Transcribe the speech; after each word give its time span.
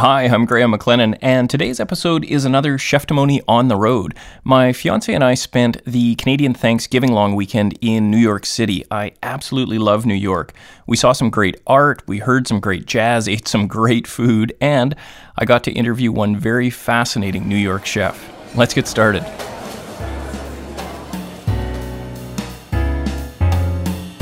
Hi, 0.00 0.22
I'm 0.22 0.46
Graham 0.46 0.72
McLennan, 0.72 1.18
and 1.20 1.50
today's 1.50 1.78
episode 1.78 2.24
is 2.24 2.46
another 2.46 2.78
Cheftimony 2.78 3.42
on 3.46 3.68
the 3.68 3.76
road. 3.76 4.16
My 4.44 4.72
fiance 4.72 5.12
and 5.12 5.22
I 5.22 5.34
spent 5.34 5.84
the 5.84 6.14
Canadian 6.14 6.54
Thanksgiving 6.54 7.12
long 7.12 7.34
weekend 7.34 7.76
in 7.82 8.10
New 8.10 8.16
York 8.16 8.46
City. 8.46 8.82
I 8.90 9.12
absolutely 9.22 9.76
love 9.76 10.06
New 10.06 10.14
York. 10.14 10.54
We 10.86 10.96
saw 10.96 11.12
some 11.12 11.28
great 11.28 11.60
art, 11.66 12.02
we 12.06 12.16
heard 12.16 12.48
some 12.48 12.60
great 12.60 12.86
jazz, 12.86 13.28
ate 13.28 13.46
some 13.46 13.66
great 13.66 14.06
food, 14.06 14.56
and 14.58 14.96
I 15.36 15.44
got 15.44 15.64
to 15.64 15.72
interview 15.72 16.12
one 16.12 16.34
very 16.34 16.70
fascinating 16.70 17.46
New 17.46 17.54
York 17.54 17.84
chef. 17.84 18.26
Let's 18.56 18.72
get 18.72 18.88
started. 18.88 19.22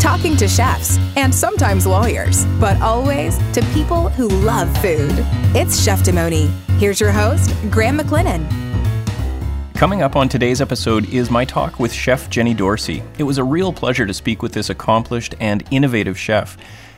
Talking 0.09 0.39
to 0.39 0.49
chefs 0.49 0.97
and 1.17 1.35
sometimes 1.35 1.87
lawyers, 1.87 2.47
but 2.59 2.81
always 2.81 3.37
to 3.53 3.61
people 3.75 4.09
who 4.09 4.27
love 4.27 4.67
food. 4.79 5.13
It's 5.55 5.87
Cheftimony. 5.87 6.49
Here's 6.79 6.99
your 6.99 7.13
host, 7.13 7.55
Graham 7.71 7.99
McLennan. 7.99 8.49
Coming 9.75 10.01
up 10.01 10.17
on 10.17 10.31
today's 10.31 10.63
episode 10.63 11.13
is 11.13 11.31
my 11.31 11.45
talk 11.45 11.79
with 11.79 11.93
Chef 11.93 12.31
Jenny 12.31 12.55
Dorsey. 12.55 13.03
It 13.19 13.25
was 13.25 13.37
a 13.37 13.45
real 13.45 13.71
pleasure 13.71 14.07
to 14.07 14.15
speak 14.15 14.41
with 14.41 14.55
this 14.55 14.71
accomplished 14.71 15.35
and 15.41 15.63
innovative 15.71 16.19
chef. 16.19 16.57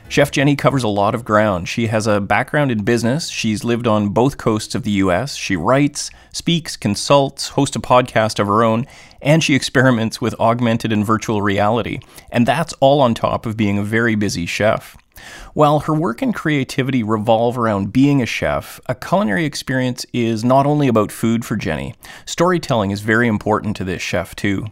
Chef 0.08 0.30
Jenny 0.30 0.54
covers 0.54 0.84
a 0.84 0.88
lot 0.88 1.14
of 1.14 1.24
ground. 1.24 1.68
She 1.68 1.88
has 1.88 2.06
a 2.06 2.20
background 2.20 2.70
in 2.70 2.84
business. 2.84 3.28
She's 3.28 3.64
lived 3.64 3.88
on 3.88 4.08
both 4.08 4.38
coasts 4.38 4.76
of 4.76 4.84
the 4.84 4.90
US. 5.02 5.34
She 5.34 5.56
writes, 5.56 6.10
speaks, 6.32 6.76
consults, 6.76 7.48
hosts 7.50 7.74
a 7.74 7.80
podcast 7.80 8.38
of 8.38 8.46
her 8.46 8.62
own, 8.62 8.86
and 9.22 9.42
she 9.42 9.54
experiments 9.54 10.20
with 10.20 10.38
augmented 10.40 10.92
and 10.92 11.04
virtual 11.04 11.42
reality. 11.42 12.00
And 12.30 12.46
that's 12.46 12.74
all 12.80 13.00
on 13.00 13.14
top 13.14 13.46
of 13.46 13.56
being 13.56 13.78
a 13.78 13.82
very 13.82 14.14
busy 14.14 14.46
chef. 14.46 14.96
While 15.54 15.80
her 15.80 15.94
work 15.94 16.22
and 16.22 16.34
creativity 16.34 17.02
revolve 17.02 17.58
around 17.58 17.92
being 17.92 18.22
a 18.22 18.26
chef, 18.26 18.80
a 18.86 18.94
culinary 18.94 19.44
experience 19.44 20.06
is 20.12 20.44
not 20.44 20.66
only 20.66 20.88
about 20.88 21.12
food 21.12 21.44
for 21.44 21.56
Jenny. 21.56 21.94
Storytelling 22.24 22.90
is 22.90 23.00
very 23.00 23.28
important 23.28 23.76
to 23.76 23.84
this 23.84 24.02
chef, 24.02 24.36
too. 24.36 24.66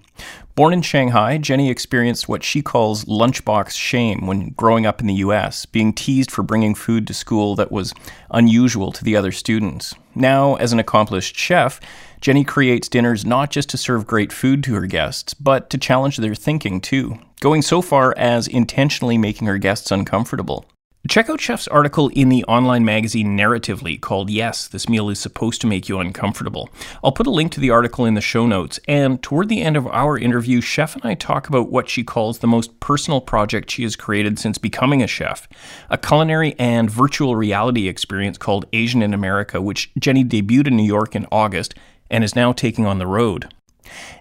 Born 0.58 0.72
in 0.72 0.82
Shanghai, 0.82 1.38
Jenny 1.38 1.70
experienced 1.70 2.28
what 2.28 2.42
she 2.42 2.62
calls 2.62 3.04
lunchbox 3.04 3.70
shame 3.70 4.26
when 4.26 4.50
growing 4.56 4.86
up 4.86 5.00
in 5.00 5.06
the 5.06 5.14
US, 5.14 5.66
being 5.66 5.92
teased 5.92 6.32
for 6.32 6.42
bringing 6.42 6.74
food 6.74 7.06
to 7.06 7.14
school 7.14 7.54
that 7.54 7.70
was 7.70 7.94
unusual 8.32 8.90
to 8.90 9.04
the 9.04 9.14
other 9.14 9.30
students. 9.30 9.94
Now, 10.16 10.56
as 10.56 10.72
an 10.72 10.80
accomplished 10.80 11.36
chef, 11.36 11.78
Jenny 12.20 12.42
creates 12.42 12.88
dinners 12.88 13.24
not 13.24 13.52
just 13.52 13.68
to 13.68 13.76
serve 13.76 14.08
great 14.08 14.32
food 14.32 14.64
to 14.64 14.74
her 14.74 14.86
guests, 14.86 15.32
but 15.32 15.70
to 15.70 15.78
challenge 15.78 16.16
their 16.16 16.34
thinking 16.34 16.80
too, 16.80 17.20
going 17.40 17.62
so 17.62 17.82
far 17.82 18.14
as 18.16 18.46
intentionally 18.46 19.18
making 19.18 19.46
her 19.46 19.58
guests 19.58 19.90
uncomfortable. 19.90 20.64
Check 21.08 21.30
out 21.30 21.40
Chef's 21.40 21.68
article 21.68 22.08
in 22.08 22.28
the 22.28 22.44
online 22.44 22.84
magazine 22.84 23.38
Narratively 23.38 23.98
called 23.98 24.28
Yes, 24.28 24.66
This 24.66 24.88
Meal 24.88 25.08
is 25.08 25.18
Supposed 25.18 25.60
to 25.60 25.66
Make 25.66 25.88
You 25.88 26.00
Uncomfortable. 26.00 26.68
I'll 27.02 27.12
put 27.12 27.28
a 27.28 27.30
link 27.30 27.52
to 27.52 27.60
the 27.60 27.70
article 27.70 28.04
in 28.04 28.14
the 28.14 28.20
show 28.20 28.46
notes, 28.46 28.80
and 28.86 29.22
toward 29.22 29.48
the 29.48 29.62
end 29.62 29.76
of 29.76 29.86
our 29.86 30.18
interview, 30.18 30.60
Chef 30.60 30.96
and 30.96 31.04
I 31.06 31.14
talk 31.14 31.48
about 31.48 31.70
what 31.70 31.88
she 31.88 32.02
calls 32.02 32.40
the 32.40 32.46
most 32.46 32.78
personal 32.80 33.20
project 33.20 33.70
she 33.70 33.84
has 33.84 33.96
created 33.96 34.38
since 34.38 34.58
becoming 34.58 35.02
a 35.02 35.06
chef 35.06 35.48
a 35.88 35.96
culinary 35.96 36.54
and 36.58 36.90
virtual 36.90 37.36
reality 37.36 37.88
experience 37.88 38.36
called 38.36 38.66
Asian 38.72 39.00
in 39.00 39.14
America, 39.14 39.62
which 39.62 39.90
Jenny 39.98 40.24
debuted 40.24 40.66
in 40.66 40.76
New 40.76 40.82
York 40.82 41.14
in 41.14 41.26
August 41.32 41.74
and 42.10 42.22
is 42.22 42.36
now 42.36 42.52
taking 42.52 42.84
on 42.84 42.98
the 42.98 43.06
road. 43.06 43.54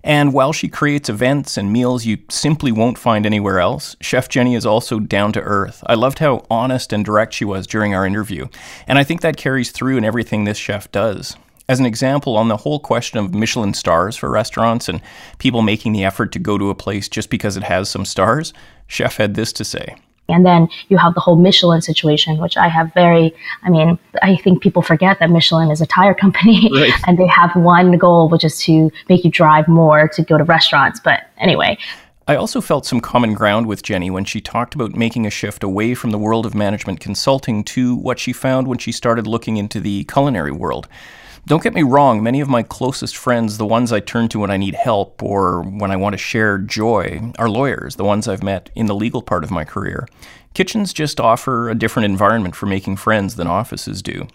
And 0.04 0.34
while 0.34 0.54
she 0.54 0.68
creates 0.68 1.10
events 1.10 1.58
and 1.58 1.72
meals 1.72 2.06
you 2.06 2.18
simply 2.30 2.72
won't 2.72 2.98
find 2.98 3.26
anywhere 3.26 3.60
else, 3.60 3.96
Chef 4.02 4.30
Jenny 4.30 4.56
is 4.56 4.66
also 4.66 5.00
down 5.00 5.34
to 5.34 5.42
earth. 5.42 5.84
I 5.88 5.96
loved 5.96 6.20
how 6.20 6.46
honest 6.50 6.94
and 6.94 7.04
direct 7.04 7.34
she 7.34 7.46
was 7.46 7.68
during 7.68 7.94
our 7.94 8.06
interview, 8.06 8.48
and 8.88 8.98
I 8.98 9.04
think 9.04 9.22
that 9.22 9.38
carries 9.38 9.72
through 9.72 9.98
in 9.98 10.06
everything 10.06 10.44
this 10.44 10.58
chef 10.58 10.92
does. 10.92 11.36
As 11.70 11.82
an 11.82 11.86
example, 11.86 12.38
on 12.38 12.48
the 12.48 12.58
whole 12.58 12.80
question 12.80 13.20
of 13.20 13.34
Michelin 13.34 13.74
stars 13.74 14.16
for 14.16 14.30
restaurants 14.30 14.88
and 14.88 15.02
people 15.38 15.62
making 15.62 15.92
the 15.92 16.06
effort 16.06 16.32
to 16.32 16.40
go 16.40 16.58
to 16.58 16.70
a 16.70 16.76
place 16.76 17.10
just 17.10 17.30
because 17.30 17.58
it 17.58 17.64
has 17.64 17.90
some 17.90 18.06
stars, 18.06 18.54
Chef 18.88 19.18
had 19.18 19.34
this 19.34 19.52
to 19.54 19.66
say. 19.66 19.98
And 20.30 20.46
then 20.46 20.68
you 20.90 20.98
have 20.98 21.14
the 21.14 21.20
whole 21.20 21.36
Michelin 21.36 21.82
situation, 21.82 22.38
which 22.38 22.58
I 22.58 22.68
have 22.68 22.94
very, 22.94 23.34
I 23.64 23.70
mean, 23.70 23.98
I 24.22 24.36
think 24.38 24.62
people 24.62 24.82
forget 24.82 25.20
that 25.20 25.30
Michelin 25.30 25.72
is 25.72 25.82
a 25.82 25.86
tire 25.86 26.14
company 26.14 26.70
right. 26.74 26.92
and 27.08 27.18
they 27.18 27.28
have 27.28 27.56
one 27.56 27.98
goal, 27.98 28.30
which 28.30 28.44
is 28.44 28.60
to 28.62 28.92
make 29.10 29.24
you 29.24 29.32
drive 29.32 29.68
more 29.68 30.08
to 30.10 30.24
go 30.24 30.38
to 30.38 30.44
restaurants. 30.44 31.00
But 31.00 31.22
anyway. 31.38 31.78
I 32.30 32.36
also 32.36 32.60
felt 32.60 32.86
some 32.86 33.00
common 33.00 33.34
ground 33.34 33.68
with 33.68 33.84
Jenny 33.84 34.12
when 34.12 34.26
she 34.26 34.42
talked 34.42 34.76
about 34.76 34.96
making 34.96 35.26
a 35.26 35.30
shift 35.30 35.64
away 35.64 35.94
from 35.94 36.12
the 36.12 36.18
world 36.18 36.46
of 36.46 36.54
management 36.54 37.00
consulting 37.00 37.64
to 37.66 37.96
what 37.96 38.20
she 38.20 38.34
found 38.34 38.68
when 38.68 38.80
she 38.80 38.92
started 38.92 39.26
looking 39.26 39.56
into 39.56 39.80
the 39.80 40.04
culinary 40.06 40.52
world. 40.52 40.90
Don't 41.48 41.64
get 41.64 41.74
me 41.74 41.84
wrong, 41.84 42.22
many 42.22 42.42
of 42.42 42.50
my 42.50 42.62
closest 42.62 43.16
friends, 43.16 43.58
the 43.58 43.66
ones 43.66 43.94
I 43.94 44.02
turn 44.02 44.28
to 44.30 44.40
when 44.40 44.52
I 44.52 44.58
need 44.58 44.76
help 44.76 45.24
or 45.24 45.62
when 45.62 45.92
I 45.92 45.96
want 45.96 46.12
to 46.12 46.18
share 46.18 46.58
joy, 46.58 47.32
are 47.40 47.48
lawyers, 47.48 47.96
the 47.96 48.04
ones 48.04 48.28
I've 48.28 48.44
met 48.44 48.70
in 48.76 48.88
the 48.88 48.94
legal 48.94 49.22
part 49.22 49.46
of 49.46 49.50
my 49.50 49.64
career. 49.64 50.10
Kitchens 50.54 50.92
just 50.92 51.22
offer 51.22 51.70
a 51.70 51.76
different 51.76 52.04
environment 52.04 52.54
for 52.54 52.66
making 52.66 52.98
friends 52.98 53.38
than 53.38 53.48
offices 53.48 54.02
do. 54.02 54.28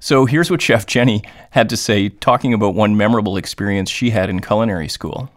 So 0.00 0.26
here's 0.26 0.50
what 0.50 0.60
Chef 0.60 0.86
Jenny 0.86 1.22
had 1.50 1.68
to 1.68 1.76
say, 1.76 2.08
talking 2.08 2.52
about 2.52 2.74
one 2.74 2.96
memorable 2.96 3.36
experience 3.36 3.88
she 3.88 4.10
had 4.10 4.28
in 4.28 4.40
culinary 4.40 4.88
school. 4.88 5.30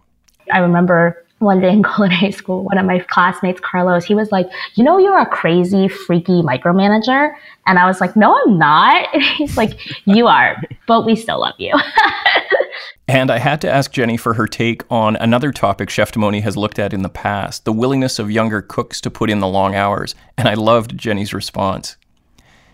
I 0.52 0.58
remember 0.58 1.23
one 1.44 1.62
day 1.62 1.72
in 1.72 1.84
culinary 1.96 2.32
school, 2.32 2.64
one 2.64 2.78
of 2.78 2.86
my 2.86 3.00
classmates, 3.00 3.60
Carlos, 3.60 4.06
he 4.06 4.16
was 4.16 4.32
like, 4.32 4.48
You 4.76 4.84
know, 4.84 4.98
you're 4.98 5.18
a 5.18 5.26
crazy, 5.26 5.88
freaky 5.88 6.42
micromanager. 6.42 7.34
And 7.66 7.80
I 7.80 7.86
was 7.86 8.02
like, 8.02 8.16
No, 8.16 8.36
I'm 8.46 8.58
not. 8.58 9.08
And 9.14 9.24
he's 9.24 9.58
like, 9.58 9.80
You 10.06 10.28
are, 10.28 10.62
but 10.88 11.06
we 11.06 11.16
still 11.16 11.42
love 11.42 11.56
you. 11.58 11.74
and 13.08 13.30
I 13.30 13.40
had 13.40 13.62
to 13.62 13.72
ask 13.72 13.92
Jenny 13.92 14.18
for 14.18 14.34
her 14.36 14.48
take 14.48 14.84
on 14.92 15.16
another 15.18 15.52
topic 15.52 15.90
Chef 15.90 16.12
Cheftimony 16.12 16.42
has 16.42 16.58
looked 16.58 16.80
at 16.80 16.94
in 16.94 17.02
the 17.02 17.10
past 17.10 17.66
the 17.66 17.74
willingness 17.74 18.20
of 18.20 18.32
younger 18.32 18.62
cooks 18.62 19.02
to 19.02 19.10
put 19.10 19.30
in 19.30 19.40
the 19.40 19.48
long 19.48 19.76
hours. 19.76 20.16
And 20.38 20.48
I 20.48 20.54
loved 20.54 20.98
Jenny's 20.98 21.34
response. 21.34 21.98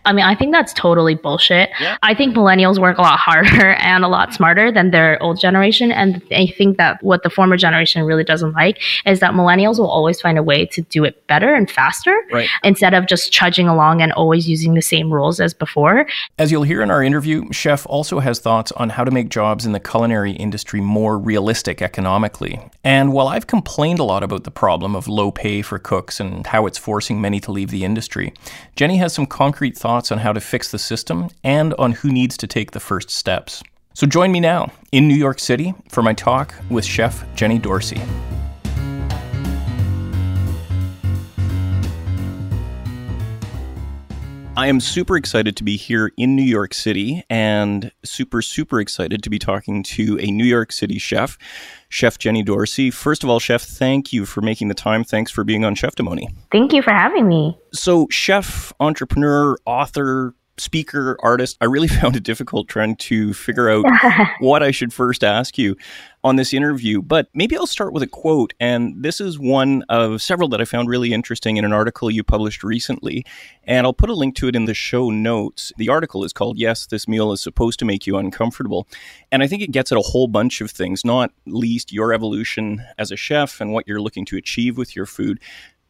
I 0.06 0.14
mean, 0.14 0.26
I 0.26 0.36
think 0.36 0.54
that's 0.54 0.74
totally 0.74 1.16
bullshit. 1.16 1.70
Yeah. 1.80 1.98
I 2.02 2.14
think 2.14 2.36
millennials 2.36 2.80
work 2.80 2.98
a 2.98 3.02
lot 3.02 3.20
harder 3.20 3.74
and 3.80 4.04
a 4.04 4.08
lot 4.08 4.34
smarter 4.34 4.72
than 4.72 4.92
their 4.92 5.22
old 5.22 5.40
generation. 5.40 5.92
And 5.92 6.24
I 6.32 6.48
think 6.48 6.78
that 6.78 7.02
what 7.04 7.24
the 7.24 7.30
former 7.30 7.58
generation 7.58 8.04
really 8.04 8.24
doesn't 8.24 8.54
like 8.54 8.82
is 9.06 9.20
that 9.20 9.34
millennials 9.34 9.78
will 9.78 9.90
always 9.90 10.22
find 10.22 10.38
a 10.38 10.44
way 10.44 10.66
to 10.68 10.82
do 10.84 11.04
it 11.04 11.26
better 11.28 11.54
and 11.54 11.70
faster 11.70 12.18
right. 12.32 12.50
instead 12.64 12.94
of 12.94 13.08
just 13.08 13.34
trudging 13.34 13.68
along 13.68 14.02
and 14.02 14.14
always 14.14 14.48
using 14.48 14.74
the 14.74 14.82
same 14.82 15.14
rules 15.14 15.40
as 15.40 15.54
before. 15.54 16.08
As 16.38 16.52
you'll 16.52 16.64
hear 16.64 16.82
in 16.82 16.92
our 16.92 17.04
interview, 17.04 17.52
Chef 17.52 17.86
also 17.88 18.20
has 18.20 18.40
thoughts 18.40 18.72
on 18.74 18.90
how 18.90 19.04
to 19.04 19.12
make 19.12 19.30
jobs 19.30 19.66
in 19.66 19.74
the 19.74 19.80
culinary 19.80 20.32
industry 20.32 20.82
more 20.82 21.18
realistic 21.18 21.82
economically. 21.82 22.60
And 22.84 23.12
while 23.14 23.28
I've 23.28 23.48
complained 23.48 24.00
a 24.00 24.04
lot 24.04 24.24
about 24.24 24.44
the 24.44 24.52
problem 24.52 24.96
of 24.96 25.08
low 25.08 25.32
pay 25.32 25.62
for 25.62 25.78
cooks 25.78 26.20
and 26.20 26.48
how 26.48 26.66
it's 26.66 26.78
forcing 26.78 27.20
many 27.20 27.40
to 27.42 27.52
leave 27.52 27.70
the 27.70 27.84
industry, 27.84 28.34
Jenny 28.76 28.98
has 28.98 29.14
some 29.14 29.26
concrete 29.26 29.78
thoughts 29.78 29.89
thoughts 29.90 30.12
on 30.12 30.20
how 30.20 30.32
to 30.32 30.40
fix 30.40 30.70
the 30.70 30.78
system 30.78 31.30
and 31.44 31.74
on 31.80 31.92
who 31.94 32.12
needs 32.12 32.38
to 32.38 32.46
take 32.46 32.72
the 32.72 32.80
first 32.80 33.10
steps. 33.10 33.64
So 33.96 34.06
join 34.06 34.32
me 34.32 34.40
now 34.40 34.72
in 34.92 35.08
New 35.08 35.16
York 35.16 35.40
City 35.40 35.74
for 35.90 36.04
my 36.04 36.14
talk 36.14 36.54
with 36.70 36.86
Chef 36.86 37.26
Jenny 37.34 37.58
Dorsey. 37.58 38.00
I 44.60 44.68
am 44.68 44.82
super 44.82 45.16
excited 45.16 45.56
to 45.56 45.64
be 45.64 45.78
here 45.78 46.12
in 46.18 46.36
New 46.36 46.44
York 46.44 46.74
City 46.74 47.24
and 47.30 47.94
super, 48.04 48.42
super 48.42 48.82
excited 48.82 49.24
to 49.24 49.30
be 49.30 49.40
talking 49.40 49.84
to 49.84 50.20
a 50.20 50.26
New 50.32 50.44
York 50.44 50.74
City 50.74 51.00
chef, 51.00 51.38
Chef 51.88 52.18
Jenny 52.18 52.44
Dorsey. 52.44 52.92
First 52.92 53.24
of 53.24 53.30
all, 53.30 53.40
Chef, 53.40 53.62
thank 53.62 54.12
you 54.12 54.26
for 54.26 54.42
making 54.42 54.68
the 54.68 54.74
time. 54.74 55.06
Thanks 55.06 55.32
for 55.32 55.46
being 55.46 55.64
on 55.64 55.76
Cheftimony. 55.76 56.28
Thank 56.52 56.74
you 56.74 56.82
for 56.82 56.92
having 56.92 57.26
me. 57.26 57.58
So, 57.72 58.08
chef, 58.12 58.74
entrepreneur, 58.82 59.58
author, 59.66 60.36
speaker, 60.60 61.18
artist, 61.22 61.58
I 61.62 61.66
really 61.66 61.88
found 62.00 62.16
it 62.16 62.24
difficult 62.24 62.68
trying 62.68 62.96
to 62.98 63.34
figure 63.34 63.70
out 63.70 63.86
what 64.40 64.64
I 64.64 64.72
should 64.72 64.94
first 64.94 65.24
ask 65.24 65.58
you 65.58 65.76
on 66.24 66.36
this 66.36 66.54
interview. 66.54 67.02
But 67.02 67.30
maybe 67.34 67.58
I'll 67.58 67.68
start 67.68 67.94
with 67.94 68.04
a 68.04 68.08
quote. 68.08 68.54
And 68.60 69.02
this 69.02 69.22
is 69.22 69.40
one 69.40 69.84
of 69.90 70.22
several 70.22 70.50
that 70.50 70.62
I 70.62 70.66
found 70.66 70.90
really 70.90 71.14
interesting 71.14 71.58
in 71.58 71.66
an 71.66 71.74
article 71.74 72.12
you 72.12 72.24
published 72.24 72.64
recently. 72.64 73.26
And 73.64 73.86
I'll 73.86 73.94
put 73.94 74.10
a 74.10 74.14
link 74.14 74.36
to 74.36 74.48
it 74.48 74.56
in 74.56 74.66
the 74.66 74.74
show 74.74 75.10
notes. 75.10 75.72
The 75.78 75.90
article 75.90 76.24
is 76.24 76.34
called 76.34 76.58
Yes, 76.58 76.86
This 76.88 77.08
Meal 77.08 77.32
is 77.32 77.42
Supposed 77.42 77.80
to 77.80 77.86
Make 77.86 78.06
You 78.06 78.18
Uncomfortable. 78.18 78.88
And 79.32 79.42
I 79.44 79.48
think 79.48 79.62
it 79.62 79.72
gets 79.72 79.92
at 79.92 79.98
a 79.98 80.02
whole 80.02 80.28
bunch 80.28 80.62
of 80.62 80.72
things, 80.72 81.06
not 81.06 81.32
least 81.46 81.94
your 81.94 82.14
evolution 82.14 82.84
as 82.98 83.12
a 83.12 83.16
chef 83.16 83.62
and 83.62 83.72
what 83.72 83.88
you're 83.88 84.02
looking 84.02 84.26
to 84.26 84.38
achieve 84.38 84.78
with 84.78 84.96
your 84.96 85.06
food 85.06 85.40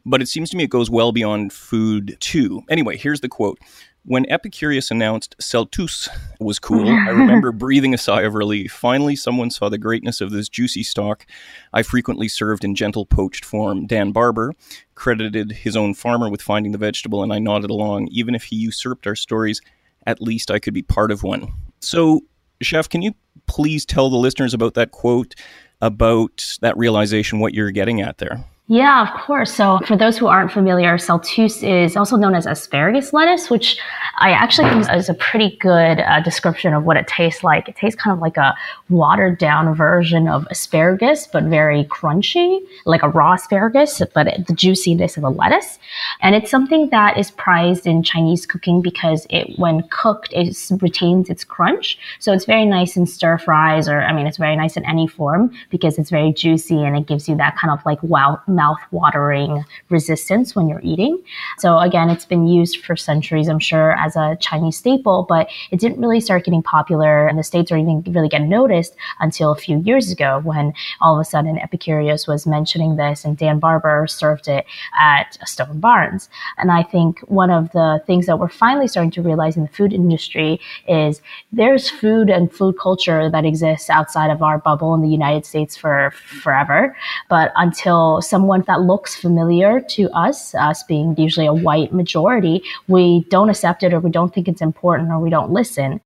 but 0.06 0.22
it 0.22 0.28
seems 0.28 0.50
to 0.50 0.58
me 0.58 0.64
it 0.64 0.70
goes 0.70 0.90
well 0.90 1.12
beyond 1.12 1.54
food 1.54 2.18
too. 2.20 2.64
Anyway, 2.70 2.98
here's 2.98 3.22
the 3.22 3.30
quote 3.30 3.60
when 4.06 4.26
Epicurious 4.26 4.92
announced 4.92 5.36
Celtuce 5.40 6.10
was 6.40 6.60
cool, 6.60 6.88
I 7.08 7.10
remember 7.10 7.52
breathing 7.52 7.94
a 7.94 7.98
sigh 7.98 8.22
of 8.22 8.34
relief. 8.34 8.72
Finally, 8.72 9.18
someone 9.18 9.52
saw 9.52 9.70
the 9.70 9.78
greatness 9.78 10.22
of 10.22 10.32
this 10.32 10.50
juicy 10.50 10.84
stalk 10.84 11.26
I 11.74 11.84
frequently 11.84 12.28
served 12.28 12.64
in 12.64 12.76
gentle 12.76 13.06
poached 13.06 13.46
form. 13.46 13.86
Dan 13.86 14.12
Barber 14.12 14.54
credited 14.96 15.52
his 15.52 15.76
own 15.76 15.94
farmer 15.94 16.30
with 16.30 16.42
finding 16.42 16.72
the 16.72 16.78
vegetable, 16.78 17.24
and 17.24 17.32
I 17.32 17.40
nodded 17.40 17.70
along, 17.70 18.08
even 18.12 18.36
if 18.36 18.46
he 18.46 18.56
usurped 18.56 19.08
our 19.08 19.16
stories 19.16 19.62
at 20.06 20.22
least 20.22 20.50
I 20.50 20.60
could 20.60 20.74
be 20.74 20.82
part 20.82 21.12
of 21.12 21.24
one. 21.24 21.54
So, 21.82 22.22
Chef, 22.62 22.90
can 22.90 23.02
you 23.02 23.14
please 23.48 23.86
tell 23.86 24.10
the 24.10 24.18
listeners 24.18 24.54
about 24.54 24.74
that 24.74 24.92
quote, 24.92 25.36
about 25.82 26.58
that 26.62 26.78
realization, 26.78 27.40
what 27.40 27.54
you're 27.54 27.72
getting 27.72 28.02
at 28.02 28.18
there? 28.18 28.44
Yeah, 28.72 29.02
of 29.02 29.20
course. 29.20 29.52
So, 29.52 29.80
for 29.88 29.98
those 29.98 30.16
who 30.16 30.28
aren't 30.28 30.52
familiar, 30.52 30.96
celtuce 31.00 31.64
is 31.64 31.98
also 31.98 32.16
known 32.18 32.36
as 32.36 32.46
asparagus 32.46 33.14
lettuce, 33.14 33.50
which 33.50 33.80
I 34.20 34.30
actually 34.30 34.70
think 34.70 34.94
is 34.96 35.10
a 35.10 35.16
pretty 35.16 35.58
good 35.60 36.00
uh, 36.02 36.20
description 36.22 36.76
of 36.76 36.84
what 36.84 36.96
it 36.96 37.08
tastes 37.08 37.44
like. 37.44 37.68
It 37.68 37.76
tastes 37.78 38.00
kind 38.00 38.16
of 38.16 38.22
like 38.22 38.38
a 38.38 38.56
watered 38.90 39.40
down 39.40 39.74
version 39.74 40.28
of 40.28 40.46
asparagus, 40.52 41.26
but 41.26 41.46
very 41.46 41.86
crunchy, 41.86 42.60
like 42.86 43.02
a 43.02 43.10
raw 43.10 43.34
asparagus, 43.34 44.04
but 44.14 44.28
it, 44.28 44.46
the 44.46 44.54
juiciness 44.54 45.18
of 45.18 45.24
a 45.24 45.30
lettuce. 45.30 45.80
And 46.22 46.36
it's 46.36 46.52
something 46.52 46.92
that 46.92 47.18
is 47.18 47.32
prized 47.32 47.88
in 47.88 48.04
Chinese 48.04 48.46
cooking 48.46 48.84
because 48.84 49.26
it, 49.32 49.58
when 49.58 49.82
cooked, 49.90 50.32
it 50.32 50.56
retains 50.80 51.32
its 51.32 51.44
crunch. 51.44 51.98
So, 52.20 52.34
it's 52.34 52.46
very 52.46 52.68
nice 52.68 52.96
in 52.96 53.08
stir 53.08 53.40
fries, 53.40 53.90
or 53.90 54.04
I 54.04 54.14
mean, 54.14 54.28
it's 54.28 54.38
very 54.38 54.56
nice 54.56 54.78
in 54.78 54.86
any 54.86 55.08
form 55.08 55.50
because 55.72 55.98
it's 55.98 56.12
very 56.12 56.32
juicy 56.34 56.84
and 56.84 56.96
it 56.96 57.08
gives 57.08 57.28
you 57.28 57.36
that 57.38 57.58
kind 57.58 57.72
of 57.72 57.84
like 57.84 58.04
wow 58.04 58.40
mouth-watering 58.62 59.64
resistance 59.90 60.48
when 60.56 60.68
you're 60.70 60.88
eating. 60.94 61.14
So 61.58 61.78
again, 61.88 62.10
it's 62.10 62.26
been 62.34 62.46
used 62.60 62.76
for 62.86 62.96
centuries, 62.96 63.48
I'm 63.48 63.64
sure, 63.72 63.90
as 64.06 64.16
a 64.16 64.38
Chinese 64.48 64.78
staple, 64.78 65.26
but 65.34 65.50
it 65.72 65.80
didn't 65.80 66.02
really 66.02 66.22
start 66.28 66.46
getting 66.46 66.64
popular 66.64 67.28
in 67.30 67.36
the 67.38 67.44
States 67.52 67.72
or 67.72 67.78
even 67.78 68.04
really 68.16 68.32
get 68.36 68.42
noticed 68.42 68.94
until 69.20 69.52
a 69.52 69.62
few 69.66 69.78
years 69.90 70.12
ago 70.16 70.42
when 70.44 70.74
all 71.02 71.14
of 71.16 71.22
a 71.22 71.30
sudden 71.34 71.56
Epicurious 71.66 72.28
was 72.28 72.46
mentioning 72.46 72.96
this 72.98 73.26
and 73.26 73.38
Dan 73.38 73.60
Barber 73.60 74.08
served 74.08 74.48
it 74.48 74.66
at 75.00 75.38
Stone 75.48 75.80
Barns. 75.80 76.30
And 76.58 76.70
I 76.80 76.84
think 76.84 77.20
one 77.44 77.52
of 77.60 77.72
the 77.72 77.90
things 78.08 78.26
that 78.26 78.40
we're 78.40 78.50
finally 78.66 78.88
starting 78.88 79.16
to 79.18 79.22
realize 79.30 79.56
in 79.58 79.64
the 79.64 79.76
food 79.80 79.94
industry 79.94 80.60
is 80.88 81.22
there's 81.60 81.90
food 82.02 82.30
and 82.30 82.52
food 82.52 82.76
culture 82.88 83.30
that 83.30 83.46
exists 83.46 83.90
outside 83.90 84.32
of 84.32 84.42
our 84.42 84.58
bubble 84.68 84.94
in 84.96 85.02
the 85.02 85.16
United 85.22 85.46
States 85.46 85.78
for 85.82 86.12
forever. 86.44 86.96
But 87.30 87.48
until 87.56 88.22
someone 88.22 88.49
someone 88.50 88.64
that 88.66 88.82
looks 88.82 89.16
familiar 89.16 89.80
to 89.80 90.10
us, 90.10 90.56
us 90.56 90.82
being 90.82 91.16
usually 91.20 91.46
a 91.46 91.54
white 91.54 91.94
majority, 91.94 92.64
we 92.88 93.24
don't 93.30 93.48
accept 93.48 93.84
it 93.84 93.94
or 93.94 94.00
we 94.00 94.10
don't 94.10 94.34
think 94.34 94.48
it's 94.48 94.62
important 94.62 95.12
or 95.12 95.20
we 95.20 95.30
don't 95.30 95.52
listen. 95.52 96.02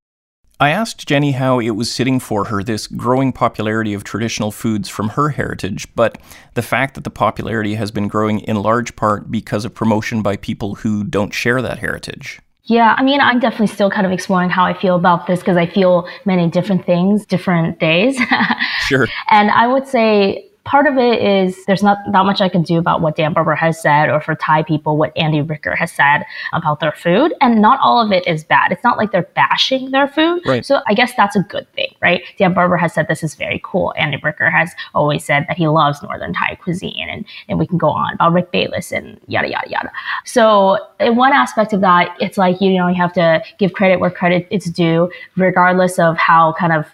I 0.60 0.72
asked 0.72 1.08
Jenny 1.08 1.32
how 1.32 1.60
it 1.60 1.72
was 1.72 1.90
sitting 1.90 2.20
for 2.20 2.46
her, 2.46 2.62
this 2.62 2.86
growing 2.86 3.32
popularity 3.32 3.94
of 3.94 4.04
traditional 4.04 4.52
foods 4.52 4.90
from 4.90 5.10
her 5.10 5.30
heritage, 5.30 5.88
but 5.96 6.18
the 6.54 6.62
fact 6.62 6.96
that 6.96 7.06
the 7.06 7.10
popularity 7.10 7.76
has 7.76 7.92
been 7.92 8.10
growing 8.10 8.42
in 8.42 8.62
large 8.62 8.98
part 8.98 9.32
because 9.32 9.64
of 9.64 9.74
promotion 9.74 10.22
by 10.22 10.36
people 10.36 10.76
who 10.76 11.06
don't 11.06 11.34
share 11.34 11.62
that 11.62 11.80
heritage. 11.80 12.42
Yeah, 12.66 12.94
I 12.98 13.04
mean, 13.04 13.22
I'm 13.22 13.40
definitely 13.40 13.68
still 13.68 13.90
kind 13.90 14.06
of 14.06 14.12
exploring 14.12 14.50
how 14.50 14.66
I 14.66 14.74
feel 14.78 14.96
about 14.98 15.28
this 15.28 15.40
because 15.40 15.58
I 15.58 15.66
feel 15.66 16.08
many 16.26 16.50
different 16.50 16.86
things, 16.86 17.26
different 17.26 17.80
days. 17.80 18.20
sure. 18.88 19.08
And 19.30 19.50
I 19.52 19.68
would 19.68 19.88
say 19.88 20.50
part 20.66 20.88
of 20.88 20.98
it 20.98 21.22
is 21.22 21.66
there's 21.66 21.84
not 21.84 21.98
that 22.12 22.26
much 22.26 22.40
I 22.42 22.50
can 22.50 22.64
do 22.64 22.78
about 22.78 23.02
what 23.02 23.16
Dan 23.16 23.34
Barber 23.34 23.56
has 23.56 23.82
said, 23.82 24.10
or 24.10 24.22
for 24.22 24.36
Thai 24.36 24.64
people, 24.64 24.98
what 24.98 25.16
Andy 25.18 25.42
Ricker 25.42 25.76
has 25.76 25.92
said 25.92 26.24
about 26.54 26.80
their 26.80 26.94
food. 26.94 27.34
And 27.42 27.62
not 27.62 27.80
all 27.82 28.00
of 28.04 28.12
it 28.12 28.26
is 28.28 28.44
bad. 28.44 28.72
It's 28.72 28.84
not 28.84 28.98
like 28.98 29.12
they're 29.12 29.30
bashing 29.36 29.92
their 29.92 30.08
food. 30.08 30.42
Right. 30.46 30.66
So 30.66 30.82
I 30.88 30.94
guess 30.94 31.14
that's 31.16 31.36
a 31.36 31.42
good 31.42 31.72
thing, 31.74 31.94
right? 32.02 32.24
Dan 32.38 32.54
Barber 32.54 32.78
has 32.78 32.94
said 32.94 33.08
this 33.08 33.24
is 33.24 33.36
very 33.36 33.60
cool. 33.64 33.94
Andy 33.98 34.18
Ricker 34.24 34.50
has 34.50 34.72
always 34.96 35.26
said 35.26 35.46
that 35.48 35.58
he 35.58 35.68
loves 35.68 36.02
Northern 36.02 36.34
Thai 36.34 36.56
cuisine, 36.56 37.08
and, 37.10 37.26
and 37.50 37.60
we 37.60 37.68
can 37.68 37.78
go 37.78 37.90
on 37.90 38.14
about 38.14 38.34
Rick 38.34 38.52
Bayless 38.52 38.92
and 38.92 39.20
yada, 39.28 39.50
yada, 39.50 39.70
yada. 39.70 39.92
So 40.26 40.78
in 41.00 41.16
one 41.16 41.34
aspect 41.34 41.74
of 41.74 41.82
that, 41.82 42.16
it's 42.20 42.38
like, 42.38 42.62
you 42.62 42.74
know, 42.78 42.88
you 42.88 42.96
have 42.96 43.14
to 43.14 43.44
give 43.60 43.74
credit 43.74 44.00
where 44.00 44.10
credit 44.10 44.48
is 44.50 44.66
due, 44.66 45.12
regardless 45.36 46.00
of 46.00 46.18
how 46.18 46.54
kind 46.54 46.72
of 46.72 46.86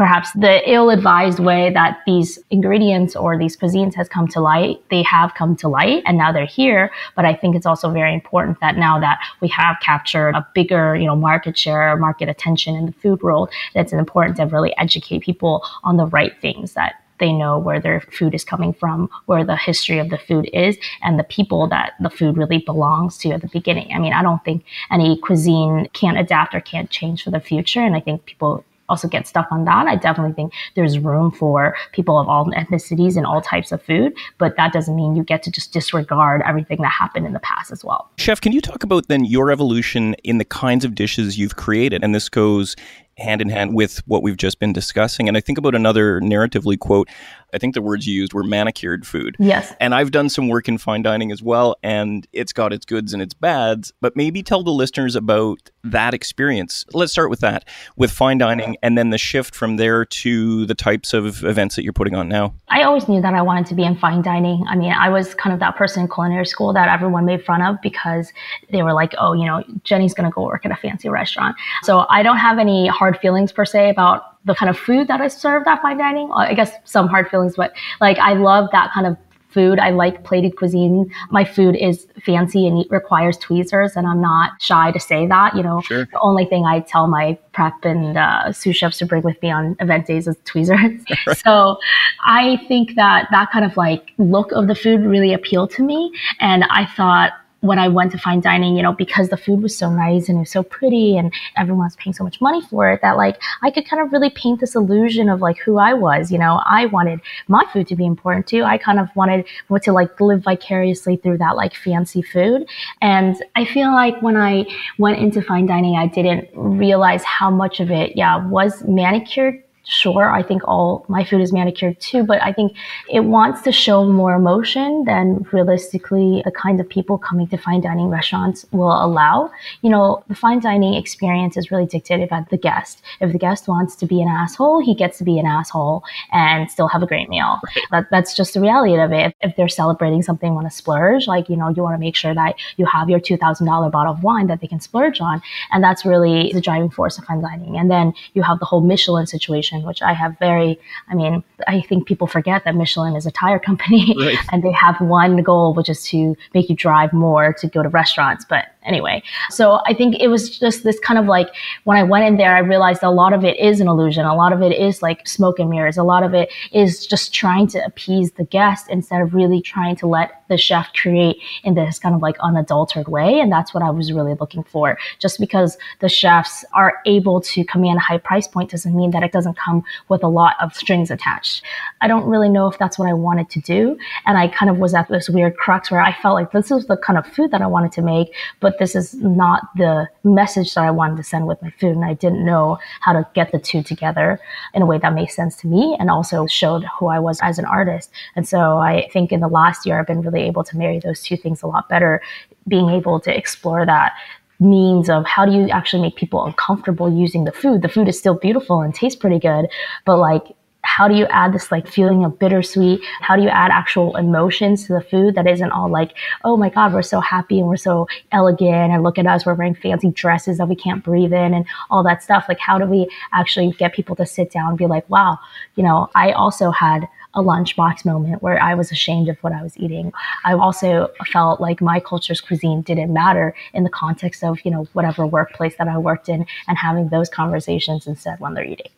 perhaps 0.00 0.32
the 0.32 0.62
ill-advised 0.66 1.40
way 1.40 1.70
that 1.70 1.98
these 2.06 2.38
ingredients 2.48 3.14
or 3.14 3.36
these 3.36 3.54
cuisines 3.54 3.94
has 3.94 4.08
come 4.08 4.26
to 4.26 4.40
light 4.40 4.82
they 4.88 5.02
have 5.02 5.34
come 5.34 5.54
to 5.54 5.68
light 5.68 6.02
and 6.06 6.16
now 6.16 6.32
they're 6.32 6.46
here 6.46 6.90
but 7.16 7.26
i 7.26 7.34
think 7.34 7.54
it's 7.54 7.66
also 7.66 7.90
very 7.90 8.14
important 8.14 8.58
that 8.60 8.78
now 8.78 8.98
that 8.98 9.20
we 9.42 9.48
have 9.48 9.76
captured 9.82 10.30
a 10.30 10.46
bigger 10.54 10.96
you 10.96 11.04
know 11.04 11.14
market 11.14 11.54
share 11.58 11.98
market 11.98 12.30
attention 12.30 12.74
in 12.74 12.86
the 12.86 12.92
food 12.92 13.20
world 13.20 13.50
that's 13.74 13.92
important 13.92 14.38
to 14.38 14.44
really 14.44 14.74
educate 14.78 15.20
people 15.20 15.62
on 15.84 15.98
the 15.98 16.06
right 16.06 16.32
things 16.40 16.72
that 16.72 16.94
they 17.18 17.30
know 17.30 17.58
where 17.58 17.78
their 17.78 18.00
food 18.00 18.34
is 18.34 18.44
coming 18.44 18.72
from, 18.72 19.10
where 19.26 19.44
the 19.44 19.54
history 19.54 19.98
of 19.98 20.08
the 20.08 20.16
food 20.16 20.48
is, 20.54 20.78
and 21.02 21.18
the 21.18 21.24
people 21.24 21.68
that 21.68 21.92
the 22.00 22.08
food 22.08 22.38
really 22.38 22.60
belongs 22.60 23.18
to 23.18 23.30
at 23.32 23.42
the 23.42 23.48
beginning. 23.48 23.92
I 23.94 23.98
mean, 23.98 24.14
I 24.14 24.22
don't 24.22 24.42
think 24.42 24.64
any 24.90 25.18
cuisine 25.18 25.90
can't 25.92 26.16
adapt 26.16 26.54
or 26.54 26.62
can't 26.62 26.88
change 26.88 27.22
for 27.22 27.30
the 27.30 27.38
future. 27.38 27.82
And 27.82 27.94
I 27.94 28.00
think 28.00 28.24
people 28.24 28.64
also 28.90 29.08
get 29.08 29.26
stuck 29.26 29.50
on 29.50 29.64
that. 29.64 29.86
I 29.86 29.96
definitely 29.96 30.34
think 30.34 30.52
there's 30.74 30.98
room 30.98 31.30
for 31.30 31.74
people 31.92 32.18
of 32.18 32.28
all 32.28 32.46
ethnicities 32.46 33.16
and 33.16 33.24
all 33.24 33.40
types 33.40 33.72
of 33.72 33.82
food, 33.82 34.14
but 34.38 34.56
that 34.56 34.72
doesn't 34.72 34.94
mean 34.94 35.16
you 35.16 35.22
get 35.22 35.42
to 35.44 35.50
just 35.50 35.72
disregard 35.72 36.42
everything 36.44 36.78
that 36.82 36.92
happened 36.92 37.26
in 37.26 37.32
the 37.32 37.40
past 37.40 37.70
as 37.72 37.84
well. 37.84 38.10
Chef, 38.18 38.40
can 38.40 38.52
you 38.52 38.60
talk 38.60 38.82
about 38.82 39.08
then 39.08 39.24
your 39.24 39.50
evolution 39.50 40.14
in 40.24 40.38
the 40.38 40.44
kinds 40.44 40.84
of 40.84 40.94
dishes 40.94 41.38
you've 41.38 41.56
created? 41.56 42.04
And 42.04 42.14
this 42.14 42.28
goes 42.28 42.76
hand 43.20 43.40
in 43.40 43.48
hand 43.48 43.74
with 43.74 43.98
what 44.06 44.22
we've 44.22 44.36
just 44.36 44.58
been 44.58 44.72
discussing. 44.72 45.28
And 45.28 45.36
I 45.36 45.40
think 45.40 45.58
about 45.58 45.74
another 45.74 46.20
narratively 46.20 46.78
quote. 46.78 47.08
I 47.52 47.58
think 47.58 47.74
the 47.74 47.82
words 47.82 48.06
you 48.06 48.14
used 48.14 48.32
were 48.32 48.44
manicured 48.44 49.06
food. 49.06 49.36
Yes. 49.38 49.74
And 49.80 49.94
I've 49.94 50.12
done 50.12 50.28
some 50.28 50.48
work 50.48 50.68
in 50.68 50.78
fine 50.78 51.02
dining 51.02 51.32
as 51.32 51.42
well, 51.42 51.76
and 51.82 52.26
it's 52.32 52.52
got 52.52 52.72
its 52.72 52.84
goods 52.84 53.12
and 53.12 53.20
its 53.20 53.34
bads. 53.34 53.92
But 54.00 54.14
maybe 54.16 54.42
tell 54.42 54.62
the 54.62 54.70
listeners 54.70 55.16
about 55.16 55.70
that 55.82 56.14
experience. 56.14 56.84
Let's 56.92 57.10
start 57.10 57.30
with 57.30 57.40
that, 57.40 57.66
with 57.96 58.10
fine 58.10 58.38
dining, 58.38 58.76
and 58.82 58.96
then 58.96 59.10
the 59.10 59.18
shift 59.18 59.54
from 59.54 59.76
there 59.76 60.04
to 60.04 60.66
the 60.66 60.74
types 60.74 61.12
of 61.12 61.42
events 61.44 61.74
that 61.76 61.82
you're 61.82 61.92
putting 61.92 62.14
on 62.14 62.28
now. 62.28 62.54
I 62.68 62.82
always 62.82 63.08
knew 63.08 63.20
that 63.20 63.34
I 63.34 63.42
wanted 63.42 63.66
to 63.66 63.74
be 63.74 63.82
in 63.82 63.96
fine 63.96 64.22
dining. 64.22 64.64
I 64.68 64.76
mean, 64.76 64.92
I 64.92 65.08
was 65.08 65.34
kind 65.34 65.52
of 65.52 65.60
that 65.60 65.76
person 65.76 66.02
in 66.02 66.08
culinary 66.08 66.46
school 66.46 66.72
that 66.74 66.88
everyone 66.88 67.24
made 67.24 67.44
fun 67.44 67.62
of 67.62 67.80
because 67.82 68.32
they 68.70 68.82
were 68.82 68.92
like, 68.92 69.14
oh, 69.18 69.32
you 69.32 69.44
know, 69.44 69.64
Jenny's 69.82 70.14
going 70.14 70.30
to 70.30 70.32
go 70.32 70.42
work 70.42 70.64
at 70.64 70.70
a 70.70 70.76
fancy 70.76 71.08
restaurant. 71.08 71.56
So 71.82 72.06
I 72.08 72.22
don't 72.22 72.38
have 72.38 72.58
any 72.58 72.86
hard 72.86 73.09
feelings 73.18 73.52
per 73.52 73.64
se 73.64 73.90
about 73.90 74.44
the 74.44 74.54
kind 74.54 74.70
of 74.70 74.78
food 74.78 75.08
that 75.08 75.20
is 75.20 75.32
served 75.32 75.66
at 75.66 75.82
fine 75.82 75.98
dining. 75.98 76.30
I 76.32 76.54
guess 76.54 76.72
some 76.84 77.08
hard 77.08 77.28
feelings, 77.28 77.56
but 77.56 77.72
like 78.00 78.18
I 78.18 78.34
love 78.34 78.68
that 78.72 78.92
kind 78.92 79.06
of 79.06 79.16
food. 79.50 79.78
I 79.78 79.90
like 79.90 80.24
plated 80.24 80.56
cuisine. 80.56 81.12
My 81.30 81.44
food 81.44 81.76
is 81.76 82.06
fancy 82.24 82.66
and 82.66 82.78
it 82.78 82.86
requires 82.90 83.36
tweezers, 83.38 83.96
and 83.96 84.06
I'm 84.06 84.20
not 84.20 84.52
shy 84.60 84.92
to 84.92 85.00
say 85.00 85.26
that. 85.26 85.56
You 85.56 85.62
know, 85.62 85.80
sure. 85.82 86.06
the 86.06 86.20
only 86.20 86.44
thing 86.44 86.64
I 86.64 86.80
tell 86.80 87.06
my 87.06 87.38
prep 87.52 87.84
and 87.84 88.16
uh, 88.16 88.52
sous 88.52 88.76
chefs 88.76 88.98
to 88.98 89.06
bring 89.06 89.22
with 89.22 89.40
me 89.42 89.50
on 89.50 89.76
event 89.80 90.06
days 90.06 90.26
is 90.26 90.36
tweezers. 90.44 91.02
so 91.44 91.78
I 92.24 92.60
think 92.68 92.94
that 92.96 93.28
that 93.30 93.50
kind 93.50 93.64
of 93.64 93.76
like 93.76 94.12
look 94.18 94.52
of 94.52 94.66
the 94.66 94.74
food 94.74 95.00
really 95.00 95.32
appealed 95.32 95.70
to 95.72 95.82
me, 95.82 96.12
and 96.38 96.64
I 96.64 96.86
thought 96.86 97.32
when 97.60 97.78
I 97.78 97.88
went 97.88 98.12
to 98.12 98.18
fine 98.18 98.40
dining, 98.40 98.76
you 98.76 98.82
know, 98.82 98.92
because 98.92 99.28
the 99.28 99.36
food 99.36 99.62
was 99.62 99.76
so 99.76 99.90
nice 99.90 100.28
and 100.28 100.36
it 100.38 100.40
was 100.40 100.50
so 100.50 100.62
pretty 100.62 101.16
and 101.16 101.32
everyone 101.56 101.86
was 101.86 101.96
paying 101.96 102.14
so 102.14 102.24
much 102.24 102.40
money 102.40 102.62
for 102.62 102.90
it 102.90 103.00
that 103.02 103.16
like 103.16 103.40
I 103.62 103.70
could 103.70 103.86
kind 103.86 104.02
of 104.02 104.12
really 104.12 104.30
paint 104.30 104.60
this 104.60 104.74
illusion 104.74 105.28
of 105.28 105.40
like 105.40 105.58
who 105.58 105.78
I 105.78 105.92
was. 105.92 106.30
You 106.32 106.38
know, 106.38 106.62
I 106.64 106.86
wanted 106.86 107.20
my 107.48 107.64
food 107.72 107.86
to 107.88 107.96
be 107.96 108.06
important 108.06 108.46
too. 108.46 108.64
I 108.64 108.78
kind 108.78 108.98
of 108.98 109.08
wanted 109.14 109.46
to 109.82 109.92
like 109.92 110.20
live 110.20 110.42
vicariously 110.42 111.16
through 111.16 111.38
that 111.38 111.56
like 111.56 111.74
fancy 111.74 112.22
food. 112.22 112.66
And 113.00 113.36
I 113.56 113.64
feel 113.64 113.92
like 113.92 114.20
when 114.22 114.36
I 114.36 114.66
went 114.98 115.18
into 115.18 115.42
fine 115.42 115.66
dining, 115.66 115.96
I 115.96 116.06
didn't 116.06 116.48
realize 116.54 117.22
how 117.24 117.50
much 117.50 117.80
of 117.80 117.90
it, 117.90 118.16
yeah, 118.16 118.46
was 118.46 118.82
manicured 118.84 119.62
sure 119.90 120.30
i 120.30 120.42
think 120.42 120.62
all 120.66 121.04
my 121.08 121.24
food 121.24 121.40
is 121.40 121.52
manicured 121.52 121.98
too 122.00 122.22
but 122.22 122.42
i 122.42 122.52
think 122.52 122.76
it 123.08 123.20
wants 123.20 123.62
to 123.62 123.72
show 123.72 124.04
more 124.04 124.34
emotion 124.34 125.04
than 125.04 125.46
realistically 125.52 126.42
the 126.44 126.50
kind 126.50 126.80
of 126.80 126.88
people 126.88 127.18
coming 127.18 127.46
to 127.48 127.56
fine 127.56 127.80
dining 127.80 128.08
restaurants 128.08 128.66
will 128.72 129.04
allow. 129.04 129.50
You 129.82 129.90
know 129.90 130.22
the 130.28 130.34
fine 130.34 130.60
dining 130.60 130.94
experience 130.94 131.56
is 131.56 131.70
really 131.70 131.86
dictated 131.86 132.28
by 132.28 132.44
the 132.50 132.56
guest. 132.56 133.02
If 133.20 133.32
the 133.32 133.38
guest 133.38 133.68
wants 133.68 133.96
to 133.96 134.06
be 134.06 134.20
an 134.22 134.28
asshole 134.28 134.80
he 134.80 134.94
gets 134.94 135.18
to 135.18 135.24
be 135.24 135.38
an 135.38 135.46
asshole 135.46 136.02
and 136.32 136.70
still 136.70 136.88
have 136.88 137.02
a 137.02 137.06
great 137.06 137.28
meal. 137.28 137.58
Right. 137.64 137.84
that, 137.90 138.06
that's 138.10 138.36
just 138.36 138.54
the 138.54 138.60
reality 138.60 138.94
of 138.98 139.12
it. 139.12 139.26
If, 139.26 139.50
if 139.50 139.56
they're 139.56 139.68
celebrating 139.68 140.22
something 140.22 140.54
want 140.54 140.70
to 140.70 140.76
splurge 140.76 141.26
like 141.26 141.48
you 141.48 141.56
know 141.56 141.68
you 141.68 141.82
want 141.82 141.94
to 141.94 141.98
make 141.98 142.16
sure 142.16 142.34
that 142.34 142.54
you 142.76 142.86
have 142.86 143.08
your 143.08 143.20
$2000 143.20 143.90
bottle 143.90 144.12
of 144.12 144.22
wine 144.22 144.46
that 144.48 144.60
they 144.60 144.66
can 144.66 144.80
splurge 144.80 145.20
on 145.20 145.42
and 145.72 145.82
that's 145.82 146.04
really 146.04 146.50
the 146.52 146.60
driving 146.60 146.90
force 146.90 147.18
of 147.18 147.24
fine 147.24 147.40
dining. 147.40 147.76
And 147.76 147.90
then 147.90 148.12
you 148.34 148.42
have 148.42 148.58
the 148.58 148.64
whole 148.64 148.80
michelin 148.80 149.26
situation 149.26 149.79
which 149.84 150.02
I 150.02 150.12
have 150.12 150.38
very, 150.38 150.78
I 151.08 151.14
mean, 151.14 151.42
I 151.66 151.80
think 151.82 152.06
people 152.06 152.26
forget 152.26 152.64
that 152.64 152.74
Michelin 152.74 153.16
is 153.16 153.26
a 153.26 153.30
tire 153.30 153.58
company 153.58 154.14
right. 154.18 154.38
and 154.52 154.62
they 154.62 154.72
have 154.72 155.00
one 155.00 155.42
goal, 155.42 155.74
which 155.74 155.88
is 155.88 156.04
to 156.04 156.36
make 156.54 156.68
you 156.68 156.76
drive 156.76 157.12
more 157.12 157.52
to 157.54 157.66
go 157.66 157.82
to 157.82 157.88
restaurants. 157.88 158.44
But 158.44 158.66
anyway. 158.84 159.22
So 159.50 159.80
I 159.86 159.94
think 159.94 160.16
it 160.20 160.28
was 160.28 160.58
just 160.58 160.84
this 160.84 160.98
kind 161.00 161.18
of 161.18 161.26
like 161.26 161.48
when 161.84 161.96
I 161.96 162.02
went 162.02 162.24
in 162.24 162.36
there, 162.36 162.54
I 162.54 162.60
realized 162.60 163.02
a 163.02 163.10
lot 163.10 163.32
of 163.32 163.44
it 163.44 163.58
is 163.58 163.80
an 163.80 163.88
illusion. 163.88 164.24
A 164.24 164.34
lot 164.34 164.52
of 164.52 164.62
it 164.62 164.72
is 164.72 165.02
like 165.02 165.26
smoke 165.26 165.58
and 165.58 165.70
mirrors. 165.70 165.96
A 165.96 166.02
lot 166.02 166.22
of 166.22 166.34
it 166.34 166.50
is 166.72 167.06
just 167.06 167.34
trying 167.34 167.66
to 167.68 167.84
appease 167.84 168.32
the 168.32 168.44
guest 168.44 168.88
instead 168.88 169.20
of 169.20 169.34
really 169.34 169.60
trying 169.60 169.96
to 169.96 170.06
let 170.06 170.42
the 170.48 170.58
chef 170.58 170.92
create 170.94 171.36
in 171.64 171.74
this 171.74 171.98
kind 171.98 172.14
of 172.14 172.22
like 172.22 172.36
unadulterated 172.40 173.08
way. 173.08 173.40
And 173.40 173.52
that's 173.52 173.72
what 173.72 173.82
I 173.82 173.90
was 173.90 174.12
really 174.12 174.34
looking 174.34 174.64
for. 174.64 174.98
Just 175.18 175.38
because 175.38 175.78
the 176.00 176.08
chefs 176.08 176.64
are 176.72 176.98
able 177.06 177.40
to 177.42 177.64
command 177.64 177.98
a 177.98 178.00
high 178.00 178.18
price 178.18 178.48
point 178.48 178.70
doesn't 178.70 178.94
mean 178.94 179.10
that 179.12 179.22
it 179.22 179.32
doesn't 179.32 179.56
come 179.56 179.82
with 180.08 180.22
a 180.22 180.28
lot 180.28 180.56
of 180.60 180.74
strings 180.74 181.10
attached. 181.10 181.64
I 182.00 182.08
don't 182.08 182.26
really 182.26 182.48
know 182.48 182.66
if 182.66 182.78
that's 182.78 182.98
what 182.98 183.08
I 183.08 183.12
wanted 183.12 183.48
to 183.50 183.60
do. 183.60 183.96
And 184.26 184.36
I 184.36 184.48
kind 184.48 184.70
of 184.70 184.78
was 184.78 184.94
at 184.94 185.08
this 185.08 185.28
weird 185.28 185.56
crux 185.56 185.90
where 185.90 186.00
I 186.00 186.12
felt 186.20 186.34
like 186.34 186.52
this 186.52 186.70
is 186.70 186.86
the 186.86 186.96
kind 186.96 187.18
of 187.18 187.26
food 187.26 187.50
that 187.52 187.62
I 187.62 187.66
wanted 187.66 187.92
to 187.92 188.02
make, 188.02 188.34
but 188.60 188.69
this 188.78 188.94
is 188.94 189.14
not 189.14 189.62
the 189.76 190.08
message 190.24 190.74
that 190.74 190.84
I 190.84 190.90
wanted 190.90 191.16
to 191.16 191.22
send 191.22 191.46
with 191.46 191.60
my 191.62 191.70
food. 191.80 191.96
And 191.96 192.04
I 192.04 192.14
didn't 192.14 192.44
know 192.44 192.78
how 193.00 193.12
to 193.12 193.26
get 193.34 193.52
the 193.52 193.58
two 193.58 193.82
together 193.82 194.38
in 194.74 194.82
a 194.82 194.86
way 194.86 194.98
that 194.98 195.14
made 195.14 195.30
sense 195.30 195.56
to 195.56 195.66
me 195.66 195.96
and 195.98 196.10
also 196.10 196.46
showed 196.46 196.84
who 196.98 197.06
I 197.06 197.18
was 197.18 197.38
as 197.42 197.58
an 197.58 197.64
artist. 197.64 198.10
And 198.36 198.46
so 198.46 198.78
I 198.78 199.08
think 199.12 199.32
in 199.32 199.40
the 199.40 199.48
last 199.48 199.86
year, 199.86 199.98
I've 199.98 200.06
been 200.06 200.22
really 200.22 200.42
able 200.42 200.64
to 200.64 200.76
marry 200.76 200.98
those 200.98 201.22
two 201.22 201.36
things 201.36 201.62
a 201.62 201.66
lot 201.66 201.88
better, 201.88 202.20
being 202.68 202.90
able 202.90 203.20
to 203.20 203.36
explore 203.36 203.86
that 203.86 204.12
means 204.60 205.08
of 205.08 205.24
how 205.24 205.46
do 205.46 205.52
you 205.52 205.68
actually 205.70 206.02
make 206.02 206.16
people 206.16 206.44
uncomfortable 206.44 207.10
using 207.10 207.44
the 207.44 207.52
food. 207.52 207.82
The 207.82 207.88
food 207.88 208.08
is 208.08 208.18
still 208.18 208.34
beautiful 208.34 208.82
and 208.82 208.94
tastes 208.94 209.18
pretty 209.18 209.38
good, 209.38 209.66
but 210.04 210.18
like 210.18 210.54
how 210.82 211.08
do 211.08 211.14
you 211.14 211.26
add 211.26 211.52
this 211.52 211.70
like 211.70 211.86
feeling 211.86 212.24
of 212.24 212.38
bittersweet? 212.38 213.00
How 213.20 213.36
do 213.36 213.42
you 213.42 213.48
add 213.48 213.70
actual 213.70 214.16
emotions 214.16 214.86
to 214.86 214.94
the 214.94 215.00
food 215.00 215.34
that 215.34 215.46
isn't 215.46 215.70
all 215.72 215.90
like, 215.90 216.16
oh 216.44 216.56
my 216.56 216.68
God, 216.68 216.92
we're 216.92 217.02
so 217.02 217.20
happy 217.20 217.58
and 217.58 217.68
we're 217.68 217.76
so 217.76 218.08
elegant 218.32 218.92
and 218.92 219.02
look 219.02 219.18
at 219.18 219.26
us, 219.26 219.44
we're 219.44 219.54
wearing 219.54 219.74
fancy 219.74 220.10
dresses 220.10 220.58
that 220.58 220.68
we 220.68 220.76
can't 220.76 221.04
breathe 221.04 221.32
in 221.32 221.54
and 221.54 221.66
all 221.90 222.02
that 222.02 222.22
stuff. 222.22 222.46
Like, 222.48 222.58
how 222.58 222.78
do 222.78 222.86
we 222.86 223.08
actually 223.32 223.72
get 223.72 223.92
people 223.92 224.16
to 224.16 224.26
sit 224.26 224.50
down 224.50 224.70
and 224.70 224.78
be 224.78 224.86
like, 224.86 225.08
wow, 225.10 225.38
you 225.76 225.82
know, 225.82 226.08
I 226.14 226.32
also 226.32 226.70
had 226.70 227.08
a 227.34 227.42
lunchbox 227.42 228.04
moment 228.04 228.42
where 228.42 228.60
I 228.60 228.74
was 228.74 228.90
ashamed 228.90 229.28
of 229.28 229.38
what 229.38 229.52
I 229.52 229.62
was 229.62 229.76
eating. 229.78 230.12
I 230.44 230.54
also 230.54 231.10
felt 231.26 231.60
like 231.60 231.80
my 231.80 232.00
culture's 232.00 232.40
cuisine 232.40 232.82
didn't 232.82 233.12
matter 233.12 233.54
in 233.72 233.84
the 233.84 233.90
context 233.90 234.42
of, 234.42 234.58
you 234.64 234.70
know, 234.70 234.88
whatever 234.94 235.26
workplace 235.26 235.76
that 235.76 235.88
I 235.88 235.98
worked 235.98 236.28
in 236.28 236.44
and 236.66 236.78
having 236.78 237.08
those 237.08 237.28
conversations 237.28 238.06
instead 238.06 238.40
when 238.40 238.54
they're 238.54 238.64
eating. 238.64 238.90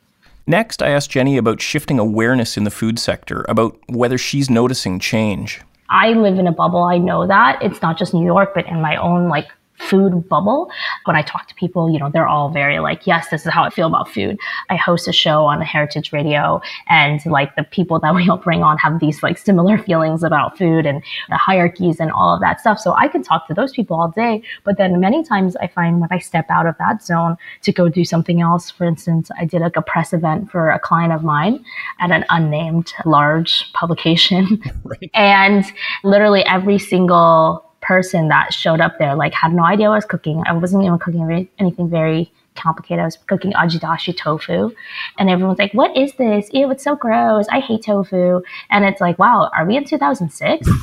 Next, 0.47 0.83
I 0.83 0.89
asked 0.89 1.11
Jenny 1.11 1.37
about 1.37 1.61
shifting 1.61 1.99
awareness 1.99 2.57
in 2.57 2.65
the 2.65 2.71
food 2.71 2.99
sector, 2.99 3.45
about 3.49 3.79
whether 3.89 4.19
she's 4.19 4.51
noticing 4.51 4.99
change. 4.99 5.61
I 5.89 6.11
live 6.11 6.39
in 6.39 6.47
a 6.47 6.53
bubble. 6.53 6.83
I 6.83 6.99
know 6.99 7.27
that. 7.27 7.63
It's 7.63 7.83
not 7.83 7.99
just 7.99 8.15
New 8.15 8.25
York, 8.25 8.53
but 8.55 8.67
in 8.67 8.81
my 8.81 8.97
own 8.97 9.29
like 9.29 9.49
food 9.83 10.29
bubble. 10.29 10.71
When 11.05 11.17
I 11.17 11.23
talk 11.23 11.49
to 11.49 11.55
people, 11.55 11.91
you 11.91 11.99
know, 11.99 12.11
they're 12.11 12.27
all 12.27 12.51
very 12.51 12.79
like, 12.79 13.07
yes, 13.07 13.29
this 13.29 13.45
is 13.47 13.53
how 13.53 13.65
I 13.65 13.71
feel 13.71 13.87
about 13.87 14.09
food. 14.09 14.39
I 14.71 14.77
host 14.77 15.09
a 15.09 15.12
show 15.12 15.45
on 15.45 15.61
Heritage 15.61 16.12
Radio 16.12 16.61
and 16.89 17.25
like 17.27 17.57
the 17.57 17.65
people 17.65 17.99
that 18.01 18.15
we 18.15 18.29
all 18.29 18.37
bring 18.37 18.62
on 18.62 18.79
have 18.79 19.01
these 19.01 19.23
like 19.23 19.39
similar 19.39 19.79
feelings 19.79 20.23
about 20.23 20.57
food 20.57 20.87
and 20.87 21.03
the 21.29 21.37
hierarchies 21.37 22.01
and 22.01 22.11
all 22.12 22.35
of 22.35 22.41
that 22.41 22.61
stuff. 22.61 22.79
So 22.79 22.95
I 22.95 23.09
can 23.09 23.23
talk 23.23 23.47
to 23.49 23.55
those 23.55 23.73
people 23.73 24.01
all 24.01 24.11
day. 24.11 24.43
But 24.65 24.79
then 24.79 25.01
many 25.01 25.25
times 25.25 25.57
I 25.57 25.67
find 25.67 26.01
when 26.01 26.09
I 26.11 26.19
step 26.19 26.47
out 26.51 26.67
of 26.67 26.77
that 26.79 27.03
zone 27.03 27.37
to 27.62 27.73
go 27.73 27.89
do 27.89 28.05
something 28.05 28.41
else, 28.41 28.71
for 28.71 28.85
instance, 28.85 29.31
I 29.39 29.45
did 29.45 29.61
like 29.61 29.77
a 29.77 29.83
press 29.83 30.12
event 30.12 30.51
for 30.51 30.71
a 30.71 30.79
client 30.79 31.12
of 31.12 31.25
mine 31.25 31.65
at 32.01 32.11
an 32.11 32.25
unnamed 32.31 32.93
large 33.05 33.73
publication. 33.73 34.62
right. 34.85 35.11
And 35.15 35.65
literally 36.05 36.45
every 36.45 36.79
single 36.79 37.72
person 37.83 38.29
that 38.29 38.55
showed 38.55 38.81
up 38.81 38.99
there 38.99 39.15
like 39.15 39.35
had 39.35 39.53
no 39.53 39.65
idea 39.65 39.89
what 39.89 39.95
I 39.95 39.99
was 39.99 40.05
cooking. 40.05 40.43
I 40.47 40.53
wasn't 40.53 40.85
even 40.85 40.99
cooking 40.99 41.49
anything 41.59 41.91
very 41.91 42.33
complicated. 42.55 43.01
I 43.01 43.05
was 43.07 43.17
cooking 43.17 43.53
agedashi 43.53 44.17
tofu, 44.17 44.73
and 45.19 45.31
everyone's 45.31 45.59
like, 45.59 45.73
"What 45.73 45.97
is 45.97 46.12
this? 46.15 46.49
Ew, 46.53 46.71
it's 46.71 46.85
so 46.85 46.95
gross. 46.97 47.47
I 47.51 47.61
hate 47.61 47.85
tofu." 47.85 48.43
And 48.71 48.85
it's 48.85 49.01
like, 49.01 49.19
wow, 49.19 49.51
are 49.57 49.67
we 49.67 49.77
in 49.77 49.85
2006? 49.85 50.69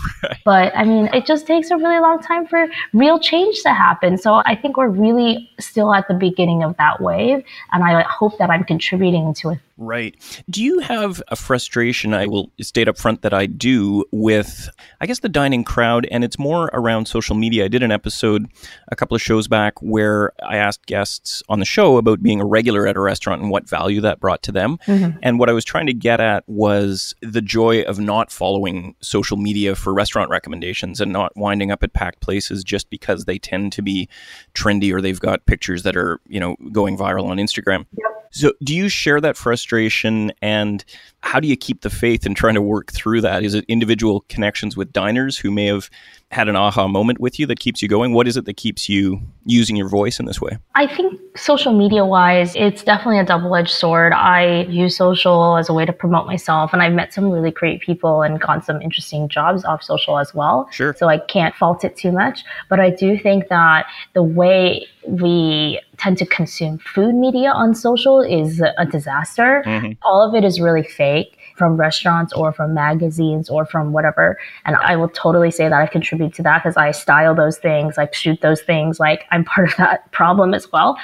But 0.45 0.75
I 0.75 0.83
mean, 0.83 1.09
it 1.13 1.25
just 1.25 1.45
takes 1.47 1.69
a 1.69 1.77
really 1.77 1.99
long 1.99 2.21
time 2.21 2.47
for 2.47 2.67
real 2.93 3.19
change 3.19 3.61
to 3.63 3.69
happen. 3.69 4.17
So 4.17 4.41
I 4.45 4.55
think 4.55 4.77
we're 4.77 4.89
really 4.89 5.49
still 5.59 5.93
at 5.93 6.07
the 6.07 6.13
beginning 6.13 6.63
of 6.63 6.75
that 6.77 7.01
wave, 7.01 7.43
and 7.71 7.83
I 7.83 8.03
hope 8.03 8.37
that 8.39 8.49
I'm 8.49 8.63
contributing 8.63 9.33
to 9.35 9.51
it 9.51 9.59
Right. 9.79 10.13
Do 10.49 10.61
you 10.61 10.79
have 10.79 11.23
a 11.29 11.37
frustration? 11.37 12.13
I 12.13 12.27
will 12.27 12.51
state 12.59 12.89
up 12.89 12.97
front 12.97 13.21
that 13.21 13.33
I 13.33 13.45
do 13.45 14.03
with, 14.11 14.69
I 14.99 15.05
guess, 15.05 15.19
the 15.19 15.29
dining 15.29 15.63
crowd, 15.63 16.05
and 16.11 16.21
it's 16.25 16.37
more 16.37 16.69
around 16.73 17.07
social 17.07 17.33
media. 17.33 17.63
I 17.63 17.69
did 17.69 17.81
an 17.81 17.91
episode 17.91 18.47
a 18.89 18.95
couple 18.97 19.15
of 19.15 19.21
shows 19.21 19.47
back 19.47 19.81
where 19.81 20.33
I 20.43 20.57
asked 20.57 20.85
guests 20.85 21.41
on 21.47 21.59
the 21.59 21.65
show 21.65 21.95
about 21.95 22.21
being 22.21 22.41
a 22.41 22.45
regular 22.45 22.87
at 22.87 22.97
a 22.97 22.99
restaurant 22.99 23.41
and 23.41 23.49
what 23.49 23.69
value 23.69 24.01
that 24.01 24.19
brought 24.19 24.43
to 24.43 24.51
them. 24.51 24.79
Mm-hmm. 24.85 25.17
And 25.23 25.39
what 25.39 25.49
I 25.49 25.53
was 25.53 25.63
trying 25.63 25.87
to 25.87 25.93
get 25.93 26.19
at 26.19 26.43
was 26.47 27.15
the 27.21 27.41
joy 27.41 27.83
of 27.83 27.99
not 27.99 28.33
following 28.33 28.95
social 28.99 29.37
media 29.37 29.75
for 29.75 29.93
restaurant 29.93 30.29
recommendations 30.29 30.99
and 30.99 31.13
not 31.13 31.37
winding 31.37 31.71
up 31.71 31.83
at 31.83 31.93
packed 31.93 32.19
places 32.19 32.65
just 32.65 32.89
because 32.89 33.23
they 33.23 33.39
tend 33.39 33.71
to 33.73 33.81
be 33.81 34.09
trendy 34.53 34.93
or 34.93 34.99
they've 34.99 35.21
got 35.21 35.45
pictures 35.45 35.83
that 35.83 35.95
are, 35.95 36.19
you 36.27 36.41
know, 36.41 36.57
going 36.73 36.97
viral 36.97 37.29
on 37.29 37.37
Instagram. 37.37 37.85
Yep. 37.97 38.18
So, 38.31 38.53
do 38.63 38.75
you 38.75 38.89
share 38.89 39.19
that 39.21 39.37
frustration 39.37 40.31
and 40.41 40.83
how 41.21 41.39
do 41.39 41.47
you 41.47 41.57
keep 41.57 41.81
the 41.81 41.89
faith 41.89 42.25
in 42.25 42.33
trying 42.33 42.53
to 42.53 42.61
work 42.61 42.91
through 42.91 43.21
that? 43.21 43.43
Is 43.43 43.53
it 43.53 43.65
individual 43.67 44.21
connections 44.29 44.77
with 44.77 44.93
diners 44.93 45.37
who 45.37 45.51
may 45.51 45.65
have 45.65 45.89
had 46.31 46.47
an 46.47 46.55
aha 46.55 46.87
moment 46.87 47.19
with 47.19 47.39
you 47.39 47.47
that 47.47 47.59
keeps 47.59 47.81
you 47.81 47.87
going? 47.87 48.13
What 48.13 48.27
is 48.27 48.37
it 48.37 48.45
that 48.45 48.55
keeps 48.55 48.87
you 48.87 49.19
using 49.45 49.75
your 49.75 49.89
voice 49.89 50.19
in 50.19 50.25
this 50.25 50.39
way? 50.39 50.57
I 50.75 50.85
think 50.87 51.19
social 51.35 51.73
media 51.73 52.05
wise, 52.05 52.55
it's 52.55 52.83
definitely 52.83 53.19
a 53.19 53.25
double 53.25 53.53
edged 53.55 53.71
sword. 53.71 54.13
I 54.13 54.61
use 54.63 54.95
social 54.95 55.57
as 55.57 55.69
a 55.69 55.73
way 55.73 55.85
to 55.85 55.93
promote 55.93 56.27
myself, 56.27 56.71
and 56.71 56.81
I've 56.81 56.93
met 56.93 57.13
some 57.13 57.31
really 57.31 57.51
great 57.51 57.81
people 57.81 58.21
and 58.21 58.39
gotten 58.39 58.61
some 58.61 58.81
interesting 58.81 59.27
jobs 59.27 59.65
off 59.65 59.83
social 59.83 60.19
as 60.19 60.33
well. 60.33 60.69
Sure. 60.71 60.93
So 60.93 61.09
I 61.09 61.17
can't 61.17 61.55
fault 61.55 61.83
it 61.83 61.97
too 61.97 62.11
much. 62.11 62.43
But 62.69 62.79
I 62.79 62.91
do 62.91 63.17
think 63.17 63.49
that 63.49 63.87
the 64.13 64.23
way 64.23 64.85
we 65.07 65.81
tend 65.99 66.17
to 66.17 66.25
consume 66.25 66.79
food 66.79 67.13
media 67.13 67.51
on 67.51 67.75
social 67.75 68.21
is 68.21 68.61
a 68.61 68.85
disaster. 68.85 69.63
Mm-hmm. 69.65 69.91
All 70.03 70.27
of 70.27 70.33
it 70.33 70.43
is 70.43 70.59
really 70.59 70.83
fake 70.83 71.37
from 71.59 71.75
restaurants 71.75 72.31
or 72.33 72.53
from 72.53 72.73
magazines 72.73 73.49
or 73.49 73.65
from 73.65 73.91
whatever. 73.91 74.39
And 74.65 74.77
I 74.77 74.95
will 74.95 75.09
totally 75.09 75.51
say 75.51 75.67
that 75.67 75.79
I 75.79 75.85
contribute 75.87 76.33
to 76.35 76.43
that 76.43 76.63
because 76.63 76.77
I 76.77 76.91
style 76.91 77.35
those 77.35 77.57
things, 77.57 77.97
I 77.97 78.07
shoot 78.11 78.39
those 78.41 78.61
things. 78.61 78.99
Like 78.99 79.25
I'm 79.29 79.43
part 79.43 79.69
of 79.69 79.75
that 79.77 80.09
problem 80.11 80.53
as 80.53 80.71
well. 80.71 80.97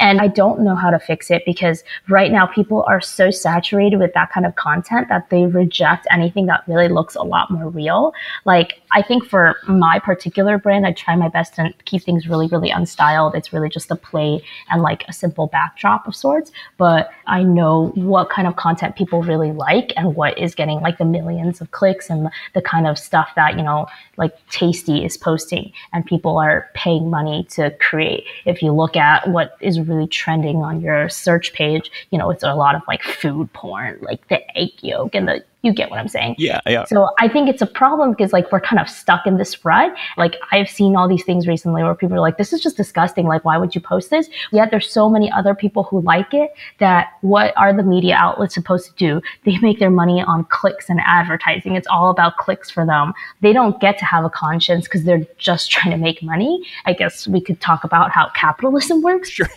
And 0.00 0.20
I 0.20 0.26
don't 0.26 0.60
know 0.60 0.74
how 0.74 0.90
to 0.90 0.98
fix 0.98 1.30
it 1.30 1.44
because 1.46 1.84
right 2.08 2.32
now 2.32 2.46
people 2.46 2.84
are 2.88 3.00
so 3.00 3.30
saturated 3.30 3.98
with 4.00 4.12
that 4.14 4.32
kind 4.32 4.44
of 4.44 4.56
content 4.56 5.08
that 5.08 5.30
they 5.30 5.46
reject 5.46 6.08
anything 6.10 6.46
that 6.46 6.64
really 6.66 6.88
looks 6.88 7.14
a 7.14 7.22
lot 7.22 7.50
more 7.50 7.70
real. 7.70 8.12
Like 8.44 8.79
I 8.92 9.02
think 9.02 9.24
for 9.24 9.56
my 9.68 9.98
particular 9.98 10.58
brand, 10.58 10.86
I 10.86 10.92
try 10.92 11.14
my 11.14 11.28
best 11.28 11.54
to 11.54 11.72
keep 11.84 12.02
things 12.02 12.28
really, 12.28 12.48
really 12.48 12.70
unstyled. 12.70 13.34
It's 13.34 13.52
really 13.52 13.68
just 13.68 13.90
a 13.90 13.96
play 13.96 14.42
and 14.68 14.82
like 14.82 15.04
a 15.08 15.12
simple 15.12 15.46
backdrop 15.46 16.08
of 16.08 16.16
sorts. 16.16 16.50
But 16.76 17.10
I 17.26 17.42
know 17.42 17.92
what 17.94 18.30
kind 18.30 18.48
of 18.48 18.56
content 18.56 18.96
people 18.96 19.22
really 19.22 19.52
like 19.52 19.92
and 19.96 20.16
what 20.16 20.36
is 20.38 20.54
getting 20.54 20.80
like 20.80 20.98
the 20.98 21.04
millions 21.04 21.60
of 21.60 21.70
clicks 21.70 22.10
and 22.10 22.28
the 22.54 22.62
kind 22.62 22.86
of 22.86 22.98
stuff 22.98 23.30
that, 23.36 23.56
you 23.56 23.62
know, 23.62 23.86
like 24.16 24.34
Tasty 24.48 25.04
is 25.04 25.16
posting 25.16 25.72
and 25.92 26.04
people 26.04 26.38
are 26.38 26.68
paying 26.74 27.10
money 27.10 27.46
to 27.50 27.70
create. 27.78 28.24
If 28.44 28.62
you 28.62 28.72
look 28.72 28.96
at 28.96 29.28
what 29.28 29.56
is 29.60 29.80
really 29.80 30.08
trending 30.08 30.58
on 30.58 30.80
your 30.80 31.08
search 31.08 31.52
page, 31.52 31.90
you 32.10 32.18
know, 32.18 32.30
it's 32.30 32.42
a 32.42 32.54
lot 32.54 32.74
of 32.74 32.82
like 32.88 33.02
food 33.02 33.52
porn, 33.52 33.98
like 34.00 34.26
the 34.28 34.40
egg 34.58 34.70
yolk 34.82 35.14
and 35.14 35.28
the 35.28 35.44
you 35.62 35.74
get 35.74 35.90
what 35.90 35.98
I'm 35.98 36.08
saying? 36.08 36.36
Yeah, 36.38 36.60
yeah. 36.66 36.84
So 36.84 37.10
I 37.18 37.28
think 37.28 37.48
it's 37.48 37.60
a 37.60 37.66
problem 37.66 38.10
because 38.10 38.32
like 38.32 38.50
we're 38.50 38.60
kind 38.60 38.80
of 38.80 38.88
stuck 38.88 39.26
in 39.26 39.36
this 39.36 39.62
rut. 39.64 39.92
Like 40.16 40.36
I've 40.52 40.68
seen 40.68 40.96
all 40.96 41.06
these 41.08 41.24
things 41.24 41.46
recently 41.46 41.82
where 41.82 41.94
people 41.94 42.16
are 42.16 42.20
like, 42.20 42.38
this 42.38 42.52
is 42.52 42.62
just 42.62 42.76
disgusting. 42.76 43.26
Like, 43.26 43.44
why 43.44 43.58
would 43.58 43.74
you 43.74 43.80
post 43.80 44.10
this? 44.10 44.28
Yet 44.52 44.70
there's 44.70 44.90
so 44.90 45.10
many 45.10 45.30
other 45.30 45.54
people 45.54 45.82
who 45.84 46.00
like 46.00 46.32
it 46.32 46.50
that 46.78 47.08
what 47.20 47.52
are 47.56 47.74
the 47.74 47.82
media 47.82 48.14
outlets 48.16 48.54
supposed 48.54 48.86
to 48.86 48.94
do? 48.96 49.20
They 49.44 49.58
make 49.58 49.78
their 49.78 49.90
money 49.90 50.22
on 50.22 50.44
clicks 50.44 50.88
and 50.88 51.00
advertising. 51.04 51.74
It's 51.74 51.88
all 51.88 52.10
about 52.10 52.38
clicks 52.38 52.70
for 52.70 52.86
them. 52.86 53.12
They 53.42 53.52
don't 53.52 53.78
get 53.80 53.98
to 53.98 54.04
have 54.06 54.24
a 54.24 54.30
conscience 54.30 54.86
because 54.86 55.04
they're 55.04 55.26
just 55.36 55.70
trying 55.70 55.90
to 55.90 55.98
make 55.98 56.22
money. 56.22 56.64
I 56.86 56.94
guess 56.94 57.28
we 57.28 57.40
could 57.40 57.60
talk 57.60 57.84
about 57.84 58.10
how 58.10 58.30
capitalism 58.34 59.02
works. 59.10 59.28
Sure. 59.28 59.48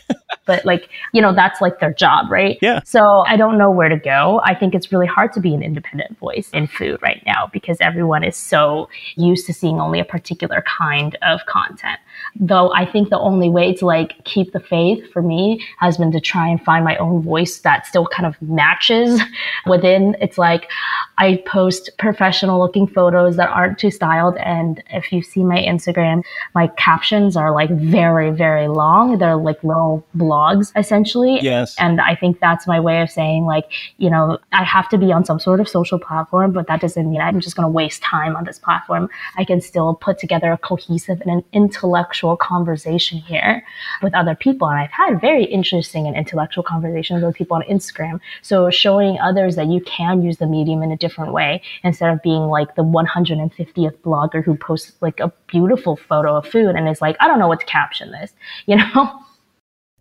but 0.45 0.65
like, 0.65 0.89
you 1.13 1.21
know, 1.21 1.33
that's 1.33 1.61
like 1.61 1.79
their 1.79 1.93
job, 1.93 2.29
right? 2.29 2.57
Yeah. 2.61 2.81
So 2.83 3.23
I 3.25 3.37
don't 3.37 3.57
know 3.57 3.71
where 3.71 3.89
to 3.89 3.97
go. 3.97 4.41
I 4.43 4.53
think 4.53 4.75
it's 4.75 4.91
really 4.91 5.07
hard 5.07 5.31
to 5.33 5.39
be 5.39 5.53
an 5.53 5.63
independent 5.63 5.92
independent 5.93 6.17
voice 6.19 6.49
in 6.53 6.67
food 6.67 7.01
right 7.01 7.21
now 7.25 7.49
because 7.51 7.77
everyone 7.81 8.23
is 8.23 8.35
so 8.35 8.89
used 9.15 9.45
to 9.47 9.53
seeing 9.53 9.79
only 9.79 9.99
a 9.99 10.05
particular 10.05 10.63
kind 10.67 11.17
of 11.21 11.45
content. 11.45 11.99
Though 12.35 12.73
I 12.73 12.85
think 12.85 13.09
the 13.09 13.19
only 13.19 13.49
way 13.49 13.73
to 13.75 13.85
like 13.85 14.23
keep 14.25 14.53
the 14.53 14.59
faith 14.59 15.11
for 15.11 15.21
me 15.21 15.65
has 15.79 15.97
been 15.97 16.11
to 16.11 16.19
try 16.19 16.47
and 16.47 16.61
find 16.61 16.83
my 16.83 16.97
own 16.97 17.21
voice 17.21 17.59
that 17.59 17.85
still 17.85 18.07
kind 18.07 18.25
of 18.25 18.41
matches 18.41 19.21
within. 19.65 20.15
It's 20.21 20.37
like 20.37 20.69
I 21.17 21.43
post 21.45 21.89
professional 21.99 22.59
looking 22.59 22.87
photos 22.87 23.35
that 23.37 23.49
aren't 23.49 23.77
too 23.79 23.91
styled. 23.91 24.37
And 24.37 24.83
if 24.89 25.11
you 25.11 25.21
see 25.21 25.43
my 25.43 25.57
Instagram, 25.57 26.23
my 26.55 26.67
captions 26.67 27.35
are 27.35 27.53
like 27.53 27.69
very, 27.69 28.31
very 28.31 28.67
long. 28.67 29.17
They're 29.17 29.35
like 29.35 29.63
little 29.63 30.05
blogs 30.15 30.71
essentially. 30.75 31.39
Yes. 31.41 31.75
And 31.79 32.01
I 32.01 32.15
think 32.15 32.39
that's 32.39 32.67
my 32.67 32.79
way 32.79 33.01
of 33.01 33.09
saying 33.09 33.45
like, 33.45 33.71
you 33.97 34.09
know, 34.09 34.39
I 34.51 34.63
have 34.63 34.89
to 34.89 34.97
be 34.97 35.11
on 35.11 35.25
some 35.25 35.39
sort 35.39 35.59
of 35.59 35.67
social 35.67 35.82
platform, 35.99 36.51
but 36.51 36.67
that 36.67 36.81
doesn't 36.81 37.09
mean 37.09 37.21
I'm 37.21 37.39
just 37.39 37.55
going 37.55 37.65
to 37.65 37.71
waste 37.71 38.01
time 38.01 38.35
on 38.35 38.43
this 38.43 38.59
platform. 38.59 39.09
I 39.37 39.45
can 39.45 39.61
still 39.61 39.95
put 39.95 40.17
together 40.17 40.51
a 40.51 40.57
cohesive 40.57 41.21
and 41.21 41.31
an 41.31 41.43
intellectual 41.53 42.37
conversation 42.37 43.19
here 43.19 43.65
with 44.01 44.13
other 44.13 44.35
people. 44.35 44.67
And 44.69 44.79
I've 44.79 44.91
had 44.91 45.19
very 45.21 45.45
interesting 45.45 46.07
and 46.07 46.15
intellectual 46.15 46.63
conversations 46.63 47.23
with 47.23 47.35
people 47.35 47.55
on 47.55 47.63
Instagram. 47.63 48.19
So 48.41 48.69
showing 48.69 49.19
others 49.19 49.55
that 49.55 49.67
you 49.67 49.81
can 49.81 50.21
use 50.21 50.37
the 50.37 50.47
medium 50.47 50.83
in 50.83 50.91
a 50.91 50.97
different 50.97 51.33
way 51.33 51.61
instead 51.83 52.11
of 52.11 52.21
being 52.21 52.47
like 52.47 52.75
the 52.75 52.83
150th 52.83 53.97
blogger 53.99 54.43
who 54.43 54.55
posts 54.55 54.93
like 55.01 55.19
a 55.19 55.31
beautiful 55.47 55.95
photo 55.95 56.37
of 56.37 56.47
food 56.47 56.75
and 56.75 56.87
is 56.87 57.01
like, 57.01 57.15
I 57.19 57.27
don't 57.27 57.39
know 57.39 57.47
what 57.47 57.59
to 57.59 57.65
caption 57.65 58.11
this, 58.11 58.33
you 58.65 58.75
know? 58.75 59.19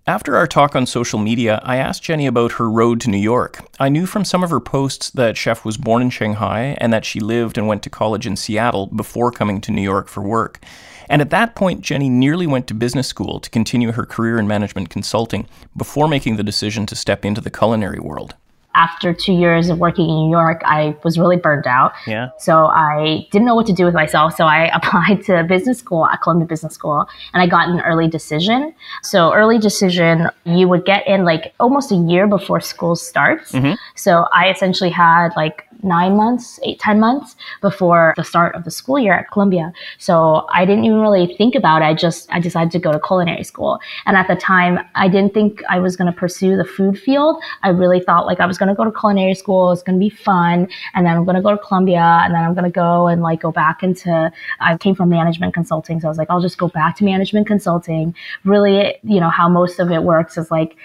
After 0.04 0.36
our 0.36 0.48
talk 0.48 0.74
on 0.74 0.84
social 0.86 1.20
media, 1.20 1.60
I 1.62 1.76
asked 1.76 2.02
Jenny 2.02 2.26
about 2.26 2.52
her 2.52 2.68
road 2.68 3.00
to 3.02 3.10
New 3.10 3.18
York. 3.18 3.64
I 3.78 3.88
knew 3.88 4.04
from 4.04 4.24
some 4.24 4.42
of 4.42 4.50
her 4.50 4.58
posts 4.58 5.10
that 5.10 5.36
Chef 5.36 5.64
was 5.64 5.76
born 5.76 6.02
in 6.02 6.10
Shanghai 6.10 6.76
and 6.80 6.92
that 6.92 7.04
she 7.04 7.20
lived 7.20 7.56
and 7.56 7.68
went 7.68 7.84
to 7.84 7.90
college 7.90 8.26
in 8.26 8.34
Seattle 8.34 8.88
before 8.88 9.30
coming 9.30 9.60
to 9.60 9.70
New 9.70 9.80
York 9.80 10.08
for 10.08 10.20
work. 10.20 10.60
And 11.08 11.22
at 11.22 11.30
that 11.30 11.54
point, 11.54 11.82
Jenny 11.82 12.08
nearly 12.08 12.48
went 12.48 12.66
to 12.66 12.74
business 12.74 13.06
school 13.06 13.38
to 13.38 13.50
continue 13.50 13.92
her 13.92 14.04
career 14.04 14.40
in 14.40 14.48
management 14.48 14.90
consulting 14.90 15.46
before 15.76 16.08
making 16.08 16.34
the 16.34 16.42
decision 16.42 16.84
to 16.86 16.96
step 16.96 17.24
into 17.24 17.40
the 17.40 17.50
culinary 17.50 18.00
world 18.00 18.34
after 18.74 19.12
two 19.12 19.32
years 19.32 19.68
of 19.68 19.78
working 19.78 20.08
in 20.08 20.14
New 20.14 20.30
York, 20.30 20.62
I 20.64 20.96
was 21.04 21.18
really 21.18 21.36
burned 21.36 21.66
out. 21.66 21.92
Yeah. 22.06 22.30
So 22.38 22.66
I 22.66 23.26
didn't 23.30 23.46
know 23.46 23.54
what 23.54 23.66
to 23.66 23.72
do 23.72 23.84
with 23.84 23.94
myself. 23.94 24.36
So 24.36 24.46
I 24.46 24.66
applied 24.76 25.24
to 25.24 25.44
business 25.44 25.78
school 25.78 26.06
at 26.06 26.22
Columbia 26.22 26.46
Business 26.46 26.74
School 26.74 27.06
and 27.32 27.42
I 27.42 27.46
got 27.46 27.68
an 27.68 27.80
early 27.80 28.08
decision. 28.08 28.74
So 29.02 29.32
early 29.34 29.58
decision, 29.58 30.28
you 30.44 30.68
would 30.68 30.84
get 30.84 31.06
in 31.06 31.24
like 31.24 31.54
almost 31.60 31.92
a 31.92 31.96
year 31.96 32.26
before 32.26 32.60
school 32.60 32.96
starts. 32.96 33.52
Mm-hmm. 33.52 33.74
So 33.94 34.26
I 34.32 34.50
essentially 34.50 34.90
had 34.90 35.30
like 35.36 35.66
nine 35.82 36.16
months, 36.16 36.58
eight, 36.62 36.78
ten 36.78 37.00
months 37.00 37.36
before 37.60 38.14
the 38.16 38.24
start 38.24 38.54
of 38.54 38.64
the 38.64 38.70
school 38.70 38.98
year 38.98 39.14
at 39.14 39.30
Columbia. 39.30 39.72
So 39.98 40.46
I 40.52 40.64
didn't 40.64 40.84
even 40.84 40.98
really 40.98 41.34
think 41.36 41.54
about 41.54 41.82
it. 41.82 41.86
I 41.86 41.94
just, 41.94 42.32
I 42.32 42.40
decided 42.40 42.70
to 42.72 42.78
go 42.78 42.92
to 42.92 43.00
culinary 43.00 43.44
school. 43.44 43.78
And 44.06 44.16
at 44.16 44.28
the 44.28 44.36
time, 44.36 44.78
I 44.94 45.08
didn't 45.08 45.34
think 45.34 45.62
I 45.68 45.78
was 45.78 45.96
going 45.96 46.12
to 46.12 46.18
pursue 46.18 46.56
the 46.56 46.64
food 46.64 46.98
field. 46.98 47.42
I 47.62 47.70
really 47.70 48.00
thought 48.00 48.26
like 48.26 48.40
I 48.40 48.46
was 48.46 48.58
going 48.58 48.68
to 48.68 48.74
go 48.74 48.84
to 48.84 48.92
culinary 48.92 49.34
school. 49.34 49.72
It's 49.72 49.82
going 49.82 49.98
to 49.98 50.04
be 50.04 50.10
fun. 50.10 50.68
And 50.94 51.06
then 51.06 51.16
I'm 51.16 51.24
going 51.24 51.36
to 51.36 51.42
go 51.42 51.50
to 51.50 51.58
Columbia 51.58 52.20
and 52.22 52.34
then 52.34 52.42
I'm 52.42 52.54
going 52.54 52.64
to 52.64 52.70
go 52.70 53.08
and 53.08 53.22
like 53.22 53.40
go 53.40 53.52
back 53.52 53.82
into, 53.82 54.32
I 54.60 54.76
came 54.76 54.94
from 54.94 55.08
management 55.08 55.54
consulting. 55.54 56.00
So 56.00 56.08
I 56.08 56.10
was 56.10 56.18
like, 56.18 56.30
I'll 56.30 56.40
just 56.40 56.58
go 56.58 56.68
back 56.68 56.96
to 56.96 57.04
management 57.04 57.46
consulting. 57.46 58.14
Really, 58.44 58.94
you 59.02 59.20
know, 59.20 59.30
how 59.30 59.48
most 59.48 59.78
of 59.78 59.90
it 59.90 60.02
works 60.02 60.36
is 60.36 60.50
like 60.50 60.76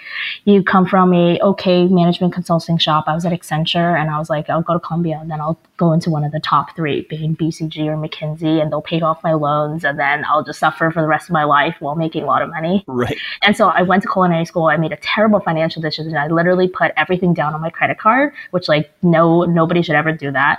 you 0.44 0.62
come 0.62 0.86
from 0.86 1.12
a 1.12 1.38
okay 1.40 1.86
management 1.86 2.32
consulting 2.32 2.78
shop. 2.78 3.04
I 3.06 3.14
was 3.14 3.24
at 3.24 3.32
Accenture 3.32 3.98
and 3.98 4.10
I 4.10 4.18
was 4.18 4.30
like, 4.30 4.50
I'll 4.50 4.62
go 4.62 4.74
to 4.74 4.80
Columbia 4.88 5.18
and 5.20 5.30
then 5.30 5.40
I'll 5.40 5.58
go 5.76 5.92
into 5.92 6.10
one 6.10 6.24
of 6.24 6.32
the 6.32 6.40
top 6.40 6.74
three, 6.74 7.02
being 7.02 7.36
BCG 7.36 7.86
or 7.86 7.96
McKinsey, 7.96 8.60
and 8.60 8.72
they'll 8.72 8.82
pay 8.82 9.00
off 9.00 9.22
my 9.22 9.34
loans 9.34 9.84
and 9.84 9.98
then 9.98 10.24
I'll 10.28 10.42
just 10.42 10.58
suffer 10.58 10.90
for 10.90 11.00
the 11.00 11.06
rest 11.06 11.28
of 11.28 11.32
my 11.32 11.44
life 11.44 11.76
while 11.78 11.94
making 11.94 12.24
a 12.24 12.26
lot 12.26 12.42
of 12.42 12.50
money. 12.50 12.84
Right. 12.88 13.16
And 13.42 13.56
so 13.56 13.68
I 13.68 13.82
went 13.82 14.02
to 14.02 14.08
culinary 14.08 14.44
school. 14.44 14.64
I 14.64 14.76
made 14.76 14.92
a 14.92 14.96
terrible 14.96 15.40
financial 15.40 15.80
decision. 15.80 16.16
I 16.16 16.26
literally 16.26 16.68
put 16.68 16.92
everything 16.96 17.34
down 17.34 17.54
on 17.54 17.60
my 17.60 17.70
credit 17.70 17.98
card, 17.98 18.32
which 18.50 18.68
like 18.68 18.90
no 19.02 19.44
nobody 19.44 19.82
should 19.82 19.94
ever 19.94 20.12
do 20.12 20.32
that. 20.32 20.58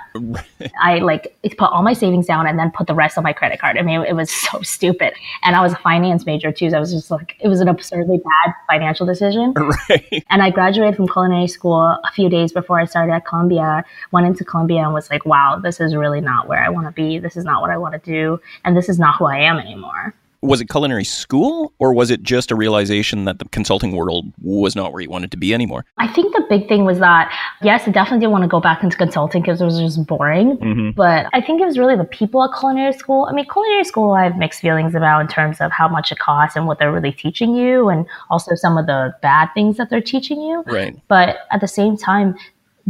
I 0.80 0.98
like 0.98 1.36
put 1.58 1.70
all 1.70 1.82
my 1.82 1.92
savings 1.92 2.26
down 2.26 2.46
and 2.46 2.58
then 2.58 2.70
put 2.70 2.86
the 2.86 2.94
rest 2.94 3.18
on 3.18 3.24
my 3.24 3.32
credit 3.32 3.60
card. 3.60 3.76
I 3.76 3.82
mean, 3.82 4.02
it 4.02 4.14
was 4.14 4.30
so 4.30 4.62
stupid. 4.62 5.12
And 5.42 5.56
I 5.56 5.60
was 5.60 5.72
a 5.72 5.76
finance 5.76 6.24
major 6.24 6.52
too. 6.52 6.70
So 6.70 6.76
I 6.76 6.80
was 6.80 6.92
just 6.92 7.10
like, 7.10 7.36
it 7.40 7.48
was 7.48 7.60
an 7.60 7.68
absurdly 7.68 8.18
bad 8.18 8.54
financial 8.68 9.06
decision. 9.06 9.52
Right. 9.54 10.24
And 10.30 10.42
I 10.42 10.50
graduated 10.50 10.96
from 10.96 11.08
culinary 11.08 11.48
school 11.48 11.80
a 11.80 12.10
few 12.14 12.28
days 12.28 12.52
before 12.52 12.80
I 12.80 12.84
started 12.84 13.12
at 13.12 13.26
Columbia. 13.26 13.84
Went 14.20 14.32
into 14.32 14.44
Columbia 14.44 14.82
and 14.82 14.92
was 14.92 15.08
like, 15.08 15.24
wow, 15.24 15.58
this 15.62 15.80
is 15.80 15.96
really 15.96 16.20
not 16.20 16.46
where 16.46 16.62
I 16.62 16.68
want 16.68 16.86
to 16.86 16.92
be. 16.92 17.18
This 17.18 17.38
is 17.38 17.44
not 17.46 17.62
what 17.62 17.70
I 17.70 17.78
want 17.78 17.94
to 17.94 17.98
do. 17.98 18.38
And 18.66 18.76
this 18.76 18.90
is 18.90 18.98
not 18.98 19.16
who 19.16 19.24
I 19.24 19.38
am 19.38 19.56
anymore. 19.56 20.14
Was 20.42 20.60
it 20.60 20.68
culinary 20.68 21.04
school 21.04 21.72
or 21.78 21.94
was 21.94 22.10
it 22.10 22.22
just 22.22 22.50
a 22.50 22.54
realization 22.54 23.24
that 23.24 23.38
the 23.38 23.46
consulting 23.46 23.92
world 23.92 24.30
was 24.42 24.76
not 24.76 24.92
where 24.92 25.00
you 25.00 25.08
wanted 25.08 25.30
to 25.30 25.38
be 25.38 25.54
anymore? 25.54 25.86
I 25.96 26.06
think 26.08 26.34
the 26.34 26.44
big 26.50 26.68
thing 26.68 26.84
was 26.84 26.98
that, 26.98 27.32
yes, 27.62 27.88
I 27.88 27.92
definitely 27.92 28.20
didn't 28.20 28.32
want 28.32 28.44
to 28.44 28.48
go 28.48 28.60
back 28.60 28.82
into 28.82 28.94
consulting 28.94 29.40
because 29.40 29.62
it 29.62 29.64
was 29.64 29.78
just 29.78 30.06
boring. 30.06 30.58
Mm-hmm. 30.58 30.90
But 30.90 31.26
I 31.32 31.40
think 31.40 31.62
it 31.62 31.64
was 31.64 31.78
really 31.78 31.96
the 31.96 32.04
people 32.04 32.44
at 32.44 32.50
culinary 32.58 32.92
school. 32.92 33.26
I 33.26 33.32
mean, 33.32 33.46
culinary 33.50 33.84
school, 33.84 34.12
I 34.12 34.24
have 34.24 34.36
mixed 34.36 34.60
feelings 34.60 34.94
about 34.94 35.20
in 35.20 35.28
terms 35.28 35.62
of 35.62 35.72
how 35.72 35.88
much 35.88 36.12
it 36.12 36.18
costs 36.18 36.56
and 36.56 36.66
what 36.66 36.78
they're 36.78 36.92
really 36.92 37.12
teaching 37.12 37.54
you, 37.54 37.88
and 37.88 38.06
also 38.28 38.54
some 38.54 38.76
of 38.76 38.84
the 38.84 39.14
bad 39.22 39.48
things 39.54 39.78
that 39.78 39.88
they're 39.88 40.02
teaching 40.02 40.42
you. 40.42 40.62
Right. 40.66 40.94
But 41.08 41.38
at 41.50 41.62
the 41.62 41.68
same 41.68 41.96
time, 41.96 42.36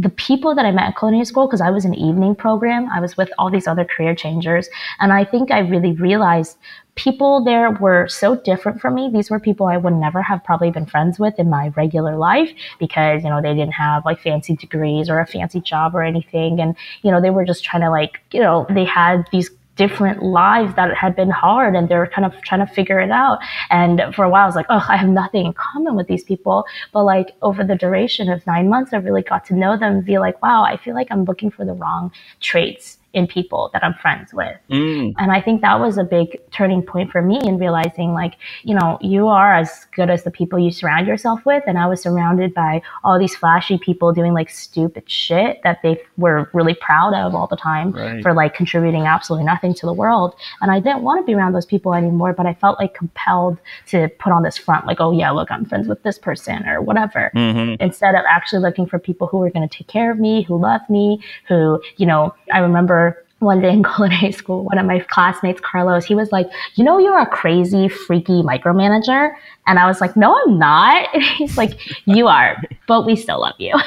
the 0.01 0.09
people 0.09 0.55
that 0.55 0.65
I 0.65 0.71
met 0.71 0.85
at 0.85 0.97
culinary 0.97 1.25
school, 1.25 1.45
because 1.45 1.61
I 1.61 1.69
was 1.69 1.85
an 1.85 1.93
evening 1.93 2.33
program, 2.35 2.89
I 2.89 2.99
was 2.99 3.17
with 3.17 3.29
all 3.37 3.51
these 3.51 3.67
other 3.67 3.85
career 3.85 4.15
changers. 4.15 4.67
And 4.99 5.13
I 5.13 5.23
think 5.23 5.51
I 5.51 5.59
really 5.59 5.91
realized 5.91 6.57
people 6.95 7.43
there 7.43 7.71
were 7.71 8.07
so 8.07 8.35
different 8.35 8.81
from 8.81 8.95
me. 8.95 9.09
These 9.13 9.29
were 9.29 9.39
people 9.39 9.67
I 9.67 9.77
would 9.77 9.93
never 9.93 10.21
have 10.23 10.43
probably 10.43 10.71
been 10.71 10.87
friends 10.87 11.19
with 11.19 11.37
in 11.37 11.49
my 11.49 11.69
regular 11.75 12.17
life 12.17 12.51
because, 12.79 13.23
you 13.23 13.29
know, 13.29 13.41
they 13.41 13.53
didn't 13.53 13.73
have 13.73 14.03
like 14.03 14.19
fancy 14.19 14.55
degrees 14.55 15.09
or 15.09 15.19
a 15.19 15.27
fancy 15.27 15.61
job 15.61 15.95
or 15.95 16.01
anything. 16.01 16.59
And, 16.59 16.75
you 17.03 17.11
know, 17.11 17.21
they 17.21 17.29
were 17.29 17.45
just 17.45 17.63
trying 17.63 17.83
to 17.83 17.91
like, 17.91 18.19
you 18.31 18.41
know, 18.41 18.65
they 18.69 18.85
had 18.85 19.25
these 19.31 19.51
different 19.81 20.21
lives 20.21 20.75
that 20.75 20.95
had 20.95 21.15
been 21.15 21.31
hard 21.31 21.75
and 21.75 21.89
they're 21.89 22.05
kind 22.15 22.25
of 22.29 22.39
trying 22.43 22.63
to 22.65 22.71
figure 22.71 22.99
it 22.99 23.09
out. 23.09 23.39
And 23.71 23.95
for 24.15 24.23
a 24.23 24.29
while, 24.29 24.43
I 24.43 24.45
was 24.45 24.55
like, 24.55 24.67
oh, 24.69 24.85
I 24.87 24.95
have 24.95 25.09
nothing 25.09 25.47
in 25.47 25.53
common 25.53 25.95
with 25.95 26.07
these 26.07 26.23
people. 26.23 26.65
But 26.93 27.03
like 27.05 27.29
over 27.41 27.63
the 27.63 27.75
duration 27.75 28.29
of 28.29 28.45
nine 28.45 28.69
months, 28.69 28.93
I 28.93 28.97
really 28.97 29.23
got 29.23 29.43
to 29.45 29.55
know 29.55 29.73
them 29.77 29.93
and 29.97 30.05
be 30.05 30.19
like, 30.19 30.39
wow, 30.43 30.63
I 30.63 30.77
feel 30.77 30.93
like 30.93 31.07
I'm 31.09 31.23
looking 31.25 31.49
for 31.49 31.65
the 31.65 31.73
wrong 31.73 32.11
traits 32.41 32.99
in 33.13 33.27
people 33.27 33.69
that 33.73 33.83
I'm 33.83 33.93
friends 33.95 34.33
with. 34.33 34.55
Mm. 34.69 35.13
And 35.17 35.31
I 35.31 35.41
think 35.41 35.61
that 35.61 35.79
was 35.79 35.97
a 35.97 36.03
big 36.03 36.39
turning 36.51 36.81
point 36.81 37.11
for 37.11 37.21
me 37.21 37.39
in 37.43 37.57
realizing 37.57 38.13
like, 38.13 38.35
you 38.63 38.73
know, 38.73 38.97
you 39.01 39.27
are 39.27 39.53
as 39.53 39.85
good 39.93 40.09
as 40.09 40.23
the 40.23 40.31
people 40.31 40.57
you 40.57 40.71
surround 40.71 41.07
yourself 41.07 41.45
with. 41.45 41.63
And 41.67 41.77
I 41.77 41.87
was 41.87 42.01
surrounded 42.01 42.53
by 42.53 42.81
all 43.03 43.19
these 43.19 43.35
flashy 43.35 43.77
people 43.77 44.13
doing 44.13 44.33
like 44.33 44.49
stupid 44.49 45.09
shit 45.09 45.59
that 45.63 45.81
they 45.83 46.01
were 46.17 46.49
really 46.53 46.73
proud 46.73 47.13
of 47.13 47.35
all 47.35 47.47
the 47.47 47.57
time 47.57 47.91
right. 47.91 48.23
for 48.23 48.33
like 48.33 48.53
contributing 48.53 49.05
absolutely 49.05 49.45
nothing 49.45 49.73
to 49.73 49.85
the 49.85 49.93
world. 49.93 50.35
And 50.61 50.71
I 50.71 50.79
didn't 50.79 51.01
want 51.01 51.21
to 51.21 51.25
be 51.25 51.33
around 51.33 51.53
those 51.53 51.65
people 51.65 51.93
anymore, 51.93 52.31
but 52.33 52.45
I 52.45 52.53
felt 52.53 52.79
like 52.79 52.93
compelled 52.93 53.57
to 53.87 54.07
put 54.19 54.31
on 54.31 54.43
this 54.43 54.57
front, 54.57 54.85
like, 54.85 55.01
oh 55.01 55.11
yeah, 55.11 55.31
look, 55.31 55.51
I'm 55.51 55.65
friends 55.65 55.87
with 55.87 56.01
this 56.03 56.17
person 56.17 56.65
or 56.67 56.81
whatever. 56.81 57.31
Mm-hmm. 57.35 57.81
Instead 57.83 58.15
of 58.15 58.21
actually 58.29 58.61
looking 58.61 58.85
for 58.85 58.99
people 58.99 59.27
who 59.27 59.39
were 59.39 59.49
going 59.49 59.67
to 59.67 59.77
take 59.77 59.87
care 59.87 60.11
of 60.11 60.19
me, 60.19 60.43
who 60.43 60.57
love 60.57 60.81
me, 60.89 61.21
who, 61.47 61.81
you 61.97 62.05
know, 62.05 62.33
I 62.53 62.59
remember 62.59 63.00
one 63.41 63.59
day 63.61 63.71
in 63.71 63.83
culinary 63.95 64.31
school, 64.31 64.63
one 64.63 64.77
of 64.77 64.85
my 64.85 64.99
classmates, 64.99 65.59
Carlos, 65.61 66.05
he 66.05 66.15
was 66.15 66.31
like, 66.31 66.47
You 66.75 66.83
know, 66.83 66.97
you're 66.97 67.19
a 67.19 67.25
crazy, 67.25 67.89
freaky 67.89 68.41
micromanager. 68.43 69.33
And 69.67 69.79
I 69.79 69.85
was 69.87 69.99
like, 70.01 70.15
No, 70.15 70.39
I'm 70.45 70.57
not. 70.57 71.07
And 71.13 71.23
he's 71.37 71.57
like, 71.57 71.79
You 72.05 72.27
are, 72.27 72.61
but 72.87 73.05
we 73.05 73.15
still 73.15 73.41
love 73.41 73.55
you. 73.57 73.73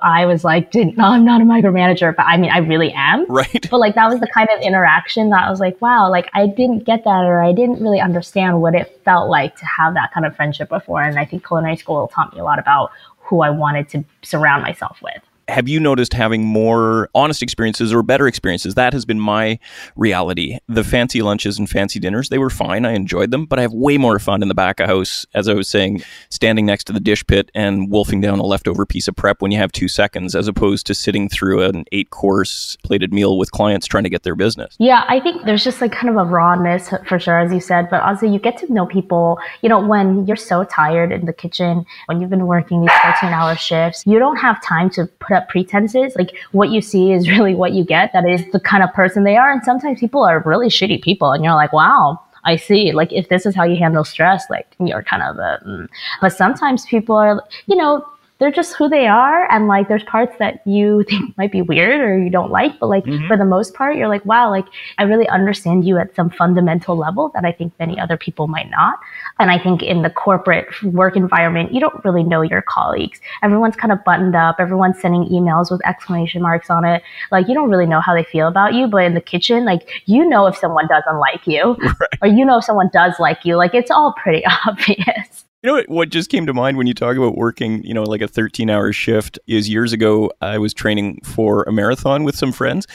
I 0.00 0.26
was 0.26 0.44
like, 0.44 0.74
No, 0.74 1.04
I'm 1.04 1.24
not 1.24 1.40
a 1.40 1.44
micromanager, 1.44 2.14
but 2.14 2.26
I 2.26 2.36
mean, 2.36 2.50
I 2.50 2.58
really 2.58 2.92
am. 2.92 3.26
Right. 3.28 3.66
But 3.70 3.78
like, 3.78 3.94
that 3.94 4.08
was 4.08 4.20
the 4.20 4.28
kind 4.28 4.48
of 4.54 4.60
interaction 4.60 5.30
that 5.30 5.44
I 5.44 5.50
was 5.50 5.60
like, 5.60 5.80
Wow, 5.80 6.10
like, 6.10 6.28
I 6.34 6.46
didn't 6.46 6.84
get 6.84 7.04
that, 7.04 7.24
or 7.24 7.40
I 7.42 7.52
didn't 7.52 7.80
really 7.80 8.00
understand 8.00 8.60
what 8.60 8.74
it 8.74 9.00
felt 9.04 9.30
like 9.30 9.56
to 9.56 9.64
have 9.64 9.94
that 9.94 10.12
kind 10.12 10.26
of 10.26 10.34
friendship 10.36 10.68
before. 10.68 11.02
And 11.02 11.18
I 11.18 11.24
think 11.24 11.46
culinary 11.46 11.76
school 11.76 12.08
taught 12.08 12.34
me 12.34 12.40
a 12.40 12.44
lot 12.44 12.58
about 12.58 12.90
who 13.20 13.42
I 13.42 13.50
wanted 13.50 13.88
to 13.90 14.04
surround 14.22 14.62
myself 14.62 14.98
with 15.02 15.22
have 15.48 15.68
you 15.68 15.80
noticed 15.80 16.12
having 16.12 16.44
more 16.44 17.08
honest 17.14 17.42
experiences 17.42 17.92
or 17.92 18.02
better 18.02 18.26
experiences? 18.26 18.74
That 18.74 18.92
has 18.92 19.04
been 19.04 19.18
my 19.18 19.58
reality. 19.96 20.58
The 20.68 20.84
fancy 20.84 21.22
lunches 21.22 21.58
and 21.58 21.68
fancy 21.68 21.98
dinners, 21.98 22.28
they 22.28 22.38
were 22.38 22.50
fine. 22.50 22.84
I 22.84 22.92
enjoyed 22.92 23.30
them, 23.30 23.46
but 23.46 23.58
I 23.58 23.62
have 23.62 23.72
way 23.72 23.96
more 23.96 24.18
fun 24.18 24.42
in 24.42 24.48
the 24.48 24.54
back 24.54 24.78
of 24.78 24.88
house, 24.88 25.26
as 25.34 25.48
I 25.48 25.54
was 25.54 25.66
saying, 25.66 26.02
standing 26.28 26.66
next 26.66 26.84
to 26.84 26.92
the 26.92 27.00
dish 27.00 27.26
pit 27.26 27.50
and 27.54 27.90
wolfing 27.90 28.20
down 28.20 28.38
a 28.38 28.42
leftover 28.42 28.84
piece 28.84 29.08
of 29.08 29.16
prep 29.16 29.40
when 29.40 29.50
you 29.50 29.58
have 29.58 29.72
two 29.72 29.88
seconds, 29.88 30.34
as 30.34 30.48
opposed 30.48 30.86
to 30.86 30.94
sitting 30.94 31.28
through 31.28 31.62
an 31.62 31.84
eight 31.92 32.10
course 32.10 32.76
plated 32.84 33.12
meal 33.12 33.38
with 33.38 33.50
clients 33.50 33.86
trying 33.86 34.04
to 34.04 34.10
get 34.10 34.24
their 34.24 34.34
business. 34.34 34.76
Yeah, 34.78 35.04
I 35.08 35.18
think 35.20 35.44
there's 35.46 35.64
just 35.64 35.80
like 35.80 35.92
kind 35.92 36.10
of 36.10 36.16
a 36.16 36.28
rawness 36.28 36.90
for 37.06 37.18
sure, 37.18 37.38
as 37.38 37.52
you 37.52 37.60
said, 37.60 37.88
but 37.90 38.02
also 38.02 38.26
you 38.26 38.38
get 38.38 38.58
to 38.58 38.72
know 38.72 38.84
people, 38.86 39.38
you 39.62 39.68
know, 39.68 39.80
when 39.80 40.26
you're 40.26 40.36
so 40.36 40.64
tired 40.64 41.10
in 41.10 41.24
the 41.24 41.32
kitchen, 41.32 41.86
when 42.06 42.20
you've 42.20 42.30
been 42.30 42.46
working 42.46 42.82
these 42.82 42.92
14 43.02 43.30
hour 43.30 43.56
shifts, 43.56 44.04
you 44.06 44.18
don't 44.18 44.36
have 44.36 44.62
time 44.62 44.90
to 44.90 45.06
put 45.20 45.37
pretenses. 45.48 46.14
Like 46.16 46.36
what 46.52 46.70
you 46.70 46.80
see 46.80 47.12
is 47.12 47.28
really 47.38 47.54
what 47.54 47.72
you 47.72 47.84
get. 47.84 48.12
That 48.12 48.28
is 48.28 48.44
the 48.52 48.60
kind 48.60 48.82
of 48.82 48.92
person 48.92 49.24
they 49.24 49.36
are. 49.36 49.50
And 49.50 49.62
sometimes 49.64 50.00
people 50.00 50.24
are 50.24 50.42
really 50.44 50.68
shitty 50.68 51.02
people, 51.02 51.32
and 51.32 51.44
you're 51.44 51.54
like, 51.54 51.72
wow, 51.72 52.20
I 52.44 52.56
see. 52.56 52.92
Like, 52.92 53.12
if 53.12 53.28
this 53.28 53.46
is 53.46 53.54
how 53.54 53.64
you 53.64 53.76
handle 53.76 54.04
stress, 54.04 54.44
like, 54.48 54.74
you're 54.80 55.02
kind 55.02 55.22
of 55.22 55.36
a. 55.36 55.60
Mm. 55.66 55.88
But 56.20 56.30
sometimes 56.30 56.86
people 56.86 57.16
are, 57.16 57.42
you 57.66 57.76
know, 57.76 58.04
they're 58.38 58.52
just 58.52 58.74
who 58.74 58.88
they 58.88 59.06
are 59.06 59.50
and 59.50 59.66
like 59.66 59.88
there's 59.88 60.04
parts 60.04 60.34
that 60.38 60.64
you 60.66 61.04
think 61.08 61.36
might 61.36 61.52
be 61.52 61.62
weird 61.62 62.00
or 62.00 62.18
you 62.22 62.30
don't 62.30 62.50
like 62.50 62.78
but 62.78 62.88
like 62.88 63.04
mm-hmm. 63.04 63.26
for 63.26 63.36
the 63.36 63.44
most 63.44 63.74
part 63.74 63.96
you're 63.96 64.08
like 64.08 64.24
wow 64.24 64.50
like 64.50 64.66
i 64.98 65.02
really 65.02 65.28
understand 65.28 65.86
you 65.86 65.98
at 65.98 66.14
some 66.14 66.30
fundamental 66.30 66.96
level 66.96 67.30
that 67.34 67.44
i 67.44 67.52
think 67.52 67.72
many 67.78 67.98
other 67.98 68.16
people 68.16 68.48
might 68.48 68.70
not. 68.70 68.98
And 69.38 69.50
i 69.50 69.58
think 69.58 69.82
in 69.82 70.02
the 70.02 70.10
corporate 70.10 70.66
work 70.82 71.16
environment 71.16 71.72
you 71.72 71.80
don't 71.80 72.04
really 72.04 72.22
know 72.22 72.42
your 72.42 72.62
colleagues. 72.62 73.20
Everyone's 73.42 73.76
kind 73.76 73.92
of 73.92 74.02
buttoned 74.04 74.34
up. 74.34 74.56
Everyone's 74.58 75.00
sending 75.00 75.24
emails 75.24 75.70
with 75.70 75.84
exclamation 75.86 76.42
marks 76.42 76.70
on 76.70 76.84
it. 76.84 77.02
Like 77.30 77.48
you 77.48 77.54
don't 77.54 77.70
really 77.70 77.86
know 77.86 78.00
how 78.00 78.14
they 78.14 78.24
feel 78.24 78.48
about 78.48 78.74
you 78.74 78.86
but 78.86 79.04
in 79.04 79.14
the 79.14 79.20
kitchen 79.20 79.64
like 79.64 79.88
you 80.06 80.28
know 80.28 80.46
if 80.46 80.56
someone 80.56 80.86
doesn't 80.88 81.18
like 81.18 81.46
you 81.46 81.74
right. 82.00 82.18
or 82.22 82.28
you 82.28 82.44
know 82.44 82.58
if 82.58 82.64
someone 82.64 82.90
does 82.92 83.14
like 83.18 83.44
you. 83.44 83.56
Like 83.56 83.74
it's 83.74 83.90
all 83.90 84.14
pretty 84.14 84.44
obvious 84.66 85.44
you 85.68 85.76
know 85.76 85.84
what 85.88 86.08
just 86.08 86.30
came 86.30 86.46
to 86.46 86.54
mind 86.54 86.78
when 86.78 86.86
you 86.86 86.94
talk 86.94 87.16
about 87.16 87.36
working, 87.36 87.82
you 87.84 87.92
know, 87.92 88.02
like 88.02 88.22
a 88.22 88.28
13 88.28 88.70
hour 88.70 88.92
shift 88.92 89.38
is 89.46 89.68
years 89.68 89.92
ago 89.92 90.32
I 90.40 90.56
was 90.56 90.72
training 90.72 91.20
for 91.24 91.62
a 91.64 91.72
marathon 91.72 92.24
with 92.24 92.36
some 92.36 92.52
friends 92.52 92.86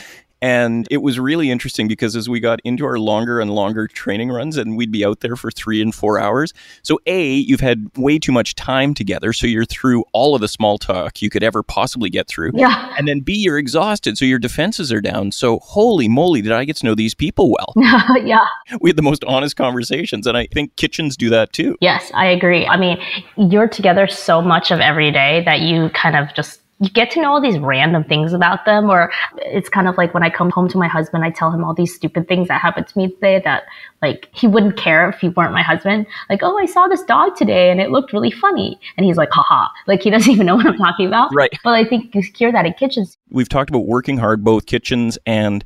and 0.44 0.90
it 0.92 0.98
was 0.98 1.18
really 1.22 1.50
interesting 1.50 1.88
because 1.88 2.18
as 2.18 2.28
we 2.28 2.42
got 2.42 2.60
into 2.66 2.86
our 2.86 3.00
longer 3.00 3.40
and 3.40 3.56
longer 3.56 3.88
training 3.88 4.30
runs, 4.30 4.58
and 4.58 4.76
we'd 4.76 4.92
be 4.92 5.06
out 5.06 5.22
there 5.22 5.38
for 5.38 5.50
three 5.50 5.82
and 5.82 5.96
four 5.96 6.20
hours. 6.20 6.54
So, 6.82 7.00
A, 7.06 7.36
you've 7.36 7.62
had 7.62 7.90
way 7.96 8.20
too 8.20 8.34
much 8.34 8.54
time 8.54 8.94
together. 8.94 9.32
So, 9.32 9.48
you're 9.48 9.64
through 9.64 10.04
all 10.12 10.36
of 10.36 10.42
the 10.42 10.50
small 10.50 10.78
talk 10.78 11.22
you 11.22 11.30
could 11.30 11.44
ever 11.44 11.64
possibly 11.64 12.10
get 12.10 12.28
through. 12.28 12.52
Yeah. 12.56 12.94
And 12.98 13.08
then 13.08 13.22
B, 13.22 13.36
you're 13.36 13.58
exhausted. 13.58 14.18
So, 14.18 14.26
your 14.26 14.38
defenses 14.38 14.92
are 14.92 15.00
down. 15.00 15.32
So, 15.32 15.60
holy 15.60 16.10
moly, 16.10 16.42
did 16.42 16.52
I 16.52 16.66
get 16.66 16.76
to 16.78 16.86
know 16.86 16.94
these 16.94 17.16
people 17.16 17.50
well? 17.50 17.74
yeah. 18.26 18.46
We 18.82 18.90
had 18.90 18.98
the 18.98 19.02
most 19.02 19.24
honest 19.24 19.56
conversations. 19.56 20.28
And 20.28 20.38
I 20.38 20.48
think 20.48 20.76
kitchens 20.76 21.16
do 21.16 21.30
that 21.30 21.54
too. 21.54 21.78
Yes, 21.80 22.12
I 22.14 22.26
agree. 22.26 22.68
I 22.68 22.76
mean, 22.76 22.98
you're 23.38 23.70
together 23.70 24.08
so 24.08 24.42
much 24.42 24.72
of 24.72 24.82
every 24.82 25.10
day 25.10 25.42
that 25.46 25.62
you 25.62 25.90
kind 25.94 26.18
of 26.18 26.36
just 26.36 26.60
you 26.84 26.90
get 26.90 27.10
to 27.12 27.22
know 27.22 27.32
all 27.32 27.42
these 27.42 27.58
random 27.60 28.04
things 28.04 28.34
about 28.34 28.66
them 28.66 28.90
or 28.90 29.12
it's 29.38 29.70
kind 29.70 29.88
of 29.88 29.98
like 29.98 30.14
when 30.14 30.24
i 30.24 30.30
come 30.30 30.50
home 30.50 30.68
to 30.68 30.78
my 30.78 30.88
husband 30.88 31.24
i 31.24 31.30
tell 31.30 31.50
him 31.52 31.64
all 31.64 31.74
these 31.74 31.94
stupid 31.94 32.28
things 32.28 32.48
that 32.48 32.60
happened 32.60 32.88
to 32.88 32.98
me 32.98 33.10
today 33.10 33.42
that 33.44 33.64
like 34.04 34.28
he 34.34 34.48
wouldn't 34.48 34.76
care 34.78 35.10
if 35.10 35.20
he 35.20 35.30
weren't 35.30 35.54
my 35.54 35.64
husband. 35.64 36.06
Like 36.30 36.42
oh 36.44 36.58
i 36.58 36.66
saw 36.66 36.88
this 36.88 37.02
dog 37.04 37.36
today 37.36 37.72
and 37.72 37.80
it 37.80 37.90
looked 37.90 38.14
really 38.14 38.32
funny. 38.32 38.80
And 38.98 39.06
he's 39.06 39.18
like 39.18 39.30
haha. 39.32 39.70
Like 39.88 40.04
he 40.04 40.10
doesn't 40.16 40.32
even 40.32 40.46
know 40.46 40.56
what 40.56 40.68
i'm 40.68 40.78
talking 40.78 41.08
about. 41.08 41.34
Right. 41.34 41.52
But 41.64 41.74
i 41.74 41.86
think 41.86 42.14
you 42.14 42.22
hear 42.36 42.52
that 42.52 42.66
in 42.66 42.74
kitchens. 42.74 43.18
We've 43.30 43.50
talked 43.50 43.70
about 43.70 43.88
working 43.88 44.18
hard 44.18 44.44
both 44.44 44.66
kitchens 44.66 45.18
and 45.26 45.64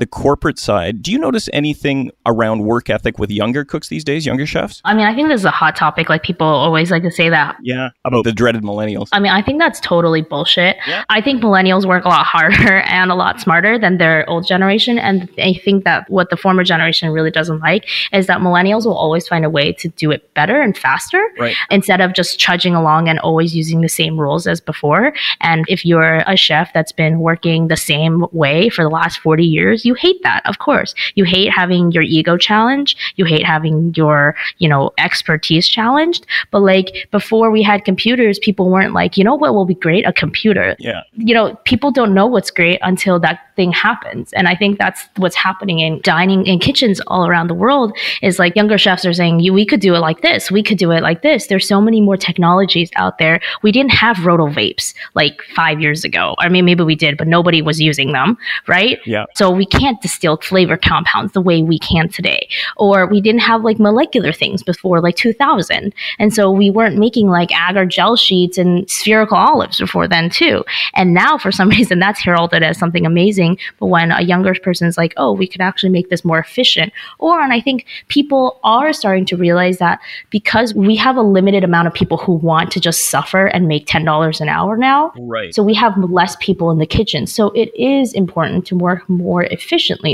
the 0.00 0.06
corporate 0.06 0.58
side, 0.58 1.02
do 1.02 1.12
you 1.12 1.18
notice 1.18 1.48
anything 1.52 2.10
around 2.26 2.64
work 2.64 2.90
ethic 2.90 3.18
with 3.18 3.30
younger 3.30 3.64
cooks 3.64 3.88
these 3.88 4.02
days, 4.02 4.24
younger 4.24 4.46
chefs? 4.46 4.80
I 4.84 4.94
mean, 4.94 5.06
I 5.06 5.14
think 5.14 5.28
this 5.28 5.42
is 5.42 5.44
a 5.44 5.50
hot 5.50 5.76
topic. 5.76 6.08
Like 6.08 6.22
people 6.22 6.46
always 6.46 6.90
like 6.90 7.02
to 7.02 7.10
say 7.10 7.28
that. 7.28 7.56
Yeah, 7.62 7.90
about 8.04 8.24
the 8.24 8.32
dreaded 8.32 8.62
millennials. 8.62 9.08
I 9.12 9.20
mean, 9.20 9.30
I 9.30 9.42
think 9.42 9.60
that's 9.60 9.78
totally 9.78 10.22
bullshit. 10.22 10.76
Yeah. 10.86 11.04
I 11.10 11.20
think 11.20 11.42
millennials 11.42 11.84
work 11.86 12.06
a 12.06 12.08
lot 12.08 12.24
harder 12.24 12.78
and 12.86 13.10
a 13.10 13.14
lot 13.14 13.40
smarter 13.40 13.78
than 13.78 13.98
their 13.98 14.28
old 14.28 14.46
generation. 14.46 14.98
And 14.98 15.28
I 15.38 15.54
think 15.62 15.84
that 15.84 16.08
what 16.08 16.30
the 16.30 16.36
former 16.36 16.64
generation 16.64 17.10
really 17.10 17.30
doesn't 17.30 17.60
like 17.60 17.86
is 18.12 18.26
that 18.26 18.40
millennials 18.40 18.86
will 18.86 18.96
always 18.96 19.28
find 19.28 19.44
a 19.44 19.50
way 19.50 19.72
to 19.74 19.88
do 19.88 20.10
it 20.10 20.32
better 20.32 20.62
and 20.62 20.76
faster 20.76 21.22
right. 21.38 21.54
instead 21.70 22.00
of 22.00 22.14
just 22.14 22.40
trudging 22.40 22.74
along 22.74 23.08
and 23.08 23.18
always 23.18 23.54
using 23.54 23.82
the 23.82 23.88
same 23.88 24.18
rules 24.18 24.46
as 24.46 24.62
before. 24.62 25.12
And 25.42 25.66
if 25.68 25.84
you're 25.84 26.22
a 26.26 26.36
chef 26.36 26.72
that's 26.72 26.92
been 26.92 27.20
working 27.20 27.68
the 27.68 27.76
same 27.76 28.24
way 28.32 28.70
for 28.70 28.82
the 28.82 28.88
last 28.88 29.18
40 29.18 29.44
years, 29.44 29.84
you 29.90 29.94
hate 29.94 30.22
that, 30.22 30.40
of 30.46 30.60
course. 30.60 30.94
You 31.16 31.24
hate 31.24 31.50
having 31.50 31.90
your 31.90 32.04
ego 32.04 32.36
challenged. 32.36 32.96
You 33.16 33.24
hate 33.24 33.44
having 33.44 33.92
your, 33.96 34.36
you 34.58 34.68
know, 34.68 34.92
expertise 34.98 35.66
challenged. 35.66 36.26
But 36.52 36.60
like 36.60 37.08
before 37.10 37.50
we 37.50 37.60
had 37.60 37.84
computers, 37.84 38.38
people 38.38 38.70
weren't 38.70 38.94
like, 38.94 39.18
you 39.18 39.24
know 39.24 39.34
what 39.34 39.52
will 39.52 39.64
be 39.64 39.74
great? 39.74 40.06
A 40.06 40.12
computer. 40.12 40.76
Yeah. 40.78 41.02
You 41.16 41.34
know, 41.34 41.56
people 41.64 41.90
don't 41.90 42.14
know 42.14 42.28
what's 42.28 42.52
great 42.52 42.78
until 42.82 43.18
that 43.18 43.40
thing 43.56 43.72
happens. 43.72 44.32
And 44.34 44.46
I 44.46 44.54
think 44.54 44.78
that's 44.78 45.02
what's 45.16 45.34
happening 45.34 45.80
in 45.80 46.00
dining 46.04 46.46
in 46.46 46.60
kitchens 46.60 47.00
all 47.08 47.26
around 47.26 47.48
the 47.48 47.54
world 47.54 47.92
is 48.22 48.38
like 48.38 48.54
younger 48.54 48.78
chefs 48.78 49.04
are 49.04 49.12
saying, 49.12 49.38
we 49.52 49.66
could 49.66 49.80
do 49.80 49.96
it 49.96 49.98
like 49.98 50.20
this. 50.20 50.52
We 50.52 50.62
could 50.62 50.78
do 50.78 50.92
it 50.92 51.02
like 51.02 51.22
this. 51.22 51.48
There's 51.48 51.66
so 51.66 51.80
many 51.80 52.00
more 52.00 52.16
technologies 52.16 52.90
out 52.94 53.18
there. 53.18 53.40
We 53.62 53.72
didn't 53.72 53.92
have 53.94 54.24
roto 54.24 54.46
vapes 54.46 54.94
like 55.14 55.42
five 55.56 55.80
years 55.80 56.04
ago. 56.04 56.36
I 56.38 56.48
mean, 56.48 56.64
maybe 56.64 56.84
we 56.84 56.94
did, 56.94 57.18
but 57.18 57.26
nobody 57.26 57.60
was 57.60 57.80
using 57.80 58.12
them. 58.12 58.38
Right. 58.68 59.00
Yeah. 59.04 59.24
So 59.34 59.50
we 59.50 59.66
can't 59.70 60.00
distill 60.02 60.36
flavor 60.38 60.76
compounds 60.76 61.32
the 61.32 61.40
way 61.40 61.62
we 61.62 61.78
can 61.78 62.08
today. 62.08 62.48
Or 62.76 63.06
we 63.06 63.20
didn't 63.20 63.40
have 63.42 63.62
like 63.62 63.78
molecular 63.78 64.32
things 64.32 64.62
before 64.62 65.00
like 65.00 65.16
2000. 65.16 65.94
And 66.18 66.34
so 66.34 66.50
we 66.50 66.70
weren't 66.70 66.98
making 66.98 67.28
like 67.28 67.50
agar 67.52 67.86
gel 67.86 68.16
sheets 68.16 68.58
and 68.58 68.88
spherical 68.90 69.36
olives 69.36 69.78
before 69.78 70.08
then 70.08 70.28
too. 70.28 70.64
And 70.94 71.14
now 71.14 71.38
for 71.38 71.52
some 71.52 71.68
reason 71.78 71.98
that's 71.98 72.20
heralded 72.20 72.62
as 72.62 72.78
something 72.78 73.06
amazing. 73.06 73.58
But 73.78 73.86
when 73.86 74.10
a 74.10 74.22
younger 74.22 74.54
person 74.54 74.88
is 74.88 74.98
like, 74.98 75.14
oh, 75.16 75.32
we 75.32 75.46
could 75.46 75.60
actually 75.60 75.90
make 75.90 76.10
this 76.10 76.24
more 76.24 76.38
efficient. 76.38 76.92
Or, 77.18 77.40
and 77.40 77.52
I 77.52 77.60
think 77.60 77.86
people 78.08 78.58
are 78.64 78.92
starting 78.92 79.24
to 79.26 79.36
realize 79.36 79.78
that 79.78 80.00
because 80.30 80.74
we 80.74 80.96
have 80.96 81.16
a 81.16 81.22
limited 81.22 81.64
amount 81.64 81.86
of 81.86 81.94
people 81.94 82.16
who 82.16 82.32
want 82.32 82.72
to 82.72 82.80
just 82.80 83.06
suffer 83.10 83.46
and 83.46 83.68
make 83.68 83.86
$10 83.86 84.40
an 84.40 84.48
hour 84.48 84.76
now. 84.76 85.12
Right. 85.18 85.54
So 85.54 85.62
we 85.62 85.74
have 85.74 85.96
less 85.98 86.36
people 86.40 86.70
in 86.70 86.78
the 86.78 86.86
kitchen. 86.86 87.26
So 87.26 87.50
it 87.50 87.74
is 87.74 88.12
important 88.12 88.66
to 88.66 88.76
work 88.76 89.08
more 89.08 89.44
efficiently 89.44 89.59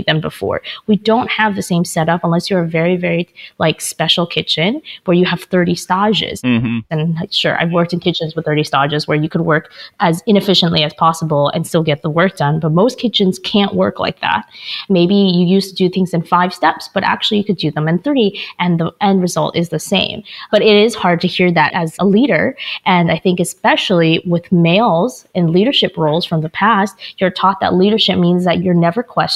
than 0.06 0.20
before. 0.20 0.62
We 0.86 0.96
don't 0.96 1.30
have 1.30 1.56
the 1.56 1.62
same 1.62 1.84
setup 1.84 2.22
unless 2.24 2.50
you're 2.50 2.62
a 2.62 2.68
very, 2.68 2.96
very 2.96 3.28
like 3.58 3.80
special 3.80 4.26
kitchen 4.26 4.82
where 5.04 5.16
you 5.16 5.24
have 5.24 5.42
30 5.42 5.74
stages. 5.74 6.40
Mm-hmm. 6.42 6.78
And 6.90 7.32
sure, 7.32 7.60
I've 7.60 7.72
worked 7.72 7.92
in 7.92 8.00
kitchens 8.00 8.34
with 8.34 8.44
30 8.44 8.64
stages 8.64 9.06
where 9.06 9.16
you 9.16 9.28
could 9.28 9.42
work 9.42 9.72
as 10.00 10.22
inefficiently 10.26 10.82
as 10.82 10.94
possible 10.94 11.48
and 11.50 11.66
still 11.66 11.82
get 11.82 12.02
the 12.02 12.10
work 12.10 12.36
done. 12.36 12.60
But 12.60 12.72
most 12.72 12.98
kitchens 12.98 13.38
can't 13.38 13.74
work 13.74 13.98
like 13.98 14.20
that. 14.20 14.46
Maybe 14.88 15.14
you 15.14 15.46
used 15.46 15.70
to 15.70 15.76
do 15.76 15.88
things 15.88 16.12
in 16.12 16.22
five 16.22 16.52
steps, 16.52 16.88
but 16.92 17.04
actually 17.04 17.38
you 17.38 17.44
could 17.44 17.58
do 17.58 17.70
them 17.70 17.88
in 17.88 17.98
three 17.98 18.40
and 18.58 18.80
the 18.80 18.92
end 19.00 19.22
result 19.22 19.56
is 19.56 19.68
the 19.68 19.78
same. 19.78 20.22
But 20.50 20.62
it 20.62 20.76
is 20.76 20.94
hard 20.94 21.20
to 21.20 21.28
hear 21.28 21.52
that 21.52 21.72
as 21.74 21.96
a 21.98 22.06
leader. 22.06 22.56
And 22.84 23.10
I 23.10 23.18
think 23.18 23.40
especially 23.40 24.22
with 24.26 24.50
males 24.50 25.26
in 25.34 25.52
leadership 25.52 25.96
roles 25.96 26.24
from 26.24 26.40
the 26.40 26.48
past, 26.48 26.96
you're 27.18 27.30
taught 27.30 27.60
that 27.60 27.74
leadership 27.74 28.18
means 28.18 28.44
that 28.44 28.62
you're 28.62 28.74
never 28.74 29.02
questioned. 29.02 29.35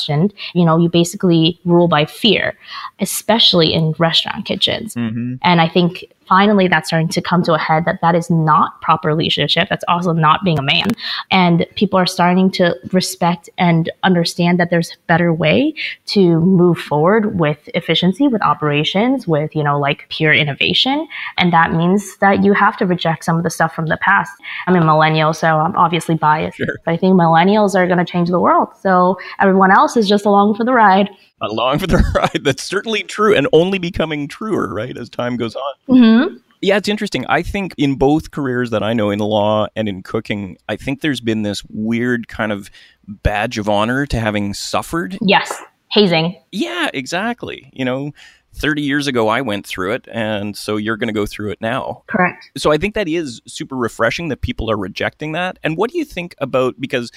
You 0.54 0.64
know, 0.64 0.78
you 0.78 0.88
basically 0.88 1.58
rule 1.64 1.88
by 1.88 2.04
fear, 2.04 2.56
especially 3.00 3.72
in 3.72 3.94
restaurant 3.98 4.44
kitchens. 4.44 4.94
Mm-hmm. 4.94 5.34
And 5.42 5.60
I 5.60 5.68
think 5.68 6.04
finally 6.30 6.68
that's 6.68 6.88
starting 6.88 7.08
to 7.08 7.20
come 7.20 7.42
to 7.42 7.52
a 7.54 7.58
head 7.58 7.84
that 7.86 7.98
that 8.00 8.14
is 8.14 8.30
not 8.30 8.80
proper 8.80 9.14
leadership. 9.14 9.66
That's 9.68 9.84
also 9.88 10.12
not 10.12 10.44
being 10.44 10.60
a 10.60 10.62
man. 10.62 10.86
And 11.32 11.66
people 11.74 11.98
are 11.98 12.06
starting 12.06 12.52
to 12.52 12.76
respect 12.92 13.50
and 13.58 13.90
understand 14.04 14.60
that 14.60 14.70
there's 14.70 14.92
a 14.92 14.96
better 15.08 15.34
way 15.34 15.74
to 16.06 16.38
move 16.40 16.78
forward 16.78 17.38
with 17.38 17.68
efficiency, 17.74 18.28
with 18.28 18.42
operations, 18.42 19.26
with, 19.26 19.56
you 19.56 19.64
know, 19.64 19.78
like 19.78 20.06
pure 20.08 20.32
innovation. 20.32 21.08
And 21.36 21.52
that 21.52 21.72
means 21.72 22.16
that 22.18 22.44
you 22.44 22.52
have 22.52 22.76
to 22.76 22.86
reject 22.86 23.24
some 23.24 23.36
of 23.36 23.42
the 23.42 23.50
stuff 23.50 23.74
from 23.74 23.86
the 23.86 23.98
past. 24.00 24.32
I'm 24.68 24.76
a 24.76 24.84
millennial, 24.84 25.32
so 25.32 25.48
I'm 25.58 25.76
obviously 25.76 26.14
biased. 26.14 26.58
Sure. 26.58 26.78
But 26.84 26.92
I 26.92 26.96
think 26.96 27.14
millennials 27.14 27.74
are 27.74 27.88
going 27.88 27.98
to 27.98 28.04
change 28.04 28.28
the 28.28 28.40
world. 28.40 28.68
So 28.80 29.18
everyone 29.40 29.72
else 29.72 29.96
is 29.96 30.08
just 30.08 30.26
along 30.26 30.54
for 30.54 30.64
the 30.64 30.72
ride 30.72 31.10
along 31.40 31.78
for 31.78 31.86
the 31.86 32.02
ride. 32.14 32.44
That's 32.44 32.62
certainly 32.62 33.02
true 33.02 33.34
and 33.34 33.48
only 33.52 33.78
becoming 33.78 34.28
truer, 34.28 34.72
right, 34.72 34.96
as 34.96 35.08
time 35.08 35.36
goes 35.36 35.56
on. 35.56 35.74
Mm-hmm. 35.88 36.36
Yeah, 36.62 36.76
it's 36.76 36.88
interesting. 36.88 37.24
I 37.26 37.42
think 37.42 37.74
in 37.78 37.94
both 37.94 38.32
careers 38.32 38.70
that 38.70 38.82
I 38.82 38.92
know 38.92 39.10
in 39.10 39.18
law 39.18 39.66
and 39.74 39.88
in 39.88 40.02
cooking, 40.02 40.58
I 40.68 40.76
think 40.76 41.00
there's 41.00 41.20
been 41.20 41.42
this 41.42 41.62
weird 41.70 42.28
kind 42.28 42.52
of 42.52 42.70
badge 43.06 43.56
of 43.56 43.68
honor 43.68 44.04
to 44.06 44.20
having 44.20 44.52
suffered. 44.52 45.16
Yes, 45.22 45.52
hazing. 45.90 46.38
Yeah, 46.52 46.90
exactly. 46.92 47.70
You 47.72 47.86
know, 47.86 48.12
30 48.54 48.82
years 48.82 49.06
ago 49.06 49.28
I 49.28 49.40
went 49.40 49.66
through 49.66 49.92
it 49.92 50.08
and 50.10 50.56
so 50.56 50.76
you're 50.76 50.96
going 50.96 51.08
to 51.08 51.14
go 51.14 51.24
through 51.24 51.50
it 51.50 51.60
now. 51.60 52.02
Correct. 52.08 52.50
So 52.58 52.72
I 52.72 52.78
think 52.78 52.94
that 52.94 53.08
is 53.08 53.40
super 53.46 53.76
refreshing 53.76 54.28
that 54.28 54.40
people 54.42 54.70
are 54.70 54.76
rejecting 54.76 55.32
that. 55.32 55.58
And 55.62 55.76
what 55.76 55.90
do 55.90 55.98
you 55.98 56.04
think 56.04 56.34
about 56.38 56.80
because 56.80 57.10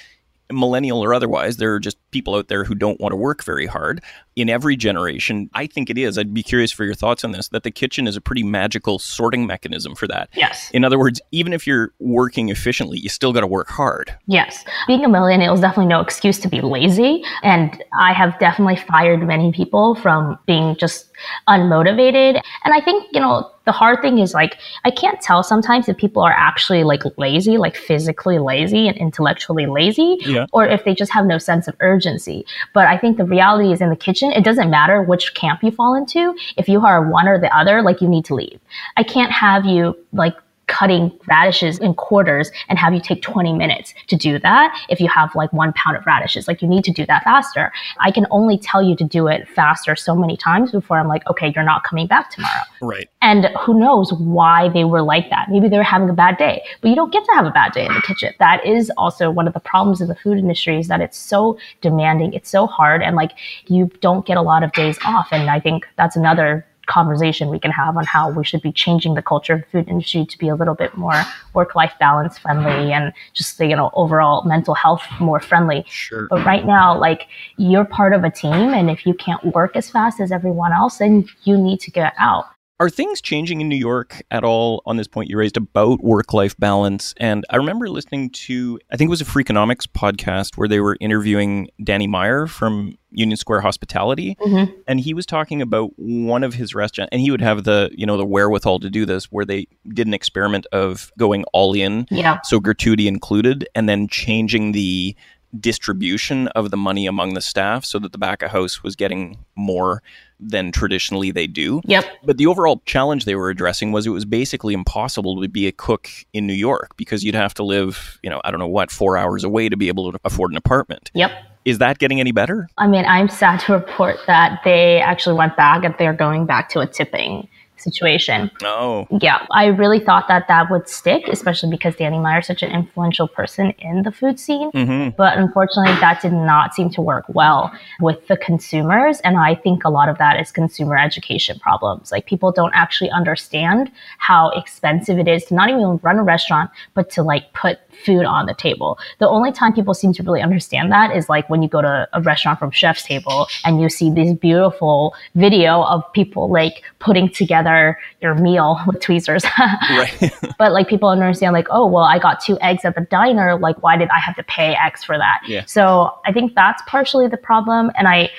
millennial 0.52 1.04
or 1.04 1.14
otherwise, 1.14 1.58
there 1.58 1.74
are 1.74 1.80
just 1.80 1.98
people 2.12 2.36
out 2.36 2.48
there 2.48 2.64
who 2.64 2.76
don't 2.76 3.00
want 3.00 3.12
to 3.12 3.18
work 3.18 3.44
very 3.44 3.66
hard. 3.66 4.04
In 4.36 4.50
every 4.50 4.76
generation. 4.76 5.50
I 5.54 5.68
think 5.68 5.90
it 5.90 5.98
is. 5.98 6.18
I'd 6.18 6.34
be 6.34 6.44
curious 6.44 6.72
for 6.72 6.84
your 6.86 6.94
thoughts 6.94 7.24
on 7.24 7.32
this 7.32 7.50
that 7.50 7.64
the 7.64 7.72
kitchen 7.72 8.08
is 8.08 8.16
a 8.16 8.22
pretty 8.22 8.44
magical 8.44 9.00
sorting 9.00 9.46
mechanism 9.46 9.96
for 9.96 10.08
that. 10.08 10.30
Yes. 10.34 10.70
In 10.72 10.84
other 10.84 11.00
words, 11.00 11.22
even 11.32 11.54
if 11.54 11.68
you're 11.68 11.92
working 12.00 12.50
efficiently, 12.50 13.00
you 13.00 13.10
still 13.10 13.34
got 13.34 13.42
to 13.42 13.48
work 13.48 13.70
hard. 13.70 14.16
Yes. 14.28 14.64
Being 14.88 15.06
a 15.06 15.10
millennial 15.10 15.54
is 15.54 15.62
definitely 15.62 15.88
no 15.88 16.02
excuse 16.02 16.40
to 16.40 16.48
be 16.48 16.62
lazy. 16.62 17.24
And 17.44 17.84
I 18.00 18.14
have 18.14 18.38
definitely 18.40 18.78
fired 18.78 19.26
many 19.26 19.52
people 19.52 19.96
from 19.96 20.38
being 20.46 20.76
just 20.78 21.10
unmotivated. 21.48 22.42
And 22.64 22.74
I 22.74 22.82
think, 22.82 23.06
you 23.12 23.20
know, 23.20 23.50
the 23.66 23.72
hard 23.72 24.02
thing 24.02 24.20
is 24.20 24.34
like 24.34 24.58
I 24.84 24.92
can't 24.92 25.22
tell 25.22 25.44
sometimes 25.44 25.88
if 25.88 25.98
people 25.98 26.22
are 26.22 26.34
actually 26.34 26.84
like 26.84 27.04
lazy, 27.18 27.58
like 27.58 27.76
physically 27.76 28.40
lazy 28.40 28.88
and 28.88 28.98
intellectually 28.98 29.66
lazy, 29.66 30.18
yeah. 30.22 30.46
or 30.52 30.66
if 30.66 30.84
they 30.84 30.94
just 30.94 31.14
have 31.14 31.26
no 31.26 31.38
sense 31.38 31.68
of 31.68 31.76
urgency. 31.80 32.46
But 32.74 32.88
I 32.88 32.98
think 32.98 33.18
the 33.18 33.26
reality 33.26 33.72
is 33.72 33.82
in 33.82 33.90
the 33.90 33.96
kitchen, 33.96 34.23
it 34.32 34.44
doesn't 34.44 34.70
matter 34.70 35.02
which 35.02 35.34
camp 35.34 35.64
you 35.64 35.72
fall 35.72 35.96
into. 35.96 36.36
If 36.58 36.68
you 36.68 36.86
are 36.86 37.10
one 37.10 37.28
or 37.28 37.40
the 37.40 37.56
other, 37.56 37.82
like 37.82 38.02
you 38.02 38.08
need 38.08 38.26
to 38.26 38.36
leave. 38.36 38.60
I 38.98 39.04
can't 39.04 39.32
have 39.32 39.66
you 39.66 39.98
like 40.14 40.36
cutting 40.68 41.12
radishes 41.28 41.78
in 41.80 41.94
quarters 41.94 42.52
and 42.70 42.80
have 42.80 42.94
you 42.94 43.02
take 43.02 43.22
20 43.22 43.54
minutes 43.54 43.94
to 44.08 44.16
do 44.16 44.40
that 44.40 44.78
if 44.90 45.00
you 45.00 45.08
have 45.08 45.34
like 45.36 45.52
one 45.54 45.74
pound 45.74 45.98
of 45.98 46.06
radishes. 46.06 46.48
Like 46.48 46.62
you 46.62 46.68
need 46.68 46.84
to 46.86 46.92
do 46.92 47.06
that 47.06 47.24
faster. 47.24 47.72
I 48.00 48.12
can 48.12 48.26
only 48.32 48.58
tell 48.58 48.82
you 48.82 48.96
to 48.98 49.04
do 49.04 49.28
it 49.28 49.48
faster 49.50 49.96
so 49.96 50.16
many 50.16 50.38
times 50.38 50.72
before 50.72 51.00
I'm 51.00 51.08
like, 51.08 51.28
okay, 51.28 51.52
you're 51.54 51.64
not 51.64 51.84
coming 51.84 52.08
back 52.08 52.30
tomorrow. 52.32 52.64
Right. 52.82 53.10
And 53.22 53.46
who 53.60 53.80
knows 53.80 54.14
why 54.14 54.70
they 54.70 54.84
were 54.84 55.02
like 55.02 55.30
that. 55.30 55.50
Maybe 55.50 55.70
they 55.70 55.78
were 55.78 55.84
having 55.84 56.10
a 56.10 56.14
bad 56.14 56.38
day, 56.38 56.64
but 56.82 56.90
you 56.90 56.96
don't 56.96 57.12
get 57.12 57.24
to 57.26 57.32
have 57.34 57.46
a 57.46 57.52
bad 57.52 57.74
day 57.74 57.86
in 57.86 57.94
the 57.94 58.02
kitchen. 58.02 58.34
That 58.40 58.66
is 58.66 58.92
also 58.98 59.32
one 59.32 59.48
of 59.48 59.54
the 59.54 59.60
problems 59.60 60.02
in 60.02 60.08
the 60.08 60.16
food 60.16 60.38
industry 60.38 60.80
is 60.80 60.88
that 60.88 61.02
it's 61.02 61.18
so 61.18 61.58
demanding. 61.82 62.34
It's 62.34 62.50
so 62.50 62.68
hard. 62.68 63.02
And 63.02 63.16
like 63.16 63.32
you 63.68 63.92
don't 64.02 64.26
get 64.26 64.38
a 64.38 64.42
lot 64.42 64.64
of 64.64 64.72
days 64.74 64.98
off. 65.06 65.28
And 65.32 65.50
I 65.50 65.60
think 65.60 65.88
that's 65.98 66.16
another 66.16 66.66
conversation 66.86 67.50
we 67.50 67.60
can 67.60 67.72
have 67.72 67.98
on 67.98 68.06
how 68.06 68.30
we 68.30 68.44
should 68.44 68.62
be 68.62 68.72
changing 68.72 69.14
the 69.14 69.22
culture 69.22 69.54
of 69.54 69.62
the 69.62 69.68
food 69.68 69.88
industry 69.88 70.26
to 70.26 70.38
be 70.38 70.50
a 70.50 70.56
little 70.56 70.76
bit 70.76 70.96
more 70.98 71.22
work-life 71.54 71.94
balance 72.00 72.38
friendly 72.38 72.92
and 72.92 73.14
just 73.34 73.60
you 73.60 73.76
know 73.76 73.90
overall 73.94 74.44
mental 74.44 74.74
health 74.74 75.04
more 75.20 75.40
friendly. 75.40 75.84
Sure. 75.88 76.28
But 76.30 76.46
right 76.46 76.66
now, 76.66 76.98
like 76.98 77.28
you're 77.58 77.86
part 77.86 78.14
of 78.14 78.24
a 78.24 78.30
team, 78.30 78.74
and 78.74 78.90
if 78.90 79.06
you 79.06 79.14
can't 79.14 79.44
work 79.54 79.76
as 79.76 79.90
fast 79.90 80.20
as 80.20 80.32
everyone 80.32 80.74
else, 80.74 80.98
then 80.98 81.26
you 81.44 81.58
need 81.58 81.80
to 81.82 81.92
get 81.92 82.14
out. 82.18 82.46
Are 82.80 82.90
things 82.90 83.22
changing 83.22 83.62
in 83.62 83.70
New 83.70 83.78
York 83.78 84.24
at 84.32 84.44
all 84.44 84.82
on 84.88 84.98
this 84.98 85.08
point 85.08 85.30
you 85.30 85.38
raised 85.38 85.58
about 85.58 86.04
work 86.04 86.34
life 86.34 86.58
balance? 86.58 87.14
And 87.18 87.46
I 87.52 87.58
remember 87.58 87.88
listening 87.88 88.32
to, 88.32 88.80
I 88.92 88.98
think 88.98 89.10
it 89.10 89.12
was 89.12 89.22
a 89.22 89.26
Freakonomics 89.26 89.86
podcast 89.86 90.58
where 90.58 90.68
they 90.68 90.80
were 90.80 90.98
interviewing 91.00 91.70
Danny 91.84 92.08
Meyer 92.08 92.48
from 92.48 92.98
Union 93.12 93.38
Square 93.38 93.62
Hospitality, 93.62 94.36
mm-hmm. 94.42 94.72
and 94.88 95.00
he 95.00 95.14
was 95.14 95.28
talking 95.28 95.62
about 95.62 95.92
one 95.98 96.44
of 96.44 96.56
his 96.56 96.74
restaurants, 96.74 97.10
and 97.12 97.22
he 97.22 97.30
would 97.30 97.42
have 97.42 97.64
the 97.64 97.92
you 97.94 98.08
know 98.08 98.18
the 98.18 98.26
wherewithal 98.26 98.80
to 98.80 98.90
do 98.90 99.06
this, 99.06 99.26
where 99.26 99.46
they 99.46 99.68
did 99.90 100.08
an 100.08 100.16
experiment 100.16 100.66
of 100.72 101.12
going 101.20 101.44
all 101.54 101.76
in, 101.76 102.08
yeah, 102.10 102.40
so 102.44 102.60
gratuity 102.60 103.08
included, 103.08 103.70
and 103.76 103.88
then 103.88 104.08
changing 104.08 104.72
the 104.72 105.16
distribution 105.60 106.48
of 106.50 106.72
the 106.72 106.78
money 106.78 107.06
among 107.06 107.36
the 107.36 107.42
staff 107.42 107.86
so 107.86 108.00
that 108.00 108.12
the 108.12 108.18
back 108.18 108.42
of 108.42 108.52
house 108.52 108.82
was 108.82 108.96
getting 108.96 109.38
more 109.56 110.02
than 110.50 110.72
traditionally 110.72 111.32
they 111.32 111.48
do. 111.48 111.82
Yep. 111.86 112.06
But 112.24 112.38
the 112.38 112.48
overall 112.48 112.82
challenge 112.86 113.26
they 113.26 113.36
were 113.36 113.50
addressing 113.50 113.92
was 113.92 114.06
it 114.06 114.12
was 114.12 114.26
basically 114.26 114.74
impossible 114.74 115.42
to 115.42 115.48
be 115.48 115.68
a 115.68 115.72
cook 115.72 116.10
in 116.34 116.48
New 116.48 116.54
York 116.54 116.96
because 116.98 117.24
you'd 117.24 117.36
have 117.36 117.54
to 117.56 117.64
live, 117.64 118.20
you 118.24 118.30
know, 118.30 118.42
I 118.44 118.52
don't 118.52 118.60
know 118.60 118.68
what, 118.68 118.92
four 118.92 119.18
hours 119.18 119.44
away 119.44 119.70
to 119.70 119.78
be 119.78 119.88
able 119.88 120.12
to 120.12 120.20
afford 120.24 120.52
an 120.52 120.58
apartment. 120.58 121.12
Yep. 121.14 121.32
Is 121.66 121.78
that 121.78 121.98
getting 121.98 122.20
any 122.20 122.32
better? 122.32 122.68
I 122.78 122.88
mean, 122.88 123.06
I'm 123.06 123.30
sad 123.30 123.62
to 123.62 123.74
report 123.74 124.18
that 124.28 124.60
they 124.66 125.00
actually 125.00 125.38
went 125.38 125.56
back 125.56 125.86
and 125.86 125.96
they're 125.98 126.14
going 126.14 126.46
back 126.46 126.70
to 126.70 126.82
a 126.82 126.88
tipping 126.88 127.48
situation. 127.84 128.50
Oh. 128.64 129.08
Yeah, 129.22 129.46
I 129.52 129.66
really 129.66 130.00
thought 130.00 130.28
that 130.28 130.48
that 130.48 130.72
would 130.72 130.88
stick, 130.88 131.28
especially 131.28 131.70
because 131.70 131.96
Danny 131.96 132.20
Meyer 132.20 132.40
is 132.40 132.48
such 132.48 132.64
an 132.64 132.72
influential 132.72 133.28
person 133.28 133.72
in 133.80 134.04
the 134.04 134.12
food 134.12 134.40
scene. 134.40 134.72
Mm-hmm. 134.72 135.16
But 135.18 135.38
unfortunately, 135.38 135.94
that 136.00 136.22
did 136.22 136.34
not 136.34 136.74
seem 136.74 136.90
to 136.92 137.02
work 137.02 137.26
well 137.28 137.72
with 138.00 138.28
the 138.28 138.38
consumers. 138.38 139.20
And 139.22 139.38
I 139.38 139.56
think 139.56 139.84
a 139.84 139.90
lot 139.90 140.10
of 140.10 140.18
that 140.18 140.40
is 140.40 140.52
consumer 140.52 140.98
education 140.98 141.60
problems. 141.60 142.12
Like 142.12 142.26
people 142.26 142.52
don't 142.52 142.74
actually 142.74 143.12
understand 143.12 143.92
how 144.18 144.50
expensive 144.52 145.20
it 145.20 145.28
is 145.28 145.46
to 145.46 145.54
not 145.54 145.70
even 145.70 146.00
run 146.02 146.18
a 146.18 146.24
restaurant, 146.24 146.72
but 146.94 147.10
to 147.12 147.24
like 147.24 147.54
put 147.54 147.80
food 147.94 148.26
on 148.26 148.46
the 148.46 148.54
table. 148.54 148.98
The 149.20 149.28
only 149.28 149.52
time 149.52 149.74
people 149.74 149.94
seem 149.94 150.14
to 150.14 150.24
really 150.24 150.42
understand 150.42 150.92
that 150.92 151.16
is 151.16 151.30
like 151.30 151.50
when 151.50 151.62
you 151.62 151.70
go 151.70 151.82
to 151.82 152.08
a 152.14 152.22
restaurant 152.22 152.60
from 152.60 152.72
chef's 152.72 153.04
table 153.04 153.48
and 153.64 153.82
you 153.82 153.90
see 153.90 154.10
this 154.10 154.34
beautiful 154.34 155.16
video 155.36 155.84
of 155.84 156.04
people 156.14 156.50
like 156.50 156.84
putting 157.00 157.30
together 157.30 157.98
your 158.22 158.36
meal 158.36 158.80
with 158.88 159.02
tweezers. 159.02 159.44
but 160.58 160.72
like 160.72 160.88
people 160.88 161.10
understand 161.10 161.54
like, 161.54 161.68
oh, 161.70 161.86
well, 161.86 162.04
I 162.04 162.20
got 162.20 162.40
two 162.40 162.58
eggs 162.62 162.86
at 162.86 162.96
the 162.96 163.02
diner. 163.02 163.58
Like, 163.58 163.82
why 163.82 163.98
did 163.98 164.10
I 164.10 164.20
have 164.20 164.36
to 164.36 164.44
pay 164.44 164.76
X 164.76 165.04
for 165.04 165.18
that? 165.18 165.42
Yeah. 165.48 165.64
So 165.66 166.18
I 166.26 166.32
think 166.32 166.56
that's 166.56 166.82
partially 166.88 167.28
the 167.28 167.38
problem. 167.38 167.92
And 167.96 168.08
I, 168.08 168.30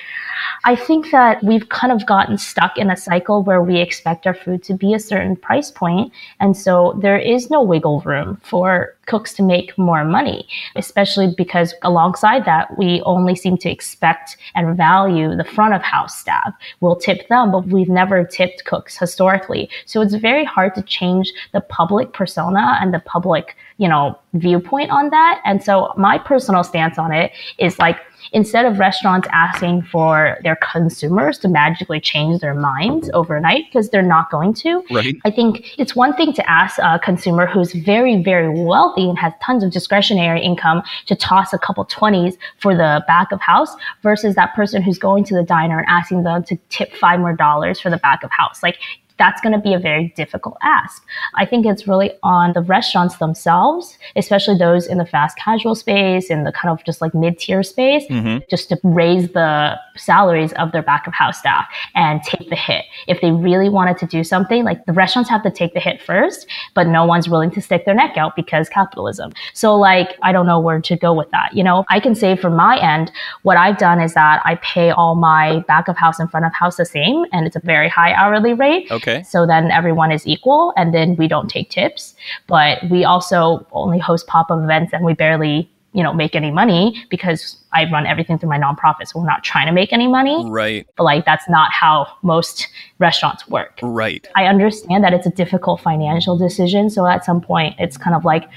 I 0.66 0.76
think 0.76 1.10
that 1.10 1.42
we've 1.44 1.68
kind 1.68 1.92
of 1.92 2.06
gotten 2.06 2.38
stuck 2.38 2.78
in 2.78 2.90
a 2.90 2.96
cycle 2.96 3.42
where 3.42 3.60
we 3.60 3.80
expect 3.80 4.26
our 4.26 4.32
food 4.32 4.62
to 4.64 4.74
be 4.74 4.94
a 4.94 4.98
certain 4.98 5.36
price 5.36 5.70
point, 5.70 6.10
And 6.40 6.56
so 6.56 6.98
there 7.00 7.18
is 7.18 7.50
no 7.50 7.62
wiggle 7.62 8.00
room 8.00 8.40
for 8.42 8.96
cooks 9.06 9.34
to 9.34 9.42
make 9.42 9.76
more 9.76 10.04
money, 10.04 10.48
especially 10.76 11.34
because 11.36 11.74
alongside 11.82 12.46
that, 12.46 12.78
we 12.78 13.02
only 13.02 13.34
seem 13.36 13.58
to 13.58 13.70
expect 13.70 14.38
and 14.54 14.76
value 14.76 15.36
the 15.36 15.44
front 15.44 15.74
of 15.74 15.82
house 15.82 16.18
staff. 16.18 16.54
We'll 16.80 16.96
tip 16.96 17.28
them, 17.28 17.52
but 17.52 17.66
we've 17.66 17.88
never 17.88 18.24
tipped 18.24 18.64
cooks 18.64 18.96
historically. 18.96 19.68
So 19.84 20.00
it's 20.00 20.14
very 20.14 20.44
hard 20.44 20.74
to 20.76 20.82
change 20.82 21.32
the 21.52 21.60
public 21.60 22.12
persona 22.14 22.78
and 22.80 22.94
the 22.94 23.00
public, 23.00 23.56
you 23.76 23.88
know, 23.88 24.18
viewpoint 24.32 24.90
on 24.90 25.10
that. 25.10 25.42
And 25.44 25.62
so 25.62 25.92
my 25.98 26.18
personal 26.18 26.64
stance 26.64 26.98
on 26.98 27.12
it 27.12 27.32
is 27.58 27.78
like, 27.78 27.98
instead 28.32 28.64
of 28.64 28.78
restaurants 28.78 29.28
asking 29.32 29.82
for 29.82 30.38
their 30.42 30.56
consumers 30.56 31.38
to 31.38 31.48
magically 31.48 32.00
change 32.00 32.40
their 32.40 32.54
minds 32.54 33.10
overnight 33.12 33.64
because 33.66 33.90
they're 33.90 34.02
not 34.02 34.30
going 34.30 34.54
to. 34.54 34.82
Right. 34.90 35.16
I 35.24 35.30
think 35.30 35.78
it's 35.78 35.94
one 35.94 36.14
thing 36.14 36.32
to 36.34 36.50
ask 36.50 36.78
a 36.78 36.98
consumer 36.98 37.46
who's 37.46 37.72
very, 37.72 38.22
very 38.22 38.62
wealthy 38.64 39.08
and 39.08 39.18
has 39.18 39.32
tons 39.42 39.62
of 39.62 39.70
discretionary 39.70 40.42
income 40.42 40.82
to 41.06 41.14
toss 41.14 41.52
a 41.52 41.58
couple 41.58 41.84
20s 41.86 42.36
for 42.58 42.74
the 42.74 43.04
back 43.06 43.32
of 43.32 43.40
house 43.40 43.74
versus 44.02 44.34
that 44.34 44.54
person 44.54 44.82
who's 44.82 44.98
going 44.98 45.24
to 45.24 45.34
the 45.34 45.42
diner 45.42 45.78
and 45.78 45.88
asking 45.88 46.22
them 46.22 46.42
to 46.44 46.56
tip 46.68 46.92
five 46.94 47.20
more 47.20 47.34
dollars 47.34 47.80
for 47.80 47.90
the 47.90 47.98
back 47.98 48.22
of 48.22 48.30
house. 48.30 48.62
Like 48.62 48.78
that's 49.18 49.40
going 49.40 49.52
to 49.52 49.60
be 49.60 49.74
a 49.74 49.78
very 49.78 50.12
difficult 50.16 50.56
ask. 50.62 51.04
I 51.36 51.46
think 51.46 51.66
it's 51.66 51.86
really 51.86 52.10
on 52.22 52.52
the 52.52 52.62
restaurants 52.62 53.16
themselves, 53.18 53.96
especially 54.16 54.58
those 54.58 54.86
in 54.86 54.98
the 54.98 55.06
fast 55.06 55.36
casual 55.38 55.74
space, 55.74 56.30
and 56.30 56.46
the 56.46 56.52
kind 56.52 56.72
of 56.72 56.84
just 56.84 57.00
like 57.00 57.14
mid 57.14 57.38
tier 57.38 57.62
space, 57.62 58.04
mm-hmm. 58.08 58.38
just 58.50 58.68
to 58.70 58.78
raise 58.82 59.32
the 59.32 59.78
salaries 59.96 60.52
of 60.54 60.72
their 60.72 60.82
back 60.82 61.06
of 61.06 61.14
house 61.14 61.38
staff 61.38 61.66
and 61.94 62.22
take 62.22 62.50
the 62.50 62.56
hit. 62.56 62.84
If 63.06 63.20
they 63.20 63.30
really 63.30 63.68
wanted 63.68 63.98
to 63.98 64.06
do 64.06 64.24
something, 64.24 64.64
like 64.64 64.84
the 64.86 64.92
restaurants 64.92 65.30
have 65.30 65.42
to 65.44 65.50
take 65.50 65.74
the 65.74 65.80
hit 65.80 66.02
first, 66.02 66.46
but 66.74 66.86
no 66.86 67.04
one's 67.04 67.28
willing 67.28 67.50
to 67.52 67.60
stick 67.60 67.84
their 67.84 67.94
neck 67.94 68.16
out 68.16 68.34
because 68.34 68.68
capitalism. 68.68 69.32
So 69.52 69.76
like, 69.76 70.16
I 70.22 70.32
don't 70.32 70.46
know 70.46 70.58
where 70.58 70.80
to 70.80 70.96
go 70.96 71.12
with 71.12 71.30
that. 71.30 71.54
You 71.54 71.62
know, 71.62 71.84
I 71.88 72.00
can 72.00 72.14
say 72.14 72.36
from 72.36 72.56
my 72.56 72.78
end, 72.80 73.12
what 73.42 73.56
I've 73.56 73.78
done 73.78 74.00
is 74.00 74.14
that 74.14 74.42
I 74.44 74.56
pay 74.56 74.90
all 74.90 75.14
my 75.14 75.60
back 75.68 75.86
of 75.88 75.96
house 75.96 76.18
and 76.18 76.30
front 76.30 76.46
of 76.46 76.52
house 76.52 76.76
the 76.76 76.84
same, 76.84 77.24
and 77.32 77.46
it's 77.46 77.56
a 77.56 77.60
very 77.60 77.88
high 77.88 78.12
hourly 78.14 78.54
rate. 78.54 78.90
Okay. 78.90 79.03
Okay. 79.06 79.22
So 79.22 79.46
then 79.46 79.70
everyone 79.70 80.10
is 80.10 80.26
equal 80.26 80.72
and 80.76 80.94
then 80.94 81.16
we 81.16 81.28
don't 81.28 81.48
take 81.48 81.70
tips. 81.70 82.14
But 82.46 82.78
we 82.90 83.04
also 83.04 83.66
only 83.72 83.98
host 83.98 84.26
pop 84.26 84.50
up 84.50 84.62
events 84.62 84.92
and 84.92 85.04
we 85.04 85.12
barely, 85.12 85.70
you 85.92 86.02
know, 86.02 86.12
make 86.12 86.34
any 86.34 86.50
money 86.50 87.04
because 87.10 87.56
I 87.72 87.90
run 87.90 88.06
everything 88.06 88.38
through 88.38 88.48
my 88.48 88.58
nonprofit. 88.58 89.08
So 89.08 89.20
we're 89.20 89.26
not 89.26 89.44
trying 89.44 89.66
to 89.66 89.72
make 89.72 89.92
any 89.92 90.08
money. 90.08 90.42
Right. 90.48 90.86
But 90.96 91.04
like 91.04 91.26
that's 91.26 91.48
not 91.50 91.70
how 91.70 92.06
most 92.22 92.68
restaurants 92.98 93.46
work. 93.48 93.78
Right. 93.82 94.26
I 94.36 94.46
understand 94.46 95.04
that 95.04 95.12
it's 95.12 95.26
a 95.26 95.30
difficult 95.30 95.82
financial 95.82 96.38
decision. 96.38 96.88
So 96.88 97.06
at 97.06 97.24
some 97.24 97.42
point 97.42 97.76
it's 97.78 97.98
kind 97.98 98.16
of 98.16 98.24
like 98.24 98.48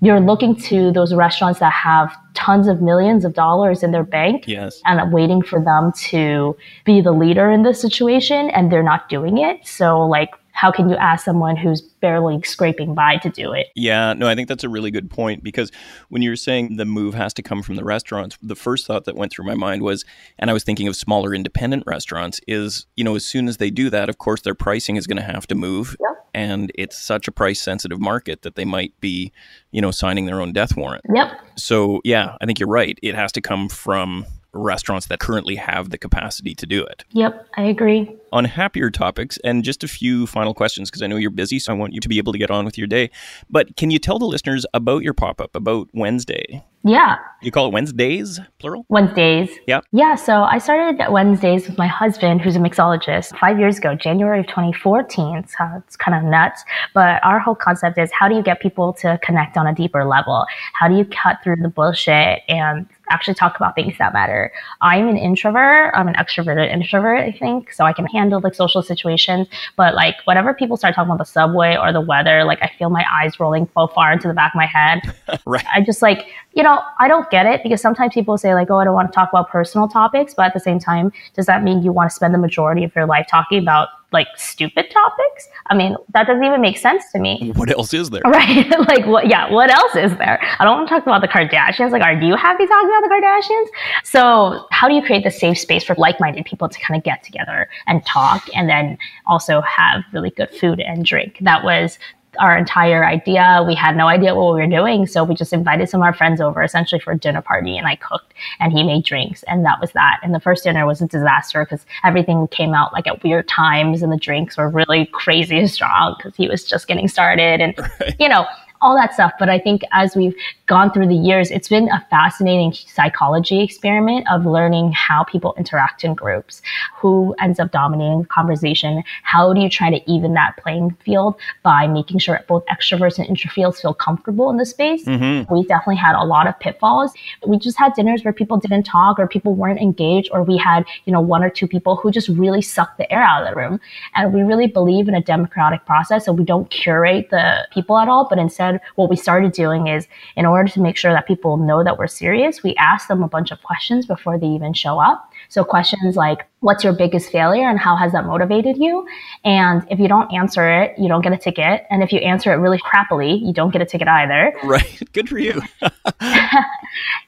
you're 0.00 0.20
looking 0.20 0.54
to 0.54 0.92
those 0.92 1.12
restaurants 1.12 1.58
that 1.60 1.72
have 1.72 2.14
tons 2.34 2.68
of 2.68 2.80
millions 2.80 3.24
of 3.24 3.34
dollars 3.34 3.82
in 3.82 3.90
their 3.90 4.04
bank 4.04 4.46
yes. 4.46 4.80
and 4.84 5.12
waiting 5.12 5.42
for 5.42 5.62
them 5.62 5.92
to 6.10 6.56
be 6.84 7.00
the 7.00 7.10
leader 7.10 7.50
in 7.50 7.64
this 7.64 7.80
situation 7.80 8.50
and 8.50 8.70
they're 8.70 8.82
not 8.82 9.08
doing 9.08 9.38
it. 9.38 9.66
So 9.66 10.00
like 10.00 10.30
how 10.58 10.72
can 10.72 10.90
you 10.90 10.96
ask 10.96 11.24
someone 11.24 11.56
who's 11.56 11.80
barely 11.80 12.42
scraping 12.42 12.92
by 12.92 13.16
to 13.18 13.30
do 13.30 13.52
it? 13.52 13.68
Yeah, 13.76 14.12
no, 14.12 14.26
I 14.26 14.34
think 14.34 14.48
that's 14.48 14.64
a 14.64 14.68
really 14.68 14.90
good 14.90 15.08
point 15.08 15.44
because 15.44 15.70
when 16.08 16.20
you're 16.20 16.34
saying 16.34 16.78
the 16.78 16.84
move 16.84 17.14
has 17.14 17.32
to 17.34 17.42
come 17.44 17.62
from 17.62 17.76
the 17.76 17.84
restaurants, 17.84 18.36
the 18.42 18.56
first 18.56 18.84
thought 18.84 19.04
that 19.04 19.14
went 19.14 19.30
through 19.30 19.44
my 19.44 19.54
mind 19.54 19.82
was, 19.82 20.04
and 20.36 20.50
I 20.50 20.52
was 20.52 20.64
thinking 20.64 20.88
of 20.88 20.96
smaller 20.96 21.32
independent 21.32 21.84
restaurants, 21.86 22.40
is, 22.48 22.86
you 22.96 23.04
know, 23.04 23.14
as 23.14 23.24
soon 23.24 23.46
as 23.46 23.58
they 23.58 23.70
do 23.70 23.88
that, 23.90 24.08
of 24.08 24.18
course, 24.18 24.40
their 24.40 24.56
pricing 24.56 24.96
is 24.96 25.06
going 25.06 25.18
to 25.18 25.22
have 25.22 25.46
to 25.46 25.54
move. 25.54 25.94
Yep. 26.00 26.26
And 26.34 26.72
it's 26.74 26.98
such 26.98 27.28
a 27.28 27.32
price 27.32 27.60
sensitive 27.60 28.00
market 28.00 28.42
that 28.42 28.56
they 28.56 28.64
might 28.64 28.98
be, 29.00 29.30
you 29.70 29.80
know, 29.80 29.92
signing 29.92 30.26
their 30.26 30.40
own 30.40 30.52
death 30.52 30.76
warrant. 30.76 31.04
Yep. 31.14 31.30
So, 31.54 32.00
yeah, 32.02 32.36
I 32.40 32.46
think 32.46 32.58
you're 32.58 32.68
right. 32.68 32.98
It 33.00 33.14
has 33.14 33.30
to 33.32 33.40
come 33.40 33.68
from 33.68 34.26
restaurants 34.52 35.06
that 35.06 35.20
currently 35.20 35.56
have 35.56 35.90
the 35.90 35.98
capacity 35.98 36.54
to 36.54 36.66
do 36.66 36.84
it. 36.84 37.04
Yep, 37.12 37.46
I 37.56 37.62
agree. 37.62 38.14
On 38.32 38.44
happier 38.44 38.90
topics, 38.90 39.38
and 39.44 39.64
just 39.64 39.84
a 39.84 39.88
few 39.88 40.26
final 40.26 40.54
questions 40.54 40.90
because 40.90 41.02
I 41.02 41.06
know 41.06 41.16
you're 41.16 41.30
busy, 41.30 41.58
so 41.58 41.72
I 41.72 41.76
want 41.76 41.94
you 41.94 42.00
to 42.00 42.08
be 42.08 42.18
able 42.18 42.32
to 42.32 42.38
get 42.38 42.50
on 42.50 42.64
with 42.64 42.76
your 42.76 42.86
day. 42.86 43.10
But 43.48 43.76
can 43.76 43.90
you 43.90 43.98
tell 43.98 44.18
the 44.18 44.26
listeners 44.26 44.66
about 44.74 45.02
your 45.02 45.14
pop 45.14 45.40
up, 45.40 45.54
about 45.54 45.88
Wednesday? 45.92 46.64
Yeah. 46.84 47.16
You 47.42 47.50
call 47.50 47.66
it 47.66 47.72
Wednesdays, 47.72 48.40
plural? 48.58 48.86
Wednesdays. 48.88 49.50
Yeah. 49.66 49.80
Yeah. 49.92 50.14
So 50.14 50.42
I 50.42 50.58
started 50.58 51.10
Wednesdays 51.10 51.66
with 51.66 51.76
my 51.76 51.86
husband, 51.86 52.40
who's 52.40 52.56
a 52.56 52.60
mixologist, 52.60 53.36
five 53.38 53.58
years 53.58 53.78
ago, 53.78 53.94
January 53.94 54.40
of 54.40 54.46
2014. 54.46 55.46
So 55.48 55.64
it's 55.76 55.96
kind 55.96 56.16
of 56.16 56.30
nuts. 56.30 56.64
But 56.94 57.22
our 57.24 57.40
whole 57.40 57.56
concept 57.56 57.98
is 57.98 58.10
how 58.12 58.28
do 58.28 58.36
you 58.36 58.42
get 58.42 58.60
people 58.60 58.92
to 58.94 59.18
connect 59.22 59.56
on 59.56 59.66
a 59.66 59.74
deeper 59.74 60.04
level? 60.04 60.46
How 60.74 60.88
do 60.88 60.96
you 60.96 61.04
cut 61.04 61.38
through 61.42 61.56
the 61.56 61.68
bullshit 61.68 62.42
and 62.48 62.86
actually 63.10 63.34
talk 63.34 63.56
about 63.56 63.74
things 63.74 63.96
that 63.98 64.12
matter. 64.12 64.52
I'm 64.80 65.08
an 65.08 65.16
introvert. 65.16 65.92
I'm 65.94 66.08
an 66.08 66.14
extroverted 66.14 66.70
introvert, 66.72 67.20
I 67.20 67.32
think. 67.32 67.72
So 67.72 67.84
I 67.84 67.92
can 67.92 68.06
handle 68.06 68.40
like 68.40 68.54
social 68.54 68.82
situations. 68.82 69.48
But 69.76 69.94
like 69.94 70.16
whenever 70.24 70.54
people 70.54 70.76
start 70.76 70.94
talking 70.94 71.10
about 71.10 71.18
the 71.18 71.24
subway 71.24 71.76
or 71.76 71.92
the 71.92 72.00
weather, 72.00 72.44
like 72.44 72.58
I 72.62 72.70
feel 72.78 72.90
my 72.90 73.04
eyes 73.10 73.38
rolling 73.40 73.68
so 73.74 73.88
far 73.88 74.12
into 74.12 74.28
the 74.28 74.34
back 74.34 74.54
of 74.54 74.58
my 74.58 74.66
head. 74.66 75.00
right. 75.46 75.64
I 75.72 75.80
just 75.80 76.02
like, 76.02 76.26
you 76.54 76.62
know, 76.62 76.82
I 76.98 77.08
don't 77.08 77.28
get 77.30 77.46
it 77.46 77.62
because 77.62 77.80
sometimes 77.80 78.14
people 78.14 78.38
say 78.38 78.54
like, 78.54 78.70
oh, 78.70 78.76
I 78.76 78.84
don't 78.84 78.94
want 78.94 79.10
to 79.12 79.14
talk 79.14 79.30
about 79.30 79.50
personal 79.50 79.88
topics. 79.88 80.34
But 80.34 80.46
at 80.46 80.54
the 80.54 80.60
same 80.60 80.78
time, 80.78 81.12
does 81.34 81.46
that 81.46 81.62
mean 81.62 81.82
you 81.82 81.92
want 81.92 82.10
to 82.10 82.14
spend 82.14 82.34
the 82.34 82.38
majority 82.38 82.84
of 82.84 82.94
your 82.94 83.06
life 83.06 83.26
talking 83.30 83.60
about 83.60 83.88
like 84.12 84.28
stupid 84.36 84.90
topics. 84.90 85.48
I 85.66 85.74
mean, 85.74 85.96
that 86.14 86.26
doesn't 86.26 86.42
even 86.42 86.60
make 86.60 86.78
sense 86.78 87.04
to 87.12 87.18
me. 87.18 87.52
What 87.54 87.70
else 87.70 87.92
is 87.92 88.10
there? 88.10 88.22
Right. 88.24 88.68
like 88.88 89.06
what 89.06 89.28
yeah, 89.28 89.50
what 89.50 89.70
else 89.70 89.96
is 89.96 90.16
there? 90.16 90.40
I 90.58 90.64
don't 90.64 90.78
want 90.78 90.88
to 90.88 90.94
talk 90.94 91.02
about 91.02 91.20
the 91.20 91.28
Kardashians. 91.28 91.90
Like, 91.90 92.02
are 92.02 92.14
you 92.14 92.34
happy 92.34 92.66
talking 92.66 92.88
about 92.88 93.02
the 93.02 93.14
Kardashians? 93.14 93.66
So 94.04 94.66
how 94.70 94.88
do 94.88 94.94
you 94.94 95.02
create 95.02 95.24
the 95.24 95.30
safe 95.30 95.58
space 95.58 95.84
for 95.84 95.94
like-minded 95.96 96.46
people 96.46 96.68
to 96.68 96.80
kind 96.80 96.98
of 96.98 97.04
get 97.04 97.22
together 97.22 97.68
and 97.86 98.04
talk 98.06 98.44
and 98.54 98.68
then 98.68 98.98
also 99.26 99.60
have 99.60 100.04
really 100.12 100.30
good 100.30 100.50
food 100.50 100.80
and 100.80 101.04
drink? 101.04 101.38
That 101.42 101.62
was 101.62 101.98
our 102.38 102.56
entire 102.56 103.04
idea. 103.04 103.64
We 103.66 103.74
had 103.74 103.96
no 103.96 104.06
idea 104.06 104.34
what 104.34 104.54
we 104.54 104.60
were 104.60 104.66
doing. 104.66 105.06
So 105.06 105.24
we 105.24 105.34
just 105.34 105.52
invited 105.52 105.88
some 105.88 106.00
of 106.00 106.06
our 106.06 106.14
friends 106.14 106.40
over 106.40 106.62
essentially 106.62 107.00
for 107.00 107.12
a 107.12 107.18
dinner 107.18 107.42
party 107.42 107.76
and 107.76 107.86
I 107.86 107.96
cooked 107.96 108.34
and 108.60 108.72
he 108.72 108.82
made 108.82 109.04
drinks 109.04 109.42
and 109.44 109.64
that 109.64 109.80
was 109.80 109.92
that. 109.92 110.20
And 110.22 110.34
the 110.34 110.40
first 110.40 110.64
dinner 110.64 110.86
was 110.86 111.00
a 111.00 111.06
disaster 111.06 111.64
because 111.64 111.84
everything 112.04 112.46
came 112.48 112.74
out 112.74 112.92
like 112.92 113.06
at 113.06 113.22
weird 113.22 113.48
times 113.48 114.02
and 114.02 114.12
the 114.12 114.16
drinks 114.16 114.56
were 114.56 114.68
really 114.68 115.06
crazy 115.06 115.66
strong 115.66 116.14
because 116.16 116.36
he 116.36 116.48
was 116.48 116.64
just 116.64 116.86
getting 116.86 117.08
started 117.08 117.60
and 117.60 117.74
right. 118.00 118.14
you 118.18 118.28
know, 118.28 118.46
all 118.80 118.94
that 118.96 119.14
stuff. 119.14 119.32
But 119.38 119.48
I 119.48 119.58
think 119.58 119.82
as 119.92 120.16
we've 120.16 120.34
gone 120.66 120.92
through 120.92 121.08
the 121.08 121.14
years, 121.14 121.50
it's 121.50 121.68
been 121.68 121.88
a 121.88 122.06
fascinating 122.10 122.72
psychology 122.72 123.62
experiment 123.62 124.26
of 124.30 124.46
learning 124.46 124.92
how 124.92 125.24
people 125.24 125.54
interact 125.58 126.04
in 126.04 126.14
groups, 126.14 126.62
who 126.96 127.34
ends 127.40 127.58
up 127.58 127.72
dominating 127.72 128.22
the 128.22 128.28
conversation, 128.28 129.02
how 129.22 129.52
do 129.52 129.60
you 129.60 129.68
try 129.68 129.90
to 129.90 130.10
even 130.10 130.34
that 130.34 130.56
playing 130.58 130.96
field 131.04 131.34
by 131.62 131.86
making 131.86 132.18
sure 132.18 132.40
both 132.48 132.64
extroverts 132.66 133.18
and 133.18 133.26
introverts 133.28 133.80
feel 133.80 133.94
comfortable 133.94 134.50
in 134.50 134.56
the 134.56 134.66
space. 134.66 135.04
Mm-hmm. 135.04 135.52
We 135.52 135.64
definitely 135.64 135.96
had 135.96 136.14
a 136.14 136.24
lot 136.24 136.46
of 136.46 136.58
pitfalls. 136.60 137.12
We 137.46 137.58
just 137.58 137.78
had 137.78 137.94
dinners 137.94 138.24
where 138.24 138.32
people 138.32 138.58
didn't 138.58 138.84
talk 138.84 139.18
or 139.18 139.26
people 139.26 139.54
weren't 139.54 139.80
engaged, 139.80 140.28
or 140.32 140.42
we 140.42 140.56
had, 140.56 140.84
you 141.04 141.12
know, 141.12 141.20
one 141.20 141.42
or 141.42 141.50
two 141.50 141.66
people 141.66 141.96
who 141.96 142.10
just 142.10 142.28
really 142.28 142.62
sucked 142.62 142.98
the 142.98 143.10
air 143.12 143.22
out 143.22 143.42
of 143.42 143.48
the 143.48 143.58
room. 143.58 143.80
And 144.14 144.32
we 144.32 144.42
really 144.42 144.66
believe 144.66 145.08
in 145.08 145.14
a 145.14 145.22
democratic 145.22 145.84
process, 145.86 146.26
so 146.26 146.32
we 146.32 146.44
don't 146.44 146.70
curate 146.70 147.30
the 147.30 147.66
people 147.72 147.98
at 147.98 148.08
all, 148.08 148.26
but 148.28 148.38
instead 148.38 148.67
what 148.96 149.10
we 149.10 149.16
started 149.16 149.52
doing 149.52 149.86
is 149.86 150.06
in 150.36 150.46
order 150.46 150.70
to 150.70 150.80
make 150.80 150.96
sure 150.96 151.12
that 151.12 151.26
people 151.26 151.56
know 151.56 151.82
that 151.84 151.98
we're 151.98 152.06
serious, 152.06 152.62
we 152.62 152.74
ask 152.76 153.08
them 153.08 153.22
a 153.22 153.28
bunch 153.28 153.50
of 153.50 153.62
questions 153.62 154.06
before 154.06 154.38
they 154.38 154.46
even 154.46 154.72
show 154.72 154.98
up. 154.98 155.30
So 155.48 155.64
questions 155.64 156.16
like, 156.16 156.46
what's 156.60 156.82
your 156.82 156.92
biggest 156.92 157.30
failure 157.30 157.68
and 157.68 157.78
how 157.78 157.94
has 157.96 158.12
that 158.12 158.26
motivated 158.26 158.76
you? 158.76 159.06
And 159.44 159.86
if 159.90 160.00
you 160.00 160.08
don't 160.08 160.32
answer 160.34 160.68
it, 160.68 160.98
you 160.98 161.08
don't 161.08 161.22
get 161.22 161.32
a 161.32 161.36
ticket. 161.36 161.86
And 161.88 162.02
if 162.02 162.12
you 162.12 162.18
answer 162.18 162.52
it 162.52 162.56
really 162.56 162.78
crappily, 162.78 163.40
you 163.40 163.52
don't 163.52 163.70
get 163.70 163.80
a 163.80 163.86
ticket 163.86 164.08
either. 164.08 164.54
Right. 164.64 165.00
Good 165.12 165.28
for 165.28 165.38
you. 165.38 165.62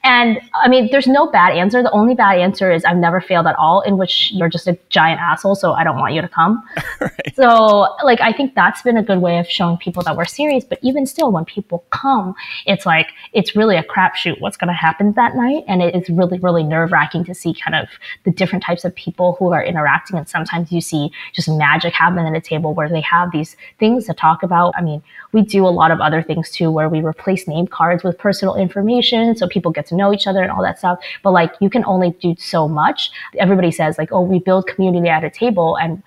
and 0.03 0.39
I 0.53 0.67
mean, 0.67 0.89
there's 0.91 1.07
no 1.07 1.27
bad 1.31 1.55
answer. 1.55 1.81
The 1.81 1.91
only 1.91 2.13
bad 2.13 2.39
answer 2.39 2.71
is 2.71 2.83
I've 2.83 2.97
never 2.97 3.21
failed 3.21 3.47
at 3.47 3.55
all, 3.55 3.81
in 3.81 3.97
which 3.97 4.31
you're 4.33 4.49
just 4.49 4.67
a 4.67 4.77
giant 4.89 5.21
asshole. 5.21 5.55
So 5.55 5.73
I 5.73 5.85
don't 5.85 5.97
want 5.97 6.13
you 6.13 6.21
to 6.21 6.27
come. 6.27 6.61
right. 6.99 7.33
So 7.35 7.87
like, 8.03 8.19
I 8.19 8.33
think 8.33 8.53
that's 8.53 8.81
been 8.81 8.97
a 8.97 9.03
good 9.03 9.21
way 9.21 9.37
of 9.37 9.47
showing 9.47 9.77
people 9.77 10.03
that 10.03 10.17
we're 10.17 10.25
serious. 10.25 10.65
But 10.65 10.79
even 10.81 11.05
still, 11.05 11.31
when 11.31 11.45
people 11.45 11.85
come, 11.91 12.35
it's 12.65 12.85
like, 12.85 13.07
it's 13.31 13.55
really 13.55 13.77
a 13.77 13.83
crapshoot 13.83 14.41
what's 14.41 14.57
going 14.57 14.67
to 14.67 14.73
happen 14.73 15.13
that 15.13 15.35
night. 15.35 15.63
And 15.69 15.81
it 15.81 15.95
is 15.95 16.09
really, 16.09 16.37
really 16.39 16.63
nerve 16.63 16.91
wracking 16.91 17.23
to 17.25 17.33
see 17.33 17.53
kind 17.53 17.75
of 17.75 17.87
the 18.25 18.31
different 18.31 18.63
types 18.65 18.83
of 18.83 18.93
people 18.93 19.20
people 19.21 19.35
who 19.37 19.53
are 19.53 19.63
interacting. 19.63 20.17
And 20.17 20.27
sometimes 20.27 20.71
you 20.71 20.81
see 20.81 21.11
just 21.33 21.47
magic 21.47 21.93
happen 21.93 22.25
at 22.25 22.35
a 22.35 22.41
table 22.41 22.73
where 22.73 22.89
they 22.89 23.01
have 23.01 23.31
these 23.31 23.55
things 23.77 24.05
to 24.07 24.13
talk 24.13 24.41
about. 24.41 24.73
I 24.75 24.81
mean, 24.81 25.03
we 25.31 25.43
do 25.43 25.65
a 25.65 25.69
lot 25.69 25.91
of 25.91 26.01
other 26.01 26.23
things 26.23 26.49
too, 26.49 26.71
where 26.71 26.89
we 26.89 27.01
replace 27.01 27.47
name 27.47 27.67
cards 27.67 28.03
with 28.03 28.17
personal 28.17 28.55
information 28.55 29.35
so 29.35 29.47
people 29.47 29.71
get 29.71 29.85
to 29.87 29.95
know 29.95 30.11
each 30.11 30.27
other 30.27 30.41
and 30.41 30.51
all 30.51 30.63
that 30.63 30.79
stuff. 30.79 30.99
But 31.23 31.31
like, 31.31 31.53
you 31.61 31.69
can 31.69 31.85
only 31.85 32.11
do 32.21 32.35
so 32.37 32.67
much. 32.67 33.11
Everybody 33.37 33.71
says 33.71 33.97
like, 33.97 34.11
oh, 34.11 34.21
we 34.21 34.39
build 34.39 34.65
community 34.67 35.07
at 35.07 35.23
a 35.23 35.29
table. 35.29 35.77
And 35.77 36.01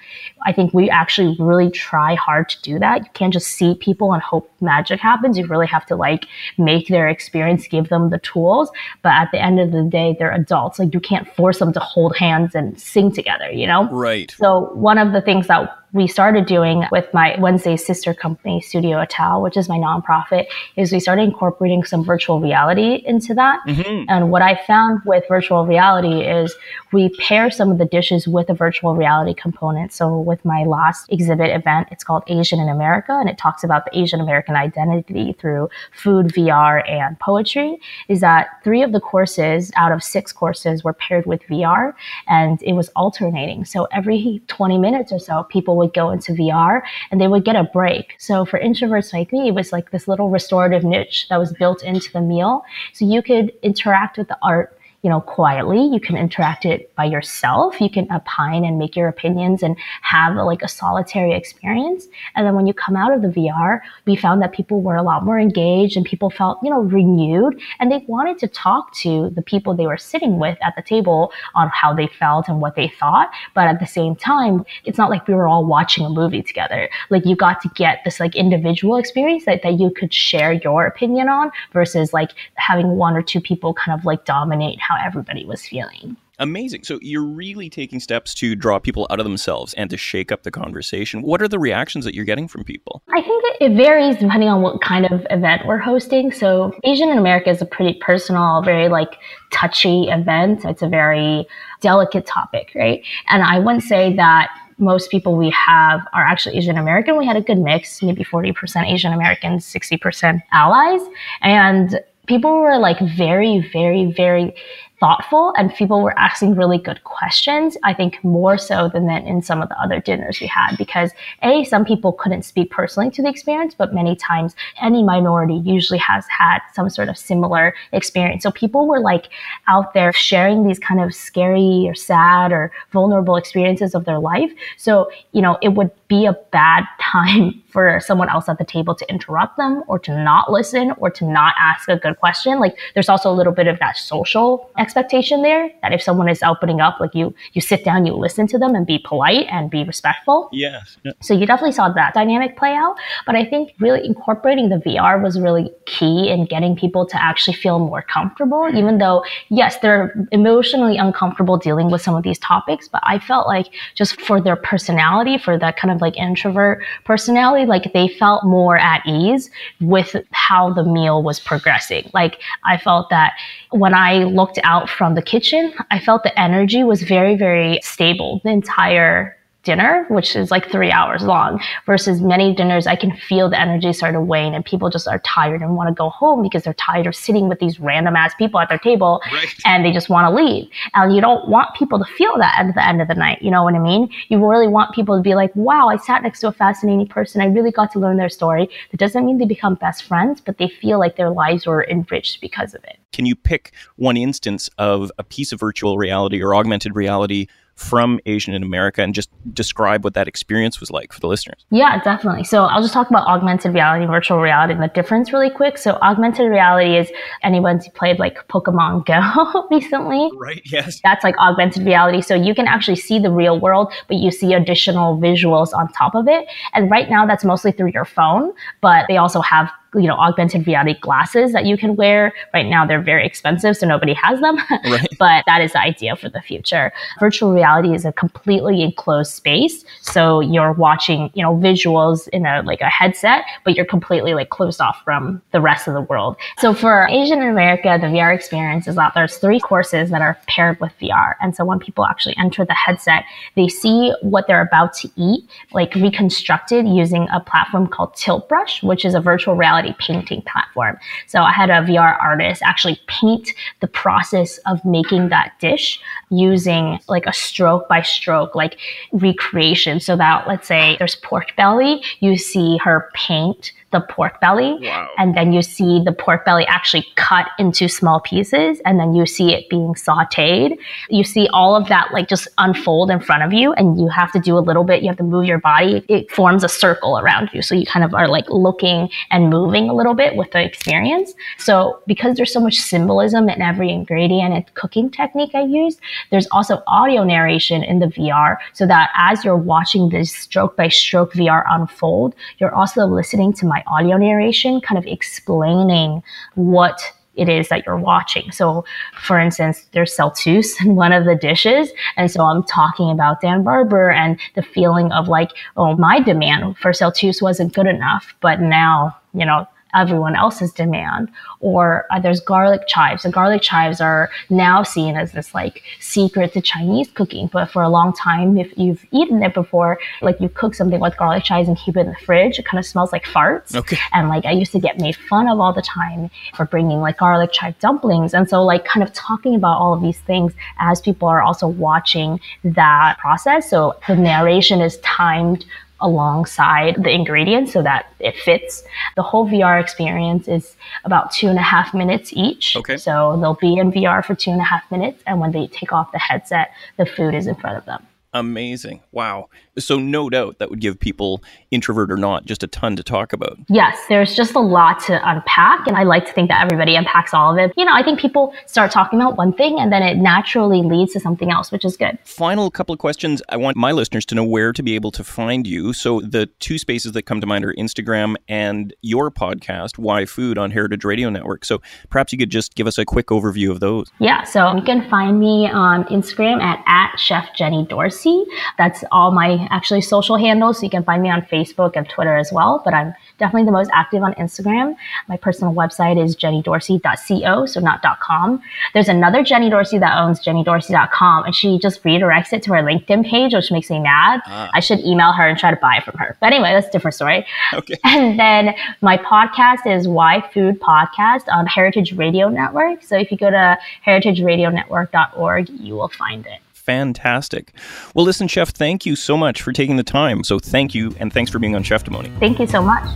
I 0.45 0.53
think 0.53 0.75
we 0.75 0.91
actually 0.91 1.37
really 1.39 1.71
try 1.71 2.17
hard 2.17 2.49
to 2.49 2.61
do 2.63 2.79
that. 2.81 3.05
You 3.05 3.11
can't 3.15 3.33
just 3.33 3.47
see 3.47 3.77
people 3.77 4.13
and 4.13 4.23
hope 4.23 4.51
magic 4.61 5.01
happens. 5.01 5.39
You 5.39 5.47
really 5.47 5.69
have 5.69 5.87
to 5.87 5.97
like 5.97 6.27
make 6.59 6.89
their 6.89 7.09
experience, 7.09 7.69
give 7.69 7.89
them 7.89 8.11
the 8.11 8.19
tools. 8.19 8.71
But 9.03 9.13
at 9.13 9.31
the 9.31 9.41
end 9.41 9.61
of 9.61 9.71
the 9.71 9.85
day, 9.85 10.17
they're 10.19 10.33
adults. 10.33 10.79
Like 10.79 10.93
you 10.93 11.01
can't 11.01 11.29
force 11.37 11.61
them 11.61 11.73
to 11.73 11.81
hold 11.81 12.17
hands 12.17 12.55
and 12.55 12.79
sing 12.81 13.04
together, 13.13 13.51
you 13.51 13.67
know? 13.67 13.89
Right. 13.91 14.31
So 14.39 14.71
one 14.75 14.99
of 14.99 15.13
the 15.13 15.21
things 15.21 15.47
that 15.49 15.69
we 15.95 16.09
started 16.09 16.47
doing 16.47 16.85
with 16.91 17.07
my 17.15 17.37
Wednesday 17.39 17.77
sister 17.77 18.13
company, 18.13 18.61
Studio 18.61 18.99
ATAO, 18.99 19.41
which 19.41 19.57
is 19.57 19.69
my 19.69 19.79
nonprofit, 19.79 20.47
is 20.75 20.93
we 20.93 20.99
started 20.99 21.23
incorporating 21.23 21.85
some 21.85 22.05
virtual 22.05 22.41
reality 22.41 23.03
into 23.07 23.33
that. 23.35 23.61
Mm-hmm. 23.67 24.07
And 24.09 24.33
what 24.33 24.43
I 24.43 24.61
found 24.67 25.03
with 25.07 25.23
virtual 25.29 25.65
reality 25.65 26.23
is 26.23 26.53
we 26.93 27.11
pair 27.11 27.49
some 27.49 27.71
of 27.71 27.79
the 27.79 27.85
dishes 27.85 28.27
with 28.27 28.51
a 28.51 28.55
virtual 28.55 28.97
reality 28.97 29.35
component. 29.35 29.93
So 29.93 30.19
with 30.19 30.45
my 30.45 30.65
last 30.65 31.13
exhibit 31.13 31.51
event, 31.51 31.89
it's 31.93 32.03
called 32.03 32.25
Asian 32.27 32.59
in 32.59 32.69
America, 32.69 33.13
and 33.13 33.29
it 33.29 33.39
talks 33.39 33.63
about 33.63 33.85
the 33.85 33.97
Asian 33.97 34.21
American 34.21 34.57
identity 34.57 35.37
through 35.39 35.69
food, 35.93 36.27
VR, 36.27 36.89
and 36.91 37.19
poetry. 37.21 37.79
Is 38.09 38.21
that 38.21 38.49
three 38.65 38.83
of 38.83 38.91
the 38.91 39.01
courses 39.01 39.71
out 39.77 39.93
of 39.93 40.03
six 40.03 40.33
courses 40.33 40.83
were 40.83 40.93
paired 40.93 41.25
with 41.25 41.43
VR, 41.45 41.95
and 42.27 42.61
it 42.65 42.73
was 42.73 42.89
alternating. 42.97 43.65
So 43.65 43.85
every 43.93 44.43
20 44.49 44.79
minutes 44.79 45.13
or 45.13 45.21
so, 45.21 45.45
people 45.45 45.77
would 45.77 45.84
would 45.85 45.95
go 45.95 46.11
into 46.11 46.33
VR 46.33 46.83
and 47.11 47.21
they 47.21 47.29
would 47.29 47.45
get 47.45 47.57
a 47.57 47.65
break. 47.65 48.15
So 48.19 48.45
for 48.45 48.59
introverts 48.59 49.13
like 49.13 49.33
me, 49.33 49.49
it 49.49 49.55
was 49.55 49.73
like 49.73 49.91
this 49.91 50.09
little 50.09 50.31
restorative 50.31 50.85
niche 50.85 51.27
that 51.29 51.39
was 51.39 51.53
built 51.53 51.83
into 51.83 52.11
the 52.13 52.21
meal. 52.21 52.65
So 52.93 53.05
you 53.05 53.23
could 53.23 53.53
interact 53.63 54.19
with 54.19 54.29
the 54.29 54.39
art 54.43 54.79
you 55.05 55.11
know, 55.11 55.21
quietly. 55.21 55.87
You 55.87 56.01
can 56.01 56.17
interact 56.17 56.65
it 56.65 56.93
by 56.97 57.05
yourself. 57.05 57.79
You 57.79 57.91
can 57.91 58.11
opine 58.11 58.65
and 58.65 58.79
make 58.79 58.97
your 58.97 59.07
opinions 59.07 59.63
and 59.63 59.77
have 60.01 60.35
like 60.35 60.63
a 60.63 60.69
solitary 60.69 61.35
experience. 61.35 62.09
And 62.35 62.47
then 62.47 62.55
when 62.55 62.67
you 62.67 62.73
come 62.73 62.97
out 62.97 63.13
of 63.13 63.21
the 63.21 63.29
VR, 63.29 63.81
we 64.07 64.17
found 64.17 64.41
that 64.41 64.53
people 64.55 64.81
were 64.81 64.97
a 64.97 65.03
lot 65.03 65.23
more 65.23 65.39
engaged 65.39 65.99
and 65.99 66.07
people 66.07 66.31
felt, 66.31 66.59
you 66.63 66.71
know, 66.71 66.81
renewed 66.81 67.61
and 67.79 67.93
they 67.93 68.03
wanted 68.09 68.39
to 68.39 68.49
talk 68.49 68.95
to 68.95 69.29
the 69.35 69.43
people 69.43 69.75
they 69.75 69.87
were 69.87 69.99
sitting 69.99 70.39
with 70.39 70.57
at 70.63 70.75
the 70.75 70.81
table 70.83 71.33
on 71.55 71.69
how 71.69 71.93
they 71.93 72.07
felt 72.07 72.49
and 72.49 72.63
what 72.63 72.75
they 72.75 72.91
thought. 72.99 73.31
But 73.55 73.69
at 73.69 73.81
the 73.81 73.87
same 73.87 74.17
time, 74.17 74.65
it's 74.87 74.97
not 74.97 75.11
like 75.11 75.29
we 75.29 75.35
were 75.35 75.47
all 75.47 75.67
watching 75.67 76.07
a 76.07 76.09
movie 76.09 76.43
together. 76.43 76.89
Like 77.11 77.27
you 77.27 77.37
got 77.37 77.61
to 77.61 77.69
get 77.75 77.99
this 78.07 78.21
like 78.21 78.35
individual 78.35 78.97
experience 78.97 79.45
that, 79.45 79.61
that 79.65 79.79
you 79.79 79.91
could 79.91 80.15
share 80.15 80.55
your 80.55 80.87
opinion 80.87 81.29
on 81.29 81.53
versus 81.75 82.15
like 82.15 82.31
having 82.55 82.97
one 82.97 83.15
or 83.15 83.23
two 83.23 83.43
people 83.43 83.75
kind 83.75 83.99
of 83.99 84.07
like 84.07 84.25
dominate 84.25 84.81
how 84.81 84.94
how 84.95 85.07
everybody 85.07 85.45
was 85.45 85.67
feeling. 85.67 86.17
Amazing. 86.39 86.83
So 86.83 86.99
you're 87.01 87.23
really 87.23 87.71
taking 87.71 88.01
steps 88.01 88.35
to 88.35 88.57
draw 88.57 88.81
people 88.81 89.07
out 89.09 89.21
of 89.21 89.25
themselves 89.25 89.73
and 89.75 89.89
to 89.91 89.97
shake 89.97 90.33
up 90.33 90.43
the 90.43 90.51
conversation. 90.51 91.23
What 91.23 91.41
are 91.41 91.47
the 91.47 91.61
reactions 91.61 92.05
that 92.05 92.15
you're 92.15 92.25
getting 92.25 92.49
from 92.49 92.65
people? 92.65 93.03
I 93.11 93.23
think 93.23 93.45
it, 93.45 93.73
it 93.73 93.77
varies 93.77 94.17
depending 94.17 94.49
on 94.49 94.61
what 94.61 94.81
kind 94.81 95.07
of 95.07 95.25
event 95.31 95.63
we're 95.65 95.79
hosting. 95.79 96.33
So 96.33 96.77
Asian 96.83 97.09
in 97.09 97.19
America 97.19 97.51
is 97.51 97.63
a 97.63 97.67
pretty 97.67 97.99
personal, 98.01 98.63
very 98.63 98.89
like 98.89 99.17
touchy 99.53 100.09
event. 100.09 100.65
It's 100.65 100.83
a 100.83 100.89
very 100.89 101.47
delicate 101.81 102.27
topic, 102.27 102.73
right? 102.75 103.05
And 103.29 103.45
I 103.45 103.61
wouldn't 103.61 103.85
say 103.85 104.17
that 104.17 104.51
most 104.79 105.11
people 105.11 105.37
we 105.37 105.51
have 105.51 106.01
are 106.13 106.23
actually 106.23 106.57
Asian 106.57 106.77
American. 106.77 107.17
We 107.17 107.27
had 107.27 107.37
a 107.37 107.41
good 107.41 107.59
mix, 107.59 108.03
maybe 108.03 108.25
40% 108.25 108.93
Asian 108.93 109.13
Americans, 109.13 109.65
60% 109.67 110.43
allies. 110.53 111.01
And 111.43 112.01
people 112.27 112.59
were 112.59 112.79
like 112.79 112.99
very, 113.01 113.61
very, 113.73 114.13
very 114.13 114.55
thoughtful 115.01 115.53
and 115.59 115.75
people 115.75 116.03
were 116.03 116.19
asking 116.19 116.55
really 116.55 116.79
good 116.79 117.03
questions. 117.05 117.77
I 117.83 117.93
think 117.93 118.23
more 118.25 118.57
so 118.57 118.89
than 118.89 119.11
in 119.11 119.43
some 119.43 119.61
of 119.61 119.69
the 119.69 119.79
other 119.79 120.01
dinners 120.01 120.41
we 120.41 120.47
had 120.47 120.77
because 120.79 121.11
A, 121.43 121.65
some 121.65 121.85
people 121.85 122.13
couldn't 122.13 122.45
speak 122.45 122.71
personally 122.71 123.11
to 123.11 123.23
the 123.23 123.29
experience, 123.29 123.75
but 123.75 123.93
many 123.93 124.17
times 124.17 124.55
any 124.81 125.03
minority 125.03 125.57
usually 125.57 125.99
has 125.99 126.25
had 126.29 126.61
some 126.73 126.89
sort 126.89 127.09
of 127.09 127.19
similar 127.19 127.75
experience. 127.93 128.45
So 128.45 128.51
people 128.51 128.87
were 128.87 129.01
like 129.01 129.29
out 129.67 129.95
there 129.95 130.13
sharing 130.13 130.67
these 130.67 130.79
kind 130.79 131.01
of 131.01 131.15
scary 131.15 131.87
or 131.87 131.95
sad 131.95 132.53
or 132.53 132.73
vulnerable 132.93 133.37
experiences 133.37 133.95
of 133.95 134.05
their 134.05 134.21
life. 134.21 134.53
So, 134.79 135.11
you 135.33 135.43
know, 135.43 135.59
it 135.61 135.71
would 135.71 135.91
be 136.09 136.27
a 136.27 136.33
bad 136.53 136.85
time 137.01 137.63
for 137.69 137.99
someone 138.01 138.29
else 138.29 138.49
at 138.49 138.59
the 138.59 138.65
table 138.65 138.95
to 138.95 139.09
interrupt 139.11 139.57
them 139.57 139.83
or 139.89 139.99
to 139.99 140.17
not 140.23 140.51
listen 140.51 140.93
or 140.99 141.11
to 141.11 141.25
not 141.25 141.55
ask 141.59 141.89
a 141.89 141.97
good 141.97 142.17
question. 142.21 142.61
Like 142.61 142.79
there's 142.95 143.09
also 143.09 143.31
a 143.31 143.35
little 143.35 143.53
bit 143.53 143.67
of 143.67 143.81
that 143.81 143.97
social 143.97 144.71
expectation 144.79 145.43
there 145.43 145.71
that 145.83 145.93
if 145.93 146.01
someone 146.01 146.29
is 146.29 146.43
opening 146.43 146.81
up, 146.81 147.01
like 147.01 147.15
you, 147.15 147.35
you 147.53 147.61
sit 147.61 147.85
down, 147.85 148.07
you 148.07 148.15
listen 148.15 148.47
to 148.49 148.59
them 148.59 148.77
and 148.77 148.87
be 148.87 148.99
polite 148.99 149.47
and 149.51 149.71
be 149.71 149.83
respectful. 149.83 150.49
Yes. 150.53 150.99
So 151.21 151.35
you 151.35 151.47
definitely 151.47 151.73
saw 151.73 151.89
that 151.93 152.15
dynamic 152.15 152.57
play 152.57 152.75
out. 152.75 152.95
But 153.27 153.35
I 153.35 153.45
think 153.45 153.73
really 153.81 154.07
incorporating 154.07 154.69
the 154.69 154.77
VR 154.77 155.21
was 155.21 155.41
really 155.41 155.73
key 155.87 156.29
in 156.29 156.45
getting 156.45 156.77
people 156.77 157.07
to 157.07 157.21
actually 157.21 157.55
feel 157.55 157.81
more 157.81 158.03
comfortable, 158.03 158.69
even 158.73 158.99
though, 158.99 159.25
yes, 159.49 159.79
they're 159.79 160.15
emotionally 160.31 160.97
uncomfortable 160.97 161.57
dealing 161.57 161.91
with 161.91 162.03
some 162.03 162.15
of 162.15 162.23
these 162.23 162.39
topics. 162.39 162.89
But 162.89 163.03
I 163.05 163.19
felt 163.19 163.49
like 163.49 163.67
just 163.97 164.21
for 164.21 164.41
their 164.41 164.57
personality, 164.57 165.39
for 165.39 165.59
that 165.59 165.77
kind 165.77 165.91
of 165.91 165.94
like 166.01 166.17
introvert 166.17 166.83
personality, 167.05 167.67
like 167.67 167.93
they 167.93 168.09
felt 168.09 168.45
more 168.45 168.79
at 168.79 169.03
ease 169.07 169.51
with 169.81 170.17
how 170.33 170.73
the 170.73 170.85
meal 170.85 171.23
was 171.23 171.41
progressing. 171.41 172.11
Like 172.15 172.41
I 172.65 172.77
felt 172.77 173.11
that 173.11 173.35
when 173.71 173.95
I 173.95 174.25
looked 174.25 174.59
out 174.63 174.89
from 174.89 175.15
the 175.15 175.23
kitchen, 175.23 175.73
I 175.91 175.99
felt 175.99 176.23
the 176.23 176.39
energy 176.39 176.85
was 176.85 177.03
very, 177.03 177.37
very 177.37 177.81
stable 177.83 178.41
the 178.45 178.51
entire 178.51 179.37
dinner, 179.65 180.07
which 180.09 180.37
is 180.37 180.51
like 180.51 180.71
three 180.71 180.91
hours 180.91 181.23
long, 181.23 181.61
versus 181.87 182.21
many 182.21 182.55
dinners, 182.55 182.87
I 182.87 182.97
can 182.97 183.17
feel 183.17 183.49
the 183.49 183.61
energy 183.61 183.93
start 183.93 184.15
to 184.15 184.21
wane 184.21 184.55
and 184.55 184.65
people 184.65 184.91
just 184.91 185.09
are 185.09 185.19
tired 185.21 185.63
and 185.63 185.77
want 185.77 185.89
to 185.89 185.95
go 185.95 186.11
home 186.11 186.43
because 186.43 186.63
they're 186.63 186.75
tired 186.75 187.07
of 187.07 187.17
sitting 187.17 187.49
with 187.49 187.59
these 187.59 187.81
random 187.81 188.17
ass 188.17 188.35
people 188.37 188.61
at 188.61 188.69
their 188.69 188.79
table 188.79 189.21
right. 189.33 189.49
and 189.65 189.85
they 189.85 189.93
just 189.93 190.09
want 190.09 190.29
to 190.29 190.43
leave. 190.43 190.69
And 190.95 191.15
you 191.15 191.21
don't 191.21 191.49
want 191.49 191.75
people 191.75 191.99
to 191.99 192.05
feel 192.05 192.37
that 192.39 192.57
at 192.59 192.75
the 192.75 192.87
end 192.87 193.03
of 193.03 193.09
the 193.09 193.15
night. 193.15 193.43
You 193.43 193.51
know 193.51 193.65
what 193.65 193.75
I 193.75 193.79
mean? 193.79 194.09
You 194.29 194.45
really 194.45 194.69
want 194.69 194.95
people 194.95 195.17
to 195.17 195.23
be 195.23 195.35
like, 195.35 195.55
wow, 195.57 195.89
I 195.89 195.97
sat 195.97 196.23
next 196.23 196.41
to 196.41 196.49
a 196.49 196.53
fascinating 196.53 197.09
person. 197.09 197.41
I 197.41 197.47
really 197.47 197.71
got 197.71 197.93
to 197.93 197.99
learn 197.99 198.17
their 198.17 198.29
story. 198.29 198.69
That 198.91 198.99
doesn't 198.99 199.25
mean 199.25 199.39
they 199.39 199.47
become 199.47 199.75
best 199.75 200.05
friends, 200.05 200.41
but 200.41 200.59
they 200.59 200.69
feel 200.69 200.99
like 200.99 201.17
their 201.17 201.31
lives 201.31 201.67
were 201.67 201.85
enriched 201.89 202.41
because 202.41 202.75
of 202.75 202.85
it. 202.85 202.99
Can 203.13 203.27
you 203.27 203.37
pick 203.37 203.73
one 203.97 204.17
instance 204.17 204.69
of 204.77 205.11
a 205.19 205.25
piece 205.25 205.53
of 205.53 205.61
virtual 205.61 205.99
reality 205.99 206.43
or 206.43 206.55
augmented 206.55 206.97
reality 206.97 207.47
from 207.75 208.21
Asian 208.27 208.55
in 208.55 208.63
America 208.63 209.03
and 209.03 209.15
just 209.15 209.31
describe 209.53 210.05
what 210.05 210.15
that 210.15 210.29
experience 210.29 210.81
was 210.81 210.91
like 210.91 211.13
for 211.13 211.21
the 211.21 211.27
listeners. 211.27 211.65
Yeah, 211.71 212.01
definitely. 212.03 212.45
So 212.45 212.65
I'll 212.65 212.83
just 212.83 212.95
talk 212.95 213.11
about 213.11 213.27
augmented 213.27 213.75
reality 213.75 214.05
and 214.05 214.13
virtual 214.13 214.41
reality 214.41 214.75
and 214.75 214.83
the 214.83 214.89
difference 214.89 215.33
really 215.33 215.51
quick. 215.51 215.79
So 215.79 215.99
augmented 216.03 216.49
reality 216.49 216.97
is 216.97 217.11
anyone's 217.43 217.89
played 217.89 218.19
like 218.19 218.47
Pokemon 218.49 219.07
Go 219.07 219.67
recently. 219.71 220.31
Right, 220.37 220.63
yes. 220.65 221.01
That's 221.03 221.25
like 221.25 221.37
augmented 221.39 221.85
reality. 221.85 222.21
So 222.23 222.35
you 222.35 222.55
can 222.55 222.67
actually 222.67 222.97
see 222.97 223.19
the 223.19 223.31
real 223.31 223.59
world, 223.59 223.93
but 224.09 224.19
you 224.19 224.31
see 224.31 224.55
additional 224.55 225.19
visuals 225.19 225.75
on 225.75 225.89
top 225.93 226.15
of 226.15 226.29
it. 226.29 226.47
And 226.75 226.91
right 226.91 227.11
now 227.11 227.27
that's 227.27 227.45
mostly 227.45 227.73
through 227.73 227.91
your 227.93 228.05
phone, 228.05 228.53
but 228.81 229.07
they 229.09 229.17
also 229.17 229.41
have 229.41 229.71
you 229.95 230.07
know, 230.09 230.15
augmented 230.15 230.67
reality 230.67 230.99
glasses 231.01 231.53
that 231.53 231.67
you 231.67 231.77
can 231.77 231.97
wear. 231.97 232.33
Right 232.53 232.67
now, 232.67 232.87
they're 232.87 233.03
very 233.03 233.27
expensive, 233.27 233.77
so 233.77 233.87
nobody 233.87 234.15
has 234.15 234.41
them. 234.41 234.59
Right. 234.85 235.09
but 235.19 235.45
that 235.47 235.63
is 235.63 235.73
the 235.73 235.81
idea 235.81 236.15
for 236.15 236.29
the 236.29 236.41
future. 236.41 236.93
Virtual 237.19 237.53
reality 237.53 237.95
is 237.95 238.05
a 238.05 238.13
completely 238.13 238.83
enclosed 238.83 239.33
space, 239.33 239.85
so 240.03 240.41
you're 240.41 240.73
watching, 240.73 241.31
you 241.35 241.43
know, 241.43 241.57
visuals 241.57 242.29
in 242.29 242.45
a 242.45 242.63
like 242.63 242.81
a 242.81 242.91
headset, 242.91 243.45
but 243.65 243.75
you're 243.75 243.87
completely 243.87 244.35
like 244.35 244.51
closed 244.51 244.81
off 244.81 245.01
from 245.05 245.41
the 245.53 245.61
rest 245.61 245.89
of 245.89 245.95
the 245.95 246.03
world. 246.03 246.37
So 246.59 246.75
for 246.75 247.09
Asian 247.09 247.43
America, 247.43 247.99
the 248.01 248.09
VR 248.09 248.35
experience 248.35 248.87
is 248.87 248.97
that 248.97 249.13
there's 249.15 249.39
three 249.39 249.59
courses 249.59 250.11
that 250.11 250.21
are 250.21 250.39
paired 250.49 250.79
with 250.81 250.93
VR, 251.01 251.35
and 251.41 251.57
so 251.57 251.65
when 251.65 251.79
people 251.79 252.05
actually 252.05 252.37
enter 252.37 252.65
the 252.65 252.75
headset, 252.75 253.25
they 253.57 253.69
see 253.69 254.13
what 254.21 254.47
they're 254.47 254.63
about 254.63 254.93
to 254.95 255.09
eat, 255.17 255.49
like 255.73 255.95
reconstructed 255.95 256.87
using 256.87 257.27
a 257.33 257.41
platform 257.41 257.87
called 257.87 258.15
Tilt 258.15 258.49
Brush, 258.49 258.83
which 258.83 259.05
is 259.05 259.15
a 259.15 259.21
virtual 259.21 259.55
reality 259.55 259.84
painting 259.93 260.43
platform. 260.43 260.99
So 261.27 261.43
I 261.43 261.53
had 261.53 261.71
a 261.71 261.83
VR 261.83 262.17
artist 262.21 262.63
actually 262.63 263.01
paint 263.07 263.51
the 263.81 263.87
process 263.87 264.59
of 264.67 264.85
making 264.85 265.29
that 265.29 265.53
dish 265.61 266.01
using 266.31 266.99
like 267.09 267.27
a 267.27 267.33
stroke 267.33 267.89
by 267.89 268.03
stroke, 268.03 268.55
like 268.55 268.79
recreation. 269.13 270.01
So 270.01 270.17
that 270.17 270.49
let's 270.49 270.67
say 270.67 270.97
there's 270.99 271.17
pork 271.17 271.55
belly, 271.57 272.03
you 272.21 272.37
see 272.37 272.79
her 272.79 273.11
paint 273.15 273.73
the 273.95 274.01
pork 274.01 274.41
belly. 274.41 274.77
Wow. 274.81 275.09
And 275.17 275.37
then 275.37 275.53
you 275.53 275.63
see 275.63 276.03
the 276.05 276.13
pork 276.13 276.45
belly 276.45 276.67
actually 276.67 277.07
cut 277.15 277.47
into 277.61 277.89
small 277.89 278.21
pieces 278.21 278.81
and 278.85 278.99
then 278.99 279.15
you 279.15 279.25
see 279.25 279.55
it 279.55 279.71
being 279.71 279.95
sauteed. 279.95 280.77
You 281.09 281.23
see 281.23 281.49
all 281.53 281.77
of 281.77 281.89
that 281.89 282.13
like 282.13 282.29
just 282.29 282.49
unfold 282.59 283.13
in 283.13 283.21
front 283.21 283.45
of 283.45 283.53
you 283.53 283.73
and 283.75 283.99
you 284.01 284.09
have 284.09 284.33
to 284.33 284.41
do 284.41 284.59
a 284.59 284.65
little 284.69 284.83
bit. 284.83 285.03
You 285.03 285.09
have 285.09 285.17
to 285.19 285.23
move 285.23 285.45
your 285.47 285.61
body. 285.61 286.05
It 286.09 286.29
forms 286.33 286.65
a 286.65 286.69
circle 286.69 287.21
around 287.21 287.51
you. 287.53 287.63
So 287.63 287.77
you 287.77 287.87
kind 287.87 288.05
of 288.05 288.15
are 288.15 288.27
like 288.27 288.47
looking 288.51 289.09
and 289.31 289.49
moving 289.49 289.89
a 289.89 289.95
little 289.95 290.15
bit 290.15 290.35
with 290.35 290.51
the 290.51 290.61
experience. 290.61 291.33
So 291.57 292.01
because 292.09 292.37
there's 292.37 292.53
so 292.53 292.61
much 292.61 292.79
symbolism 292.81 293.49
in 293.49 293.63
every 293.63 293.93
ingredient 293.93 294.53
and 294.55 294.75
cooking 294.75 295.09
technique 295.09 295.55
I 295.55 295.63
use, 295.63 295.99
there's 296.33 296.49
also 296.51 296.83
audio 296.89 297.23
narration 297.23 297.85
in 297.85 298.01
the 298.01 298.07
VR 298.07 298.57
so 298.73 298.89
that 298.89 299.11
as 299.15 299.45
you're 299.45 299.57
watching 299.57 300.09
this 300.09 300.35
stroke 300.35 300.77
by 300.77 300.89
stroke 300.89 301.33
VR 301.35 301.63
unfold, 301.71 302.35
you're 302.59 302.75
also 302.75 303.07
listening 303.07 303.53
to 303.53 303.67
my 303.67 303.84
audio 303.87 304.17
narration, 304.17 304.81
kind 304.81 304.99
of 304.99 305.07
explaining 305.07 306.23
what 306.55 307.01
it 307.37 307.49
is 307.49 307.69
that 307.69 307.85
you're 307.85 307.99
watching. 307.99 308.51
So, 308.53 308.85
for 309.21 309.39
instance, 309.39 309.87
there's 309.93 310.17
celtuce 310.17 310.81
in 310.81 310.95
one 310.95 311.13
of 311.13 311.25
the 311.25 311.35
dishes. 311.35 311.91
And 312.17 312.31
so 312.31 312.45
I'm 312.45 312.63
talking 312.65 313.11
about 313.11 313.41
Dan 313.41 313.65
Barber 313.65 314.11
and 314.11 314.39
the 314.55 314.63
feeling 314.63 315.11
of 315.13 315.29
like, 315.29 315.51
oh, 315.77 315.97
my 315.97 316.21
demand 316.21 316.77
for 316.79 316.93
celtuce 316.93 317.43
wasn't 317.43 317.75
good 317.75 317.87
enough. 317.87 318.35
But 318.41 318.61
now, 318.61 319.17
you 319.33 319.45
know, 319.45 319.67
everyone 319.95 320.37
else's 320.37 320.73
demand. 320.73 321.31
Or 321.61 322.07
uh, 322.11 322.21
there's 322.21 322.41
garlic 322.41 322.87
chives. 322.87 323.23
The 323.23 323.31
garlic 323.31 323.63
chives 323.63 324.01
are 324.01 324.31
now 324.51 324.83
seen 324.83 325.17
as 325.17 325.33
this 325.33 325.55
like 325.55 325.83
secret 326.01 326.53
to 326.53 326.61
Chinese 326.61 327.11
cooking. 327.11 327.49
But 327.53 327.71
for 327.71 327.83
a 327.83 327.89
long 327.89 328.13
time, 328.13 328.57
if 328.59 328.77
you've 328.77 329.05
eaten 329.13 329.43
it 329.43 329.55
before, 329.55 329.99
like 330.21 330.41
you 330.41 330.49
cook 330.49 330.75
something 330.75 331.01
with 331.01 331.17
garlic 331.17 331.45
chives 331.45 331.69
and 331.69 331.77
keep 331.79 331.97
it 331.97 332.01
in 332.01 332.09
the 332.09 332.17
fridge, 332.27 332.59
it 332.59 332.67
kind 332.67 332.79
of 332.79 332.87
smells 332.87 333.13
like 333.13 333.25
farts. 333.25 333.75
Okay. 333.75 333.99
And 334.13 334.29
like 334.29 334.45
I 334.45 334.53
used 334.53 334.73
to 334.73 334.81
get 334.81 334.99
made 334.99 335.17
fun 335.17 335.49
of 335.49 335.59
all 335.61 335.73
the 335.73 335.83
time 335.83 336.31
for 336.55 336.67
bringing 336.67 337.01
like 337.01 337.19
garlic 337.19 337.51
chive 337.53 337.79
dumplings. 337.79 338.35
And 338.35 338.49
so 338.49 338.63
like 338.63 338.85
kind 338.85 339.03
of 339.03 339.13
talking 339.13 339.55
about 339.55 339.79
all 339.79 339.95
of 339.95 340.03
these 340.03 340.21
things 340.21 340.53
as 340.79 341.01
people 341.01 341.29
are 341.29 341.43
also 341.43 341.67
watching 341.67 342.41
that 342.63 343.17
process. 343.19 343.71
So 343.71 343.97
the 344.07 344.17
narration 344.17 344.81
is 344.81 344.99
timed 344.99 345.65
alongside 346.05 347.03
the 347.03 347.11
ingredients 347.11 347.73
so 347.73 347.83
that 347.83 348.13
it 348.21 348.37
fits. 348.37 348.85
The 349.17 349.23
whole 349.23 349.49
VR 349.49 349.81
experience 349.81 350.47
is 350.47 350.77
about 351.05 351.33
two 351.33 351.49
and 351.49 351.59
a 351.59 351.63
half 351.63 351.95
minutes 351.95 352.31
each. 352.35 352.77
Okay. 352.77 352.99
So 352.99 353.37
they'll 353.41 353.55
be 353.55 353.77
in 353.79 353.91
VR 353.91 354.25
for 354.25 354.35
two 354.35 354.51
and 354.51 354.61
a 354.61 354.65
half 354.65 354.89
minutes, 354.91 355.23
and 355.27 355.41
when 355.41 355.51
they 355.51 355.67
take 355.67 355.93
off 355.93 356.13
the 356.13 356.19
headset, 356.19 356.71
the 356.99 357.07
food 357.07 357.35
is 357.35 357.47
in 357.47 357.57
front 357.57 357.79
of 357.79 357.85
them. 357.87 358.07
Amazing. 358.35 359.01
Wow. 359.13 359.49
So, 359.79 359.99
no 359.99 360.31
doubt 360.31 360.59
that 360.59 360.71
would 360.71 360.81
give 360.81 360.99
people, 360.99 361.43
introvert 361.71 362.11
or 362.11 362.17
not, 362.17 362.47
just 362.47 362.63
a 362.63 362.67
ton 362.67 362.97
to 362.97 363.03
talk 363.03 363.33
about. 363.33 363.59
Yes, 363.69 363.99
there's 364.09 364.35
just 364.35 364.55
a 364.55 364.61
lot 364.61 365.01
to 365.05 365.21
unpack. 365.29 365.87
And 365.87 365.97
I 365.97 366.05
like 366.05 366.27
to 366.27 366.33
think 366.33 366.49
that 366.49 366.63
everybody 366.63 366.95
unpacks 366.95 367.35
all 367.35 367.53
of 367.53 367.59
it. 367.59 367.73
You 367.77 367.85
know, 367.85 367.93
I 367.93 368.03
think 368.03 368.21
people 368.21 368.55
start 368.67 368.91
talking 368.91 369.21
about 369.21 369.37
one 369.37 369.53
thing 369.53 369.79
and 369.79 369.93
then 369.93 370.03
it 370.03 370.17
naturally 370.17 370.83
leads 370.83 371.13
to 371.15 371.21
something 371.21 371.51
else, 371.51 371.73
which 371.73 371.85
is 371.85 371.97
good. 371.97 372.19
Final 372.25 372.71
couple 372.71 372.93
of 372.93 372.99
questions. 372.99 373.43
I 373.49 373.57
want 373.57 373.77
my 373.77 373.93
listeners 373.93 374.25
to 374.27 374.35
know 374.35 374.45
where 374.45 374.73
to 374.73 374.83
be 374.83 374.95
able 374.95 375.11
to 375.13 375.25
find 375.25 375.67
you. 375.67 375.93
So, 375.93 376.21
the 376.21 376.47
two 376.61 376.79
spaces 376.79 377.13
that 377.13 377.23
come 377.23 377.41
to 377.41 377.47
mind 377.47 377.65
are 377.65 377.75
Instagram 377.75 378.37
and 378.49 378.95
your 379.03 379.31
podcast, 379.31 379.99
Why 379.99 380.25
Food, 380.25 380.57
on 380.57 380.71
Heritage 380.71 381.05
Radio 381.05 381.31
Network. 381.31 381.65
So, 381.65 381.83
perhaps 382.11 382.33
you 382.33 382.39
could 382.39 382.51
just 382.51 382.75
give 382.75 382.87
us 382.87 382.97
a 382.97 383.05
quick 383.05 383.27
overview 383.27 383.71
of 383.71 383.81
those. 383.81 384.11
Yeah. 384.19 384.45
So, 384.45 384.75
you 384.77 384.83
can 384.83 385.09
find 385.11 385.41
me 385.41 385.69
on 385.69 386.05
Instagram 386.05 386.63
at, 386.63 386.83
at 386.87 387.17
Chef 387.19 387.49
Jenny 387.57 387.87
Dorsey. 387.87 388.05
Dorsey. 388.05 388.45
That's 388.79 389.05
all 389.11 389.31
my 389.31 389.64
actually 389.71 390.01
social 390.01 390.37
handles. 390.37 390.79
So 390.79 390.85
you 390.85 390.91
can 390.91 391.05
find 391.05 391.23
me 391.23 391.31
on 391.31 391.43
Facebook 391.43 391.93
and 391.97 392.09
Twitter 392.09 392.37
as 392.37 392.53
well. 392.53 392.83
But 392.85 392.95
I'm 392.95 393.15
definitely 393.39 393.67
the 393.67 393.73
most 393.73 393.91
active 393.93 394.23
on 394.23 394.35
Instagram. 394.35 394.97
My 395.29 395.37
personal 395.37 395.75
website 395.75 396.23
is 396.23 396.37
jennydorsey.co, 396.37 397.67
so 397.67 397.81
not 397.81 398.03
.com. 398.21 398.63
There's 398.93 399.09
another 399.09 399.43
Jenny 399.43 399.71
Dorsey 399.71 399.99
that 399.99 400.19
owns 400.19 400.41
jennydorsey.com, 400.41 401.45
and 401.45 401.55
she 401.55 401.79
just 401.79 402.03
redirects 402.03 402.53
it 402.53 402.63
to 402.65 402.75
her 402.75 402.83
LinkedIn 402.83 403.29
page, 403.29 403.55
which 403.55 403.71
makes 403.71 403.91
me 403.91 404.01
mad. 404.01 404.41
Ah. 404.47 404.71
I 404.73 404.81
should 404.81 405.01
email 405.01 405.33
her 405.33 405.47
and 405.47 405.59
try 405.59 405.71
to 405.71 405.77
buy 405.77 405.97
it 405.97 406.05
from 406.05 406.17
her. 406.19 406.37
But 406.41 406.53
anyway, 406.53 406.73
that's 406.73 406.89
a 406.89 406.91
different 406.91 407.15
story. 407.15 407.47
Okay. 407.73 407.97
And 408.25 408.39
then 408.39 408.75
my 409.01 409.17
podcast 409.19 409.87
is 409.87 410.07
Why 410.07 410.49
Food 410.53 410.81
Podcast 410.81 411.43
on 411.49 411.67
Heritage 411.67 412.13
Radio 412.13 412.49
Network. 412.49 413.03
So 413.03 413.17
if 413.17 413.31
you 413.31 413.37
go 413.37 413.51
to 413.51 413.77
heritageradionetwork.org, 414.07 415.69
you 415.69 415.95
will 415.95 416.09
find 416.09 416.47
it 416.47 416.61
fantastic. 416.85 417.73
Well, 418.15 418.25
listen, 418.25 418.49
Chef, 418.49 418.71
thank 418.71 419.07
you 419.07 419.17
so 419.17 419.37
much 419.37 419.63
for 419.63 419.73
taking 419.73 419.97
the 419.97 420.05
time. 420.05 420.45
So, 420.45 420.59
thank 420.59 420.95
you, 420.95 421.15
and 421.19 421.33
thanks 421.33 421.51
for 421.51 421.59
being 421.59 421.75
on 421.75 421.83
Cheftimony. 421.83 422.37
Thank 422.39 422.59
you 422.59 422.67
so 422.67 422.83
much. 422.83 423.09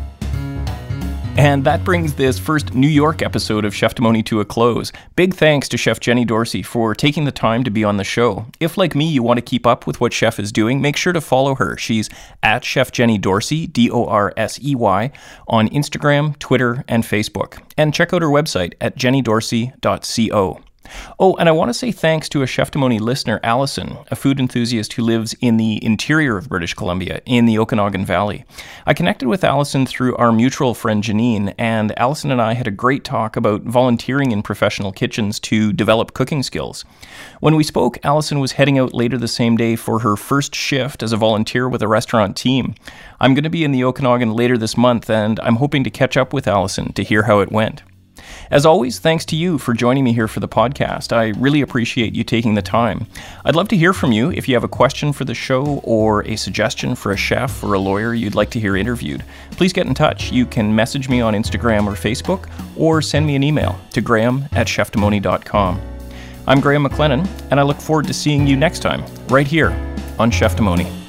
And 1.38 1.62
that 1.62 1.84
brings 1.84 2.14
this 2.14 2.36
first 2.36 2.74
New 2.74 2.88
York 2.88 3.22
episode 3.22 3.64
of 3.64 3.72
Cheftimony 3.72 4.26
to 4.26 4.40
a 4.40 4.44
close. 4.44 4.90
Big 5.14 5.34
thanks 5.34 5.68
to 5.68 5.76
Chef 5.76 6.00
Jenny 6.00 6.24
Dorsey 6.24 6.64
for 6.64 6.96
taking 6.96 7.26
the 7.26 7.30
time 7.30 7.62
to 7.62 7.70
be 7.70 7.84
on 7.84 7.96
the 7.96 8.02
show. 8.02 8.46
If, 8.58 8.76
like 8.76 8.96
me, 8.96 9.08
you 9.08 9.22
want 9.22 9.38
to 9.38 9.42
keep 9.42 9.64
up 9.64 9.86
with 9.86 10.00
what 10.00 10.12
Chef 10.12 10.40
is 10.40 10.50
doing, 10.50 10.80
make 10.80 10.96
sure 10.96 11.12
to 11.12 11.20
follow 11.20 11.54
her. 11.54 11.76
She's 11.76 12.10
at 12.42 12.64
Chef 12.64 12.90
Jenny 12.90 13.18
Dorsey, 13.18 13.68
D 13.68 13.88
O 13.88 14.06
R 14.06 14.34
S 14.36 14.58
E 14.60 14.74
Y, 14.74 15.12
on 15.46 15.68
Instagram, 15.68 16.36
Twitter, 16.40 16.84
and 16.88 17.04
Facebook. 17.04 17.62
And 17.76 17.94
check 17.94 18.12
out 18.12 18.22
her 18.22 18.28
website 18.28 18.74
at 18.80 18.96
jennydorsey.co. 18.96 20.60
Oh, 21.18 21.34
and 21.36 21.48
I 21.48 21.52
want 21.52 21.68
to 21.68 21.74
say 21.74 21.92
thanks 21.92 22.28
to 22.30 22.42
a 22.42 22.46
Cheftimony 22.46 23.00
listener, 23.00 23.40
Allison, 23.42 23.98
a 24.10 24.16
food 24.16 24.40
enthusiast 24.40 24.92
who 24.94 25.02
lives 25.02 25.34
in 25.40 25.56
the 25.56 25.84
interior 25.84 26.36
of 26.36 26.48
British 26.48 26.74
Columbia, 26.74 27.20
in 27.26 27.46
the 27.46 27.58
Okanagan 27.58 28.04
Valley. 28.04 28.44
I 28.86 28.94
connected 28.94 29.28
with 29.28 29.44
Allison 29.44 29.86
through 29.86 30.16
our 30.16 30.32
mutual 30.32 30.74
friend 30.74 31.02
Janine, 31.02 31.54
and 31.58 31.98
Allison 31.98 32.30
and 32.30 32.40
I 32.40 32.54
had 32.54 32.66
a 32.66 32.72
great 32.72 33.04
talk 33.04 33.36
about 33.36 33.62
volunteering 33.62 34.32
in 34.32 34.42
professional 34.42 34.92
kitchens 34.92 35.40
to 35.40 35.72
develop 35.72 36.14
cooking 36.14 36.42
skills. 36.42 36.84
When 37.40 37.56
we 37.56 37.64
spoke, 37.64 37.98
Allison 38.04 38.40
was 38.40 38.52
heading 38.52 38.78
out 38.78 38.94
later 38.94 39.18
the 39.18 39.28
same 39.28 39.56
day 39.56 39.76
for 39.76 40.00
her 40.00 40.16
first 40.16 40.54
shift 40.54 41.02
as 41.02 41.12
a 41.12 41.16
volunteer 41.16 41.68
with 41.68 41.82
a 41.82 41.88
restaurant 41.88 42.36
team. 42.36 42.74
I'm 43.20 43.34
going 43.34 43.44
to 43.44 43.50
be 43.50 43.64
in 43.64 43.72
the 43.72 43.84
Okanagan 43.84 44.34
later 44.34 44.56
this 44.56 44.76
month, 44.76 45.10
and 45.10 45.40
I'm 45.40 45.56
hoping 45.56 45.84
to 45.84 45.90
catch 45.90 46.16
up 46.16 46.32
with 46.32 46.48
Allison 46.48 46.92
to 46.92 47.04
hear 47.04 47.24
how 47.24 47.40
it 47.40 47.52
went. 47.52 47.82
As 48.50 48.64
always, 48.64 48.98
thanks 48.98 49.24
to 49.26 49.36
you 49.36 49.58
for 49.58 49.74
joining 49.74 50.04
me 50.04 50.12
here 50.12 50.28
for 50.28 50.40
the 50.40 50.48
podcast. 50.48 51.12
I 51.12 51.28
really 51.38 51.60
appreciate 51.60 52.14
you 52.14 52.24
taking 52.24 52.54
the 52.54 52.62
time. 52.62 53.06
I'd 53.44 53.56
love 53.56 53.68
to 53.68 53.76
hear 53.76 53.92
from 53.92 54.12
you 54.12 54.30
if 54.32 54.48
you 54.48 54.54
have 54.54 54.64
a 54.64 54.68
question 54.68 55.12
for 55.12 55.24
the 55.24 55.34
show 55.34 55.80
or 55.84 56.26
a 56.26 56.36
suggestion 56.36 56.94
for 56.94 57.12
a 57.12 57.16
chef 57.16 57.62
or 57.62 57.74
a 57.74 57.78
lawyer 57.78 58.14
you'd 58.14 58.34
like 58.34 58.50
to 58.50 58.60
hear 58.60 58.76
interviewed. 58.76 59.24
Please 59.52 59.72
get 59.72 59.86
in 59.86 59.94
touch. 59.94 60.32
You 60.32 60.46
can 60.46 60.74
message 60.74 61.08
me 61.08 61.20
on 61.20 61.34
Instagram 61.34 61.86
or 61.86 61.92
Facebook 61.92 62.48
or 62.76 63.02
send 63.02 63.26
me 63.26 63.36
an 63.36 63.42
email 63.42 63.78
to 63.92 64.00
graham 64.00 64.48
at 64.52 64.66
cheftimony.com. 64.66 65.80
I'm 66.46 66.60
Graham 66.60 66.86
McLennan, 66.86 67.28
and 67.50 67.60
I 67.60 67.62
look 67.62 67.78
forward 67.78 68.06
to 68.06 68.14
seeing 68.14 68.46
you 68.46 68.56
next 68.56 68.80
time, 68.80 69.04
right 69.28 69.46
here 69.46 69.70
on 70.18 70.30
Cheftimony. 70.30 71.07